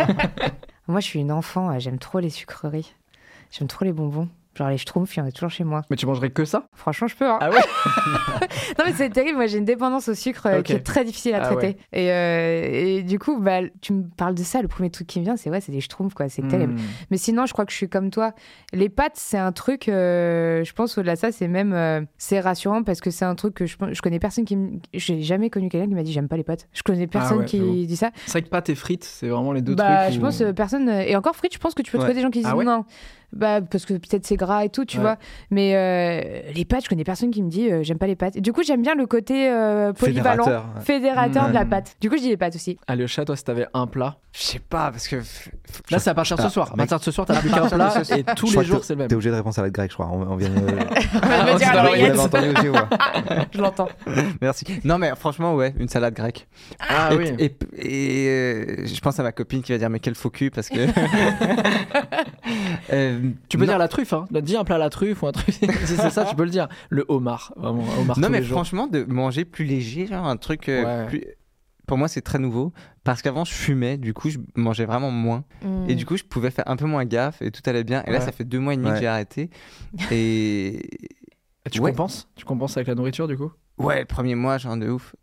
[0.87, 1.77] Moi, je suis une enfant.
[1.79, 2.93] J'aime trop les sucreries.
[3.51, 4.29] J'aime trop les bonbons.
[4.55, 5.81] Genre les schtroumpfs, il y en a toujours chez moi.
[5.89, 6.67] Mais tu mangerais que ça?
[6.73, 7.27] Franchement, je peux.
[7.27, 7.39] Hein.
[7.41, 7.57] Ah ouais?
[8.77, 9.37] Non, mais c'est terrible.
[9.37, 11.77] Moi, j'ai une dépendance au sucre euh, qui est très difficile à Ah traiter.
[11.91, 14.61] Et, euh, et du coup, bah, tu me parles de ça.
[14.61, 16.29] Le premier truc qui me vient, c'est ouais, c'est des schtroumpfs, quoi.
[16.29, 16.73] C'est terrible.
[16.73, 16.79] Hmm.
[17.09, 18.33] Mais sinon, je crois que je suis comme toi.
[18.73, 22.83] Les pâtes, c'est un truc, euh, je pense, au-delà de ça, c'est même, c'est rassurant
[22.83, 25.69] parce que c'est un truc que je, je connais personne qui me, j'ai jamais connu
[25.69, 26.67] quelqu'un qui m'a dit j'aime pas les pâtes.
[26.73, 28.11] Je connais personne Ah ouais, qui dit ça.
[28.25, 30.15] C'est vrai que pâtes et frites, c'est vraiment les deux bah, trucs.
[30.15, 30.89] je pense personne.
[30.89, 32.85] Et encore frites, je pense que tu peux trouver des gens qui disent Ah non.
[33.35, 35.03] Bah, parce que peut-être c'est gras et tout, tu Ouais.
[35.03, 35.17] vois.
[35.49, 38.37] Mais euh, les pâtes, je connais personne qui me dit euh, j'aime pas les pâtes.
[38.37, 40.81] Du coup, j'aime bien le côté euh, polyvalent, Fédérateur, ouais.
[40.83, 41.69] fédérateur de la Mm.
[41.69, 41.95] pâte.
[41.99, 42.77] Du coup, je dis les pâtes aussi.
[42.87, 44.17] Alyosha, toi, si t'avais un plat?
[44.33, 45.17] Je sais pas, parce que.
[45.91, 46.71] Là, c'est à partir de ce Ah, soir.
[46.73, 48.99] À partir de ce soir, t'as plus qu'un plat et tous les jours, c'est le
[48.99, 49.07] même.
[49.07, 50.09] T'es obligé de répondre à la grecque, je crois.
[50.11, 50.55] On, on vient de.
[50.61, 52.15] On Ah, dire à l'oreillette.
[53.53, 53.89] Je l'entends.
[54.41, 54.65] Merci.
[54.83, 56.47] Non, mais franchement, ouais, une salade grecque.
[56.79, 57.51] Ah et, oui.
[57.77, 60.87] Et, je pense à ma copine qui va dire, mais quel faux cul, parce que.
[62.93, 64.25] Euh, Tu peux non, dire la truffe, hein.
[64.31, 65.53] Dis un plat à la truffe ou un truc.
[65.55, 66.67] si c'est ça, tu peux le dire.
[66.89, 67.83] Le homard, vraiment.
[67.83, 68.57] un Homard Non, tous mais les jours.
[68.57, 70.69] franchement, de manger plus léger, genre un truc.
[70.69, 71.07] euh, Ouais.
[71.07, 71.25] plus-
[71.87, 72.71] Pour moi, c'est très nouveau.
[73.03, 75.43] Parce qu'avant, je fumais, du coup, je mangeais vraiment moins.
[75.63, 75.89] Mm.
[75.89, 78.03] Et du coup, je pouvais faire un peu moins gaffe et tout allait bien.
[78.07, 78.93] Et là, ça fait deux mois et demi Ouais.
[78.93, 79.49] que j'ai arrêté.
[80.11, 80.75] Et.
[81.65, 81.91] Et tu Ouais.
[81.91, 82.27] compenses?
[82.35, 83.51] Tu compenses avec la nourriture, du coup?
[83.77, 85.15] Ouais, le premier mois, genre de ouf.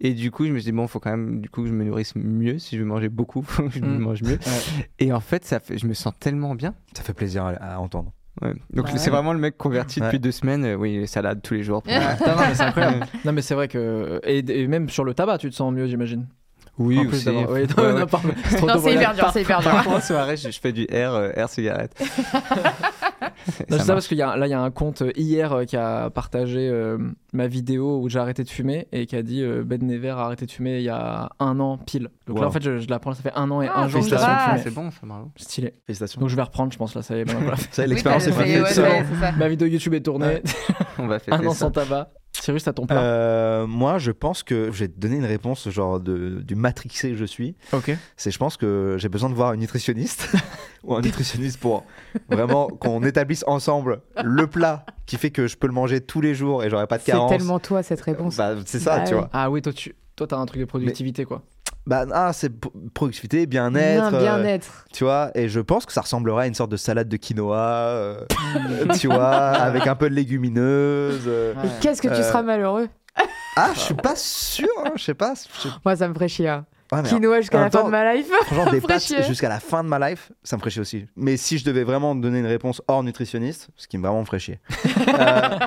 [0.00, 1.72] Et du coup, je me suis dit, bon, faut quand même, du coup, que je
[1.72, 2.58] me nourrisse mieux.
[2.58, 3.98] Si je veux manger beaucoup, faut que je Mm.
[3.98, 4.38] mange mieux.
[4.98, 6.74] Et en fait, ça fait, je me sens tellement bien.
[6.94, 8.12] Ça fait plaisir à, à entendre.
[8.42, 8.52] Ouais.
[8.74, 8.98] Donc, Ouais.
[8.98, 10.06] c'est vraiment le mec converti Ouais.
[10.06, 10.64] depuis deux semaines.
[10.66, 11.82] Euh, oui, les salades tous les jours.
[11.86, 13.06] Non, non, mais c'est incroyable.
[13.24, 14.20] non, mais c'est vrai que.
[14.24, 16.26] Et, et même sur le tabac, tu te sens mieux, j'imagine.
[16.78, 18.00] Oui, d'avoir- oui, Ouais, non, ouais.
[18.00, 18.06] non.
[18.48, 19.72] C'est Non, c'est hyper dur, c'est hyper dur.
[19.88, 21.92] En soirée, je, je fais du air, euh, air cigarette.
[23.70, 25.12] Non, Ça c'est ça parce qu'il y a là il y a un compte euh,
[25.16, 26.98] hier euh, qui a partagé euh,
[27.32, 30.18] ma vidéo où j'ai arrêté de fumer et qui a dit euh, Ben Never a
[30.20, 32.08] arrêté de fumer il y a un an pile.
[32.26, 32.48] Donc là Wow.
[32.48, 34.56] en fait je, je l'apprends ça fait un an et Ah, un jour que Ah,
[34.62, 35.30] c'est bon, ça, bravo.
[35.36, 35.74] Stylé.
[35.86, 36.20] Félicitations.
[36.20, 37.22] Donc je vais reprendre je pense là ça y est.
[37.22, 38.64] est, l'expérience est c'est bon.
[38.66, 39.32] c'est ça.
[39.38, 40.42] ma vidéo YouTube est tournée.
[41.02, 41.58] On va fêter un an ça.
[41.60, 42.10] sans tabac.
[42.32, 43.00] Cyrus t'as ton plat.
[43.00, 47.10] Euh, moi, je pense que je vais te donner une réponse genre de, du matrixé
[47.12, 47.56] que je suis.
[47.72, 47.96] ok.
[48.18, 50.28] C'est je pense que j'ai besoin de voir une nutritionniste
[50.84, 51.84] ou un nutritionniste pour
[52.28, 56.34] vraiment qu'on établisse ensemble le plat qui fait que je peux le manger tous les
[56.34, 57.30] jours et j'aurai pas de C'est carence.
[57.30, 58.36] tellement toi cette réponse.
[58.36, 59.20] Bah, c'est ça, Bah tu oui.
[59.20, 59.30] vois.
[59.32, 61.42] Ah oui toi tu toi t'as un truc de productivité quoi.
[61.86, 62.50] Bah, ah, c'est
[62.94, 64.12] productivité, bien-être.
[64.12, 64.86] Euh, bien-être.
[64.92, 67.58] tu vois, et je pense que ça ressemblerait à une sorte de salade de quinoa,
[67.60, 68.24] euh,
[68.98, 71.24] tu vois, avec un peu de légumineuses.
[71.28, 71.54] euh.
[71.80, 72.88] Qu'est-ce que tu Euh, seras malheureux
[73.54, 75.34] Ah, je suis pas sûr, hein, je sais pas.
[75.84, 76.48] Moi, ça me ferait chier.
[76.48, 76.66] hein.
[76.92, 78.28] Ouais, Quinoa jusqu'à la fin de ma life.
[78.46, 81.06] Franchement, Ça des pâtes jusqu'à la fin de ma life, ça me ferait chier aussi.
[81.16, 84.24] Mais si je devais vraiment donner une réponse hors nutritionniste, ce qui me vraiment me
[84.26, 84.60] ferait chier,
[85.08, 85.58] euh,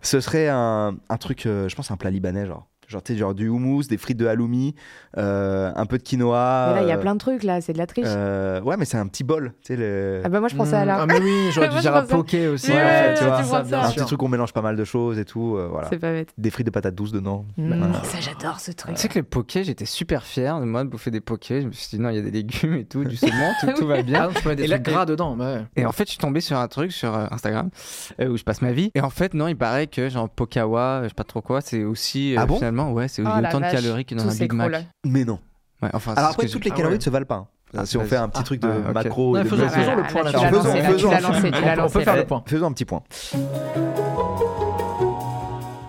[0.00, 2.68] ce serait un, un truc, euh, je pense, un plat libanais, genre.
[2.94, 4.74] Genre, tu sais, genre du houmous, des frites de halloumi,
[5.18, 6.68] euh, un peu de quinoa.
[6.70, 8.06] Mais là, il y a euh, plein de trucs, là, c'est de la triche.
[8.08, 10.76] euh, ouais, mais c'est un petit bol, tu sais, le- Ah bah moi, je pensais
[10.76, 10.98] à Mm, là.
[11.00, 12.70] Ah mais oui j'aurais dû dire à poké aussi.
[12.70, 13.42] Ouais, tu tu vois.
[13.64, 13.82] ça.
[13.86, 15.88] un petit truc où on mélange pas mal de choses et tout, euh, voilà.
[15.90, 16.28] C'est pas bête.
[16.38, 17.44] Des frites de patates douces dedans.
[17.56, 18.04] Mm, Voilà.
[18.04, 18.94] Ça, j'adore ce truc.
[18.94, 21.62] Tu sais que les pokés, j'étais super fier de moi de bouffer des pokés.
[21.62, 23.66] Je me suis dit, non, il y a des légumes et tout, du saumon, tout,
[23.76, 24.28] tout va Ah bien.
[24.28, 25.36] mettre des Et là- gras dedans.
[25.36, 25.64] bah ouais.
[25.76, 27.70] Et en fait, je suis tombé sur un truc sur Instagram
[28.20, 28.90] euh, où je passe ma vie.
[28.94, 31.84] Et en fait, non, il paraît que genre Pokawa, je sais pas trop quoi, c'est
[31.84, 32.40] aussi euh,
[32.92, 33.72] Ouais, c'est Oh, autant de vache.
[33.72, 34.86] calories que dans Tous un Big Mac.
[35.06, 35.38] Mais non.
[35.82, 37.34] Ouais, enfin, Alors après, que toutes j'ai- les Ah calories ne se valent pas.
[37.36, 37.46] hein.
[37.76, 38.08] Ah, si on vas-y.
[38.10, 38.94] fait un petit truc de Ah, ok.
[38.94, 39.68] macro et de faisons, le
[40.12, 40.38] point là, là-dessus.
[40.38, 41.08] tu l'as Faisons- lancé, là, faisons.
[41.08, 42.20] tu l'as lancé, tu l'as On peut faire là.
[42.20, 42.42] le point.
[42.46, 43.02] Faisons un petit point.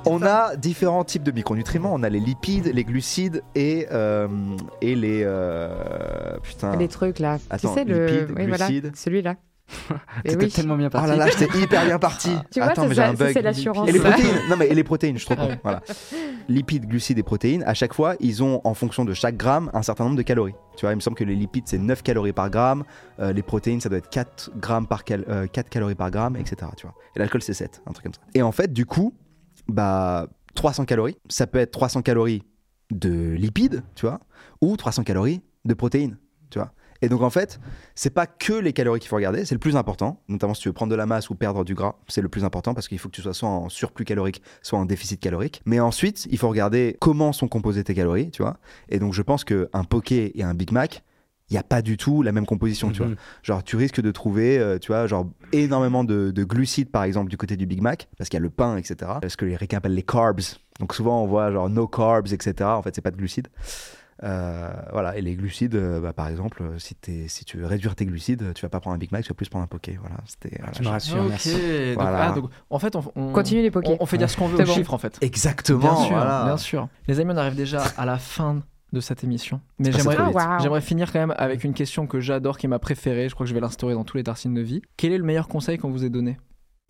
[0.07, 1.91] On a différents types de micronutriments.
[1.93, 4.27] On a les lipides, les glucides et, euh,
[4.81, 5.21] et les.
[5.23, 6.75] euh, putain.
[6.75, 7.37] Les trucs, là.
[7.49, 8.05] Attends, tu sais, le.
[8.05, 8.67] lipides, oui, voilà.
[8.67, 8.91] glucides.
[8.95, 9.35] Celui-là.
[10.25, 10.49] Oui.
[10.49, 11.09] tellement bien Oh parti.
[11.09, 12.29] là là, j'étais hyper bien parti.
[12.51, 13.31] Tu vois, Attends, mais j'ai un bug.
[13.33, 13.89] c'est l'assurance.
[13.89, 15.57] Et les protéines Non, mais et les protéines, je suis trop con.
[15.63, 15.81] Voilà.
[16.47, 19.81] Lipides, glucides et protéines, à chaque fois, ils ont en fonction de chaque gramme un
[19.81, 20.53] certain nombre de calories.
[20.77, 22.83] Tu vois, il me semble que les lipides, c'est 9 calories par gramme.
[23.19, 26.35] euh, les protéines, ça doit être 4, grammes par cal- euh, 4 calories par gramme,
[26.35, 26.71] etc.
[26.77, 26.95] Tu vois.
[27.15, 28.21] Et l'alcool, c'est 7, un truc comme ça.
[28.33, 29.13] Et en fait, du coup,
[29.67, 32.43] bah, 300 calories, ça peut être 300 calories
[32.91, 34.19] de lipides, tu vois,
[34.61, 36.17] ou 300 calories de protéines,
[36.51, 36.71] tu vois.
[37.05, 37.59] Et donc en fait,
[37.93, 40.69] c'est pas que les calories qu'il faut regarder, c'est le plus important, notamment si tu
[40.69, 42.97] veux prendre de la masse ou perdre du gras, c'est le plus important parce qu'il
[42.97, 45.61] faut que tu sois soit en surplus calorique, soit en déficit calorique.
[45.65, 48.57] Mais ensuite, il faut regarder comment sont composées tes calories, tu vois.
[48.89, 51.03] Et donc je pense qu'un poké et un Big Mac,
[51.51, 53.09] il n'y a pas du tout la même composition, tu vois.
[53.09, 53.15] Mhm.
[53.43, 57.29] Genre, tu risques de trouver, euh, tu vois, genre énormément de, de glucides, par exemple,
[57.29, 58.95] du côté du Big Mac, parce qu'il y a le pain, etc.
[59.21, 60.41] Parce que les ricains appellent les carbs.
[60.79, 62.55] Donc, souvent, on voit genre no carbs, etc.
[62.63, 63.49] En fait, c'est pas de glucides.
[64.23, 68.05] Euh, voilà, et les glucides, euh, bah, par exemple, euh, si, tu veux réduire tes
[68.05, 69.97] glucides, tu vas pas prendre un Big Mac, tu vas plus prendre un poké.
[69.99, 70.55] Voilà, c'était.
[70.57, 71.51] voilà, Tu me rassures, merci.
[71.51, 72.29] Donc, Voilà.
[72.29, 73.91] ah, donc, en fait, on, on- Continue les pokés.
[73.91, 74.73] on, on fait dire ce qu'on veut aux bon.
[74.73, 75.17] chiffres en fait.
[75.21, 75.79] Exactement.
[75.79, 76.45] Bien sûr, voilà.
[76.45, 76.87] bien sûr.
[77.07, 78.63] Les amis, on arrive déjà à la fin
[78.93, 79.59] de cette émission.
[79.79, 80.15] Mais j'aimerais.
[80.17, 80.63] Ah, wow.
[80.63, 83.27] j'aimerais finir quand même avec une question que j'adore, qui est ma préférée.
[83.27, 84.81] Je crois que je vais l'instaurer dans tous les tartines de vie.
[84.95, 86.37] Quel est le meilleur conseil qu'on vous ait donné?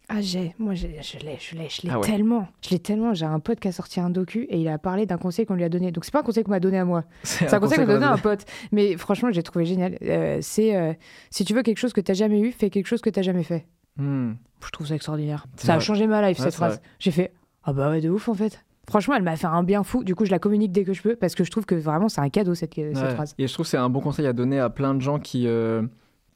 [0.07, 0.53] Ah, j'ai.
[0.59, 2.05] Moi, je l'ai, je l'ai, je l'ai Ah ouais.
[2.05, 2.47] tellement.
[2.63, 3.13] Je l'ai tellement.
[3.13, 5.55] J'ai un pote qui a sorti un docu et il a parlé d'un conseil qu'on
[5.55, 5.91] lui a donné.
[5.91, 7.03] Donc, c'est pas un conseil qu'on m'a donné à moi.
[7.23, 8.45] C'est un conseil qu'on a donné à un pote.
[8.71, 9.97] Mais franchement, j'ai trouvé génial.
[10.03, 10.93] Euh, c'est euh,
[11.31, 13.43] si tu veux quelque chose que t'as jamais eu, fais quelque chose que t'as jamais
[13.43, 13.65] fait.
[13.97, 14.33] Hmm.
[14.63, 15.45] Je trouve ça extraordinaire.
[15.57, 16.81] Ça a changé ma life, Ouais, cette phrase.
[16.99, 17.31] J'ai fait
[17.63, 18.63] Ah bah ouais, de ouf en fait.
[18.87, 20.03] Franchement, elle m'a fait un bien fou.
[20.03, 22.09] Du coup, je la communique dès que je peux parce que je trouve que vraiment,
[22.09, 23.15] c'est un cadeau cette, cette Ouais.
[23.15, 23.33] phrase.
[23.39, 25.47] Et je trouve que c'est un bon conseil à donner à plein de gens qui,
[25.47, 25.81] euh,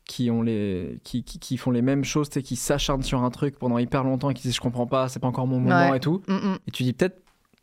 [0.09, 3.21] qui, ont les, qui, qui, qui font les mêmes choses, tu sais, qui s'acharnent sur
[3.23, 5.59] un truc pendant hyper longtemps et qui disent je comprends pas, c'est pas encore mon
[5.59, 5.97] moment Ouais.
[5.97, 6.23] et tout.
[6.27, 6.57] Mm, mm.
[6.67, 7.21] Et tu dis peut-être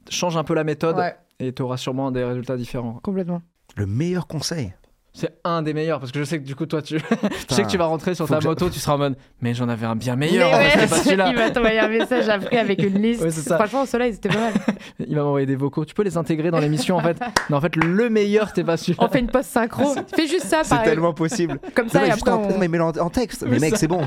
[0.08, 3.00] change un peu la méthode Ouais, et tu auras sûrement des résultats différents.
[3.02, 3.42] complètement.
[3.76, 4.72] Le meilleur conseil.
[5.16, 6.98] C'est un des meilleurs parce que je sais que du coup toi tu
[7.48, 9.66] je sais que tu vas rentrer sur ta moto, tu seras en mode mais j'en
[9.66, 11.28] avais un bien meilleur, Mais ouais, c'était pas celui-là.
[11.30, 13.22] il va t'envoyer un message après avec une liste.
[13.22, 13.30] Ouais.
[13.30, 14.52] Franchement, au soleil, c'était pas mal.
[14.98, 15.86] Il va m'envoyer des vocaux.
[15.86, 17.18] Tu peux les intégrer dans l'émission en fait.
[17.48, 18.98] Non en fait le meilleur c'était pas celui-là.
[19.02, 19.94] On fait une post synchro.
[20.14, 21.60] Fais juste ça, C'est tellement possible.
[21.74, 22.50] Comme Non, ça, mais et juste après, en, on...
[22.50, 23.42] non, mais mets-le en, texte.
[23.44, 24.02] Mais Mais mec, c'est bon.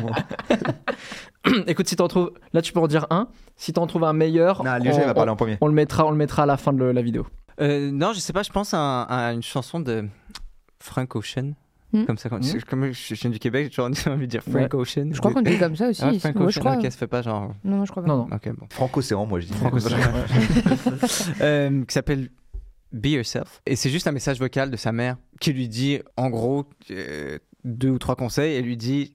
[1.66, 3.30] Écoute si t'en trouves là tu peux en dire un.
[3.56, 5.58] Si t'en trouves un meilleur, Non, on, va on- parler en premier.
[5.60, 7.26] on le mettra on le mettra à la fin de la vidéo.
[7.62, 10.06] Euh, non, je sais pas, je pense à une chanson de
[10.82, 11.54] Frank Ocean.
[11.92, 12.06] Hmm.
[12.06, 14.72] Comme ça, quand, comme je, je viens du Québec, j'ai toujours envie de dire Frank
[14.76, 15.10] Ocean.
[15.12, 16.02] Je crois qu'on dit comme ça aussi.
[16.04, 16.76] Ah, Frank Moi, Ocean, je crois.
[16.78, 17.54] ok, ça fait pas genre.
[17.64, 18.10] Non, non, je crois pas.
[18.10, 18.68] Non bon.
[18.70, 19.54] Franco-Océan, moi je dis.
[19.54, 19.98] Franco-Océan,
[21.42, 22.30] Euh, qui s'appelle
[22.92, 23.62] Be Yourself.
[23.66, 27.40] Et c'est juste un message vocal de sa mère qui lui dit, en gros, euh,
[27.64, 28.56] deux ou trois conseils.
[28.56, 29.14] Elle lui dit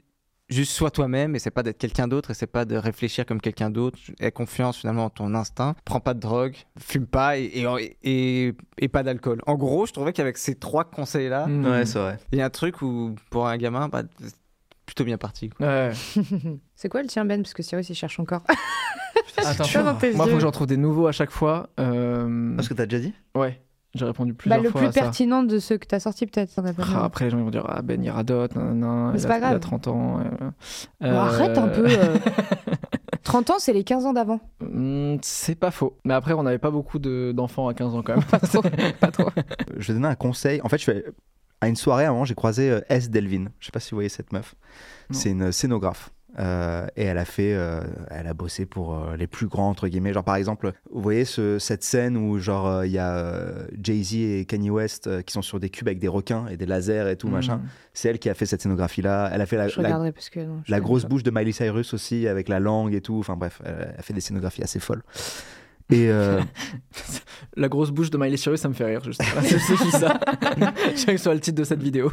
[0.49, 3.40] juste sois toi-même et c'est pas d'être quelqu'un d'autre et c'est pas de réfléchir comme
[3.40, 3.99] quelqu'un d'autre.
[4.20, 5.74] Aie confiance finalement en ton instinct.
[5.84, 9.40] Prends pas de drogue, fume pas et, et, et, et pas d'alcool.
[9.47, 11.47] En gros, je trouvais qu'avec ces trois conseils-là.
[11.47, 12.18] Ouais, c'est vrai.
[12.32, 14.34] il y a un truc où pour un gamin, bah, c'est
[14.86, 15.49] plutôt bien parti.
[15.49, 15.66] quoi.
[15.66, 15.92] Ouais.
[16.76, 17.40] C'est quoi le tien, Ben?
[17.42, 18.42] Parce que Cyrus, il cherche encore.
[19.38, 19.64] Attends,
[20.14, 21.70] moi faut que j'en trouve des nouveaux à chaque fois.
[21.80, 23.14] Euh, Parce que t'as déjà dit?
[23.34, 23.61] Ouais,
[23.95, 25.01] j'ai répondu Bah, plusieurs le fois plus à ça.
[25.03, 26.55] pertinent de ceux que peut-être.
[26.55, 27.05] t'en as pas Ah, mal.
[27.05, 29.28] après les gens ils vont dire ah Ben il radote, nanana, Mais il, c'est a,
[29.28, 29.61] pas il a grave.
[29.61, 30.18] 30 ans.
[30.20, 30.22] euh,
[31.01, 31.86] Bon, euh, arrête un peu.
[31.88, 32.16] euh.
[33.22, 34.40] 30 ans, c'est les 15 ans d'avant.
[34.61, 35.97] hmm, C'est pas faux.
[36.05, 38.24] Mais après on n'avait pas beaucoup de- d'enfants à 15 ans quand même.
[38.24, 38.62] Pas trop.
[39.01, 39.30] pas trop.
[39.78, 40.61] Je vais donner un conseil.
[40.62, 41.03] En fait, je suis
[41.61, 43.09] à une soirée, à un moment, j'ai croisé euh, S.
[43.11, 43.47] Delvin.
[43.61, 44.55] Je sais pas si vous voyez cette meuf.
[45.09, 45.18] Non.
[45.18, 46.11] C'est une scénographe.
[46.39, 47.80] Euh, et elle a fait, euh,
[48.11, 50.12] elle a bossé pour euh, les plus grands entre guillemets.
[50.12, 53.37] Genre par exemple, vous voyez ce- cette scène où genre il y a
[53.80, 56.66] Jay Z et Kanye West qui sont sur des cubes avec des requins et des
[56.66, 57.59] lasers et tout machin.
[57.59, 57.68] Hmm.
[57.93, 59.30] C'est elle qui a fait cette scénographie là.
[59.32, 60.41] Elle a fait la, Je la- regarderai parce que.
[60.41, 61.09] non, je la connais grosse pas.
[61.09, 63.16] bouche de Miley Cyrus aussi avec la langue et tout.
[63.18, 65.03] Enfin bref, elle a fait des scénographies assez folles.
[65.91, 66.41] Et euh,
[67.57, 69.22] La grosse bouche de Miley Cyrus ça me fait rire juste.
[69.43, 70.18] c'est qui ça
[70.93, 72.11] Je sais que ce soit le titre de cette vidéo.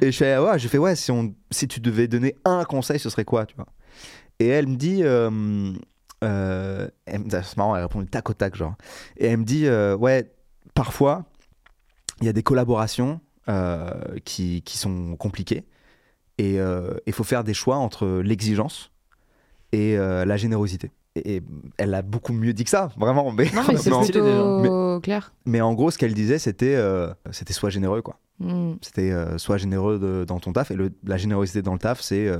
[0.00, 2.98] Et je fais, ouais, j'ai fait, ouais, si, on, si tu devais donner un conseil,
[2.98, 3.66] ce serait quoi, tu vois?
[4.38, 5.72] Et elle me dit, euh,
[6.22, 8.74] euh, c'est marrant, elle répond du tac au tac, genre.
[9.16, 10.32] Et elle me dit, euh, ouais,
[10.74, 11.24] parfois,
[12.20, 13.90] il y a des collaborations euh,
[14.24, 15.64] qui, qui sont compliquées.
[16.38, 16.58] Et
[17.06, 18.90] il faut faire des choix entre l'exigence
[19.72, 20.90] et euh, la générosité.
[21.16, 21.42] Et, et
[21.78, 23.32] elle a beaucoup mieux dit que ça, vraiment.
[23.32, 25.32] Mais, Non, mais c'est mais plutôt clair.
[25.46, 28.18] mais en gros, ce qu'elle disait, c'était euh, c'était soit généreux, quoi.
[28.38, 28.74] Hmm.
[28.80, 32.00] C'était euh, soit généreux de- dans ton taf et le- la générosité dans le taf,
[32.00, 32.38] c'est euh,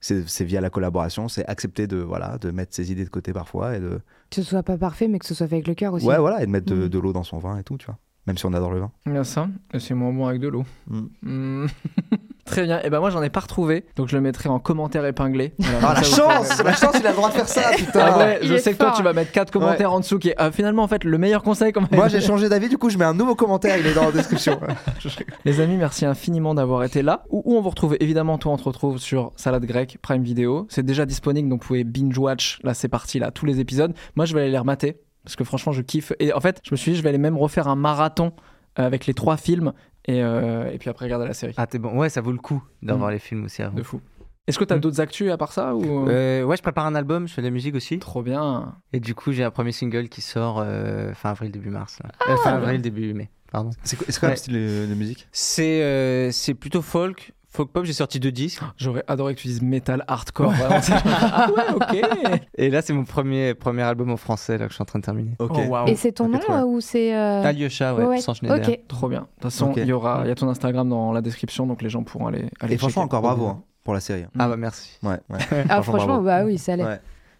[0.00, 3.76] c'est via la collaboration, c'est accepter de voilà de mettre ses idées de côté parfois
[3.76, 4.00] et de
[4.30, 6.04] Que ce soit pas parfait, mais que ce soit fait avec le cœur aussi.
[6.06, 6.88] ouais voilà et de mettre de, Mm.
[6.88, 7.98] de l'eau dans son vin et tout, tu vois.
[8.26, 8.90] Même si on adore le vin.
[9.18, 10.64] A ça, et c'est moins bon avec de l'eau.
[10.86, 11.00] Mm.
[11.22, 11.66] Hmm.
[12.44, 12.80] Très bien.
[12.82, 15.54] Et ben moi j'en ai pas retrouvé, donc je le mettrai en commentaire épinglé.
[15.58, 17.70] Voilà, Ah la ça, vous chance, la chance, il a le droit de faire ça,
[17.76, 18.36] putain.
[18.42, 20.50] Il je sais que toi tu vas mettre quatre commentaires en dessous qui est ah,
[20.50, 23.04] finalement en fait le meilleur conseil qu'on Moi j'ai changé d'avis, du coup je mets
[23.04, 24.60] un nouveau commentaire, il est dans la description.
[25.44, 27.24] Les amis, merci infiniment d'avoir été là.
[27.30, 27.96] Où, où on vous retrouve?
[28.00, 30.66] Évidemment, toi, on te retrouve sur Salade Grecque, Prime Video.
[30.68, 32.60] C'est déjà disponible, donc vous pouvez binge-watch.
[32.62, 33.94] Là, c'est parti, là, tous les épisodes.
[34.16, 36.12] Moi, je vais aller les remater, parce que franchement, je kiffe.
[36.18, 38.32] Et en fait, je me suis dit, je vais aller même refaire un marathon
[38.78, 39.72] euh, avec les trois films,
[40.06, 41.54] et, euh, et puis après, regarder la série.
[41.56, 41.96] Ah, t'es bon.
[41.96, 43.12] Ouais, ça vaut le coup d'avoir Mm.
[43.12, 43.74] les films aussi avant.
[43.76, 44.00] De fou.
[44.48, 44.80] Est-ce que t'as Mm.
[44.80, 46.08] d'autres actus à part ça ou...
[46.08, 47.98] Euh, ouais, je prépare un album, je fais de la musique aussi.
[48.00, 48.74] Trop bien.
[48.92, 51.98] Et du coup, j'ai un premier single qui sort euh, fin avril, début mars.
[52.28, 53.30] Euh, fin avril, début mai.
[53.52, 53.70] Pardon.
[53.84, 55.28] C'est quoi, c'est quoi le style de, de musique?
[55.30, 57.84] C'est euh, c'est plutôt folk, folk pop.
[57.84, 58.62] J'ai sorti deux disques.
[58.76, 60.50] J'aurais adoré que tu dises metal hardcore.
[60.52, 60.80] vraiment.
[61.04, 62.40] Ah ouais, ok.
[62.56, 64.98] Et là, c'est mon premier, premier album en français là, que je suis en train
[64.98, 65.32] de terminer.
[65.38, 65.56] Ok.
[65.70, 65.76] Oh.
[65.86, 67.14] Et c'est ton nom euh, ou c'est.
[67.14, 68.68] euh, Alyosha, ouais, ouais, sans Schneider.
[68.68, 68.80] Ok.
[68.88, 69.20] Trop bien.
[69.20, 71.82] De toute façon, il y aura, il y a ton Instagram dans la description, donc
[71.82, 72.46] les gens pourront aller.
[72.60, 74.24] aller Et franchement encore bravo hein, pour la série.
[74.38, 74.98] Ah bah merci.
[75.02, 75.38] Ouais, ouais.
[75.68, 76.24] Ah, Franchement, bravo.
[76.24, 76.86] bah oui, ça non,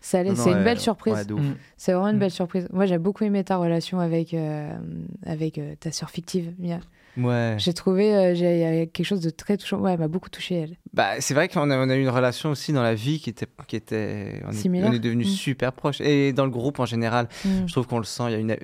[0.01, 1.15] C'est une ouais, belle surprise.
[1.15, 1.25] ouais.
[1.41, 1.55] Mm.
[1.77, 2.21] C'est vraiment une Mm.
[2.21, 2.69] belle surprise.
[2.73, 4.71] Moi, j'ai beaucoup aimé ta relation avec, euh,
[5.27, 6.79] avec euh, ta sœur fictive, Mia.
[7.19, 7.57] Ouais.
[7.59, 9.79] J'ai trouvé euh, j'ai- quelque chose de très touchant.
[9.81, 10.77] Ouais, elle m'a beaucoup touchée, elle.
[10.95, 13.29] Bah, c'est vrai qu'on a, on a eu une relation aussi dans la vie qui
[13.31, 13.47] était.
[13.67, 15.31] Qui était on, est, on est devenus Mm.
[15.31, 16.01] super proches.
[16.01, 17.49] Et dans le groupe en général, Mm.
[17.67, 18.23] je trouve qu'on le sent.
[18.29, 18.57] Il y a une, euh,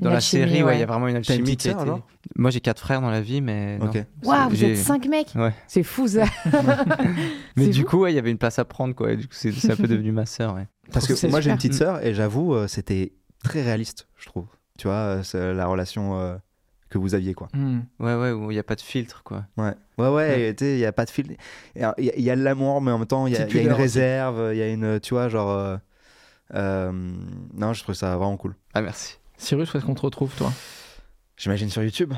[0.00, 0.76] dans la série, ouais, ouais.
[0.76, 2.00] il y a vraiment une alchimie qui alors?
[2.36, 3.78] Moi, j'ai quatre frères dans la vie, mais.
[3.78, 3.86] non.
[3.86, 4.04] Ok.
[4.24, 5.52] Waouh, vous êtes cinq mecs Ouais.
[5.66, 6.24] C'est fou ça
[7.56, 7.86] Mais du fou.
[7.88, 9.12] coup, ouais, il y avait une place à prendre, quoi.
[9.12, 10.66] Et du coup, c'est un peu devenu ma sœur, ouais.
[10.92, 13.12] Parce que moi j'ai une petite sœur et j'avoue, euh, c'était
[13.44, 14.46] très réaliste, je trouve.
[14.78, 16.34] Tu vois, euh, la relation euh,
[16.92, 17.48] que vous aviez, quoi.
[17.54, 17.80] Hmm.
[17.98, 19.44] Ouais, ouais, où il n'y a pas de filtre, quoi.
[19.56, 21.36] Ouais, ouais, ouais, et tu sais, il n'y a pas de fil.
[21.74, 23.40] Il y, a- il y a de l'amour, mais en même temps, il y, a-
[23.48, 25.50] y une réserve, il y a une, tu vois, genre.
[25.50, 25.76] euh,
[26.54, 28.54] euh, non, je trouve ça vraiment cool.
[28.74, 29.18] Ah, merci.
[29.38, 30.52] Cyrus, où est-ce qu'on te retrouve, toi?
[31.36, 32.12] J'imagine sur YouTube,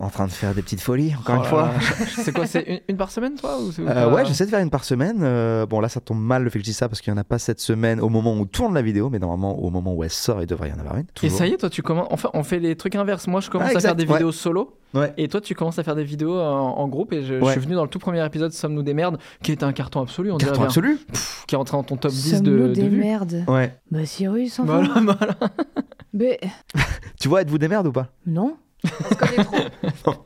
[0.00, 1.70] en train de faire des petites folies, encore Oh une fois.
[2.16, 4.70] C'est quoi C'est une, une par semaine, toi ou Euh, ouais, j'essaie de faire une
[4.70, 5.18] par semaine.
[5.22, 7.18] Euh, bon, là, ça tombe mal le fait que je dis ça parce qu'il n'y
[7.18, 9.94] en a pas cette semaine au moment où tourne la vidéo, mais normalement, au moment
[9.94, 11.06] où elle sort, il devrait y en avoir une.
[11.22, 12.08] Et ça y est, toi, tu commences.
[12.10, 13.26] Enfin, on fait les trucs inverses.
[13.26, 14.14] Moi, je commence Ah, à faire des ouais.
[14.14, 14.76] vidéos solo.
[14.94, 15.12] Ouais.
[15.16, 17.12] Et toi, tu commences à faire des vidéos en, en groupe.
[17.12, 19.72] Et je, suis venu dans le tout premier épisode Sommes-nous des merdes, qui était un
[19.72, 22.68] carton absolu, on Carton absolu Pff, qui est entré dans ton top 10 Sommes-nous de,
[22.68, 23.76] de des merdes Ouais.
[23.90, 24.82] Bah Cyrus, enfin.
[24.82, 25.36] Voilà, voilà.
[26.12, 26.40] Mais
[27.20, 28.08] Tu vois, êtes-vous des merdes ou pas?
[28.26, 28.56] Non.
[28.84, 30.14] On se connaît trop.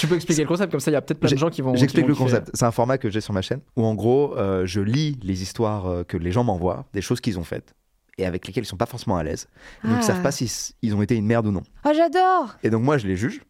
[0.00, 1.62] tu peux expliquer le concept, comme ça, il y a peut-être plein de gens qui
[1.62, 1.74] vont.
[1.76, 2.50] J'explique le concept.
[2.54, 5.42] C'est un format que j'ai sur ma chaîne où, en gros, euh, je lis les
[5.42, 7.74] histoires euh, que les gens m'envoient, des choses qu'ils ont faites
[8.18, 9.48] et avec lesquelles ils sont pas forcément à l'aise.
[9.84, 10.02] Et Donc, ils Ah.
[10.02, 11.62] savent pas si s- ils ont été une merde ou non.
[11.84, 13.40] Oh, j'adore Et donc, moi, je les juge.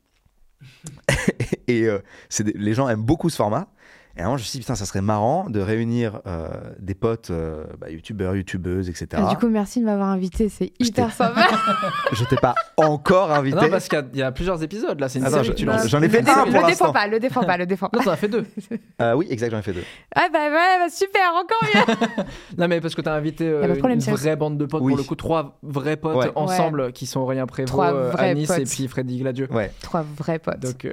[1.68, 1.98] et euh,
[2.28, 3.68] c'est des- les gens aiment beaucoup ce format.
[4.16, 6.46] Et alors, je me suis dit, putain, ça serait marrant de réunir euh,
[6.78, 9.08] des potes, euh, bah, youtubeurs, youtubeuses, etc.
[9.16, 11.44] Ah, Du coup, merci de m'avoir invité, c'est hyper sympa.
[12.12, 13.56] Je t'ai pas encore invité.
[13.60, 15.46] Non, parce qu'il y a- il y, a plusieurs épisodes là, c'est une Attends, série
[15.46, 15.88] je- que tu non, lances.
[15.88, 17.98] J'en ai fait le, un pour le défends pas, le défends pas, le défends Non,
[17.98, 18.04] pas.
[18.04, 18.44] t'en as fait deux.
[19.02, 19.82] Euh, oui, exact, j'en ai fait deux.
[20.14, 22.24] Ah bah ouais, bah super, encore mieux.
[22.58, 24.92] Non, mais parce que t'as invité euh, problème, une vraie bande de potes, Oui.
[24.92, 26.30] pour le coup, trois vrais potes Ouais.
[26.36, 28.68] ensemble qui sont Aurélien Prévost, Trois euh, vrais Anis et potes.
[28.70, 29.48] puis Freddy Gladieux.
[29.50, 29.72] Ouais.
[29.82, 30.60] Trois vrais potes.
[30.60, 30.92] Donc, euh,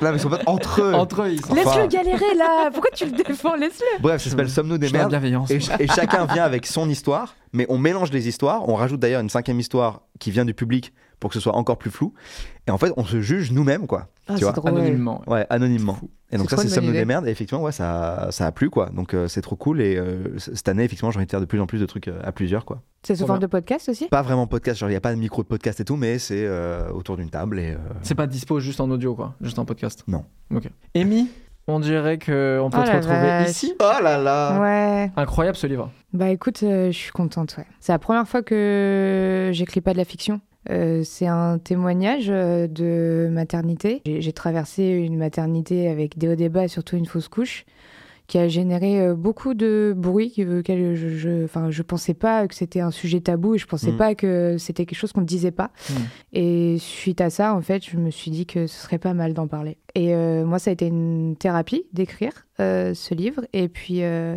[0.00, 0.94] Là, mais ils sont pas entre eux.
[0.94, 1.54] entre eux, ils sont.
[1.54, 2.70] Laisse-le galérer là.
[2.72, 4.00] Pourquoi tu le défends Laisse-le.
[4.02, 5.10] Bref, ça s'appelle Sommes-nous des merdes.
[5.10, 5.50] bienveillance.
[5.50, 8.68] Et, ch- et chacun vient avec son histoire, mais on mélange les histoires.
[8.68, 11.78] On rajoute d'ailleurs une cinquième histoire qui vient du public pour que ce soit encore
[11.78, 12.14] plus flou.
[12.68, 14.06] Et en fait, on se juge nous-mêmes, quoi.
[14.28, 14.70] Ah, Tu c'est vois, drôle.
[14.70, 15.22] Anonymement.
[15.26, 15.98] Ouais, anonymement.
[16.30, 17.04] Et donc C'est ça, trop c'est une Sommes-nous bonne des idée.
[17.06, 17.26] merdes.
[17.26, 18.90] Et effectivement, ouais, ça, ça a plu, quoi.
[18.90, 19.80] Donc euh, c'est trop cool.
[19.80, 21.86] Et euh, c- cette année, effectivement, j'ai envie de faire de plus en plus de
[21.86, 22.82] trucs euh, à plusieurs, quoi.
[23.02, 24.06] C'est sous Trop forme de podcast aussi?
[24.08, 26.18] Pas vraiment podcast, genre il n'y a pas de micro de podcast et tout, mais
[26.20, 27.58] c'est euh, autour d'une table.
[27.58, 29.34] Et, euh, C'est pas dispo juste en audio, quoi.
[29.40, 30.04] Juste en podcast.
[30.06, 30.24] Non.
[30.54, 30.68] Ok.
[30.94, 31.28] Amy,
[31.68, 33.50] on dirait qu'on peut Oh te retrouver vache.
[33.50, 33.74] ici.
[33.80, 35.10] Oh là là Ouais.
[35.16, 35.90] Incroyable ce livre.
[36.12, 37.66] Bah écoute, euh, je suis contente, ouais.
[37.80, 40.40] C'est la première fois que j'écris pas de la fiction.
[40.70, 44.02] Euh, c'est un témoignage euh, de maternité.
[44.04, 47.64] J'ai j'ai traversé une maternité avec des hauts débats et surtout une fausse couche
[48.28, 52.46] qui a généré euh, beaucoup de bruit que- auquel je, je, enfin, je pensais pas
[52.46, 53.96] que c'était un sujet tabou et je pensais Mm.
[53.96, 55.70] pas que c'était quelque chose qu'on ne disait pas.
[55.90, 55.94] Mm.
[56.34, 59.34] Et suite à ça, en fait, je me suis dit que ce serait pas mal
[59.34, 59.78] d'en parler.
[59.96, 63.46] Et euh, moi, ça a été une thérapie d'écrire euh, ce livre.
[63.54, 64.36] Et puis, euh,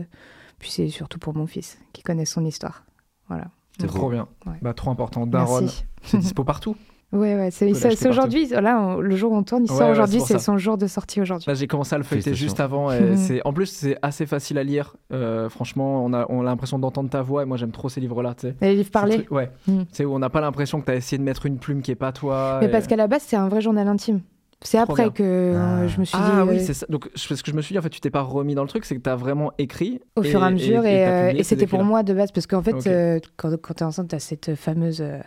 [0.57, 2.85] puis c'est surtout pour mon fils qui connaît son histoire.
[3.27, 3.49] Voilà.
[3.79, 4.27] C'est trop bien.
[4.45, 4.53] Ouais.
[4.61, 5.27] Bah, trop important.
[5.27, 5.67] Daron,
[6.03, 6.75] c'est dispo partout.
[7.11, 8.47] Ouais, ouais, c'est aujourd'hui.
[8.47, 10.21] Là, on- le jour où on tourne, il Ouais, sort ouais, aujourd'hui.
[10.21, 11.45] c'est son jour de sortie aujourd'hui.
[11.47, 12.89] Là, j'ai commencé à le feuilleter juste avant.
[12.91, 13.41] Et c'est...
[13.45, 14.95] En plus, c'est assez facile à lire.
[15.11, 17.43] Euh, franchement, on a, on a l'impression d'entendre ta voix.
[17.43, 18.33] Et moi, j'aime trop ces livres-là.
[18.35, 18.55] tu sais.
[18.61, 19.15] Les livres parlés.
[19.17, 19.51] trucs- Ouais.
[19.67, 19.81] Mm.
[19.91, 21.91] C'est où on n'a pas l'impression que tu as essayé de mettre une plume qui
[21.91, 22.59] est pas toi.
[22.61, 24.21] Mais et- parce qu'à la base, c'est un vrai journal intime.
[24.63, 25.11] C'est Trop après bien.
[25.11, 25.87] que euh, Ah.
[25.87, 26.49] je me suis Ah dit.
[26.51, 26.85] oui, euh, c'est ça.
[26.87, 28.69] Donc, ce que je me suis dit, en fait, tu t'es pas remis dans le
[28.69, 29.99] truc, c'est que tu as vraiment écrit.
[30.15, 30.85] au fur et à mesure.
[30.85, 33.83] Et, euh, et ces c'était pour moi de base, parce qu'en fait, euh, quand, tu
[33.83, 35.17] es enceinte, tu as cette fameuse euh,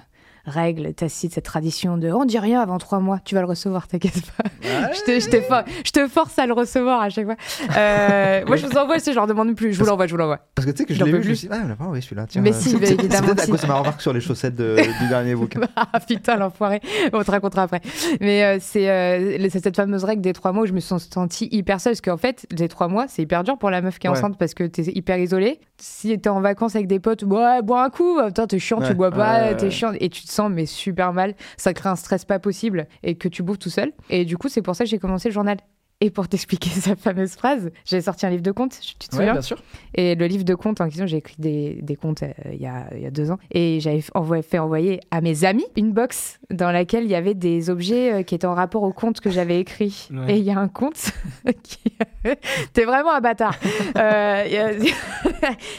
[0.46, 3.88] règle tacite, cette tradition de on dit rien avant trois mois, tu vas le recevoir,
[3.88, 4.44] t'inquiète pas.
[4.92, 7.36] je, te, je, te for- je te force à le recevoir à chaque fois.
[7.76, 9.72] Euh, moi, je vous envoie, je leur demande plus.
[9.72, 10.40] Je vous l'envoie, je vous l'envoie.
[10.54, 12.26] Parce que tu sais que je l'ai vu, je me suis dit, ah, envoyé celui-là.
[12.28, 13.50] Tiens, Mais euh, si, peut-être- évidemment C'est si.
[13.50, 15.60] cause de ma remarque sur les chaussettes de- du dernier bouquin.
[15.76, 16.80] ah putain, l'enfoiré.
[17.12, 17.80] On te racontera après.
[18.20, 21.80] Mais euh, c'est cette fameuse règle des trois mois où je me suis sentie hyper
[21.80, 21.92] seule.
[21.94, 24.18] Parce qu'en fait, les trois mois, c'est hyper dur pour la meuf qui est Ouais.
[24.18, 25.60] enceinte parce que t'es hyper isolée.
[25.78, 28.18] Si t'es en vacances avec des potes, ouais, bois un coup.
[28.26, 28.88] Putain, t'es chiant, Ouais.
[28.88, 29.92] tu bois pas, t'es chiant.
[30.00, 31.34] Et tu te mais super mal.
[31.56, 33.92] Ça crée un stress pas possible et que tu bouffes tout seul.
[34.10, 35.58] Et du coup, c'est pour ça que j'ai commencé le journal.
[36.00, 39.20] Et pour t'expliquer sa fameuse phrase, j'ai sorti un livre de contes, tu te Ouais,
[39.20, 39.62] souviens bien sûr.
[39.94, 42.66] et le livre de contes en question, j'ai écrit des, des contes euh, il, y
[42.66, 43.38] a, il y a deux ans.
[43.52, 47.34] Et j'avais envoyé- fait envoyer à mes amis une box dans laquelle il y avait
[47.34, 50.08] des objets euh, qui étaient en rapport au conte que j'avais écrit.
[50.12, 50.34] Ouais.
[50.34, 51.12] Et il y a un conte
[51.62, 51.78] qui.
[52.72, 53.56] T'es vraiment un bâtard.
[53.96, 54.72] Euh, Il y, a...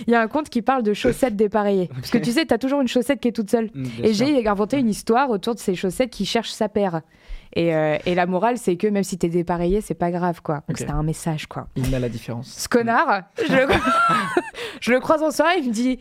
[0.07, 1.87] il y a un conte qui parle de chaussettes dépareillées.
[1.93, 3.69] Parce que tu sais, t'as toujours une chaussette qui est toute seule.
[4.03, 7.01] Et j'ai inventé une histoire autour de ces chaussettes qui cherchent sa paire.
[7.55, 10.55] Et, euh, et la morale, c'est que même si t'es dépareillé, c'est pas grave, quoi.
[10.55, 10.77] Donc Ok.
[10.79, 11.67] c'était un message, quoi.
[11.75, 12.47] Il met la différence.
[12.49, 13.67] Ce connard, je le,
[14.81, 15.99] je le croise en soirée, il me dit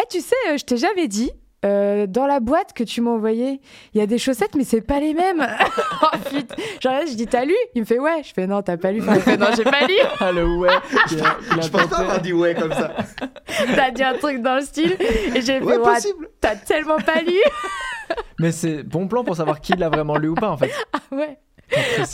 [0.00, 1.32] Eh, Tu sais, euh, je t'ai jamais dit,
[1.64, 3.60] Euh, dans la boîte que tu m'as envoyée,
[3.94, 5.46] il y a des chaussettes, mais c'est pas les mêmes.
[6.02, 6.54] oh putain.
[6.80, 7.54] Genre là, je dis, t'as lu?
[7.74, 8.22] Il me fait, ouais.
[8.24, 9.00] Je fais, non, t'as pas lu.
[9.00, 9.94] Enfin, il fait, non, j'ai pas lu.
[10.20, 10.68] Ah, le ouais.
[11.12, 12.92] il a- il a Je pense pas avoir dit ouais comme ça.
[13.76, 14.96] T'as dit un truc dans le style.
[15.34, 16.28] Et j'ai fait, Ouais, ouais, possible.
[16.40, 17.38] t'as tellement pas lu.
[18.40, 20.70] Mais c'est bon plan pour savoir qui l'a vraiment lu ou pas en fait.
[20.92, 21.38] Ah ouais.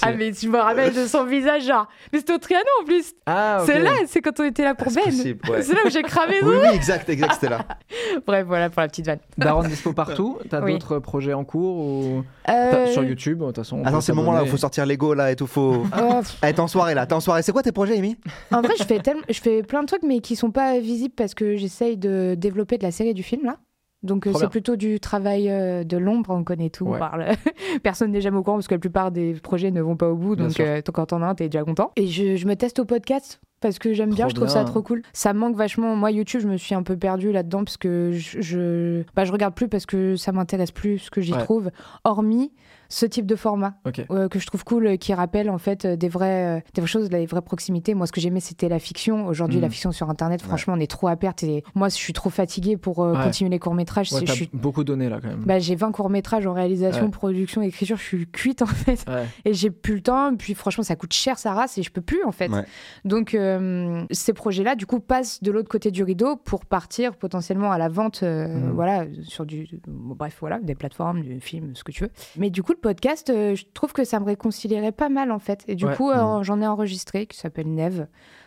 [0.03, 1.87] Ah, mais je me rappelle de son visage, genre.
[2.13, 3.13] Mais c'était au Trianon en plus.
[3.27, 3.67] Ah, ok.
[3.67, 5.01] C'est là, c'est quand on était là pour C'est
[5.35, 5.51] Ben.
[5.51, 5.63] ouais.
[5.63, 6.35] C'est là où j'ai cramé.
[6.43, 7.61] Oui, oui, exact, exact, c'était là.
[8.27, 9.19] Bref, voilà pour la petite vanne.
[9.39, 10.39] Daron dispo partout.
[10.49, 10.73] T'as Oui.
[10.75, 13.79] d'autres projets en cours ou Euh, T'as- sur YouTube de toute façon.
[13.79, 15.47] on Attends, c'est le moment là où faut sortir Lego là et tout.
[15.47, 15.85] Faut.
[15.85, 17.43] oh, pff, Ah, t'es en soirée là, t'es en soirée.
[17.43, 18.17] C'est quoi tes projets, Amy?
[18.53, 21.15] En vrai, je fais, tellement- je fais plein de trucs, mais qui sont pas visibles
[21.17, 23.57] parce que j'essaye de développer de la série et du film là.
[24.03, 27.27] Donc euh, c'est plutôt du travail euh, de l'ombre, on connaît tout, on parle.
[27.83, 30.15] Personne n'est jamais au courant parce que la plupart des projets ne vont pas au
[30.17, 31.91] bout, donc euh, quand t'en as un, t'es déjà content.
[31.97, 34.83] Et je, je me teste au podcast parce que j'aime bien, je trouve ça trop
[34.83, 35.03] cool.
[35.13, 35.97] Ça manque vachement.
[35.97, 39.33] Moi, YouTube, je me suis un peu perdue là-dedans parce que je, je, bah, je
[39.33, 41.39] regarde plus parce que ça m'intéresse plus ce que j'y Ouais.
[41.43, 41.71] trouve,
[42.05, 42.53] hormis
[42.89, 43.75] ce type de format.
[44.11, 46.81] Euh, que je trouve cool, euh, qui rappelle en fait euh, des vraies, euh, des
[46.81, 47.95] vraies choses, des vraies proximités.
[47.95, 49.27] Moi, ce que j'aimais, c'était la fiction.
[49.27, 51.43] Aujourd'hui, la fiction sur Internet, franchement, on est trop à perte.
[51.43, 53.25] Et moi, je suis trop fatiguée pour euh, Ouais.
[53.25, 54.13] continuer les courts métrages.
[54.13, 54.51] Ouais, je suis...
[54.53, 55.45] beaucoup donné là quand même.
[55.45, 57.11] bah, j'ai 20 courts métrages en réalisation, Ouais.
[57.11, 57.97] production, écriture.
[57.97, 59.05] Je suis cuite en fait.
[59.09, 59.25] Ouais.
[59.45, 60.35] Et j'ai plus le temps.
[60.37, 62.49] Puis franchement, ça coûte cher sa race et je peux plus en fait.
[62.51, 62.65] Ouais.
[63.05, 67.71] Donc euh, ces projets-là, du coup, passent de l'autre côté du rideau pour partir potentiellement
[67.73, 68.71] à la vente, euh, Mhm.
[68.73, 72.11] voilà, sur du, bon, bref, voilà, des plateformes, du film, ce que tu veux.
[72.37, 75.39] Mais du coup, le podcast, euh, je trouve que ça me réconcilierait pas mal en
[75.39, 75.65] fait.
[75.69, 75.95] Et du Ouais.
[75.97, 78.07] coup, euh, j'en ai enregistré qui s'appelle Neve.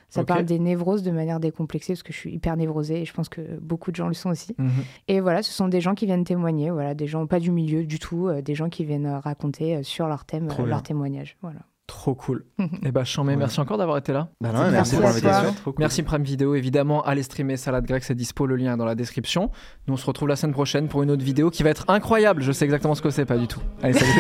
[0.10, 3.14] Ça parle des névroses de manière décomplexée parce que je suis hyper névrosée et je
[3.14, 4.54] pense que beaucoup de gens le sont aussi.
[4.58, 4.70] Mhm.
[5.08, 7.86] Et voilà, ce sont des gens qui viennent témoigner, voilà, des gens pas du milieu
[7.86, 11.38] du tout, euh, des gens qui viennent raconter sur leur thème, leur témoignage.
[11.42, 11.60] Voilà.
[11.92, 12.46] Trop cool.
[12.84, 14.30] Et bah chambé, merci encore d'avoir été là.
[14.40, 15.54] Bah non, Merci pour l'invitation.
[15.78, 18.96] Merci Prime Video, évidemment, allez streamer Salade Grecque, c'est dispo, le lien est dans la
[18.96, 19.52] description.
[19.88, 22.44] Nous on se retrouve la semaine prochaine pour une autre vidéo qui va être incroyable,
[22.44, 23.60] je sais exactement ce que c'est, pas du tout.
[23.84, 24.12] Allez, salut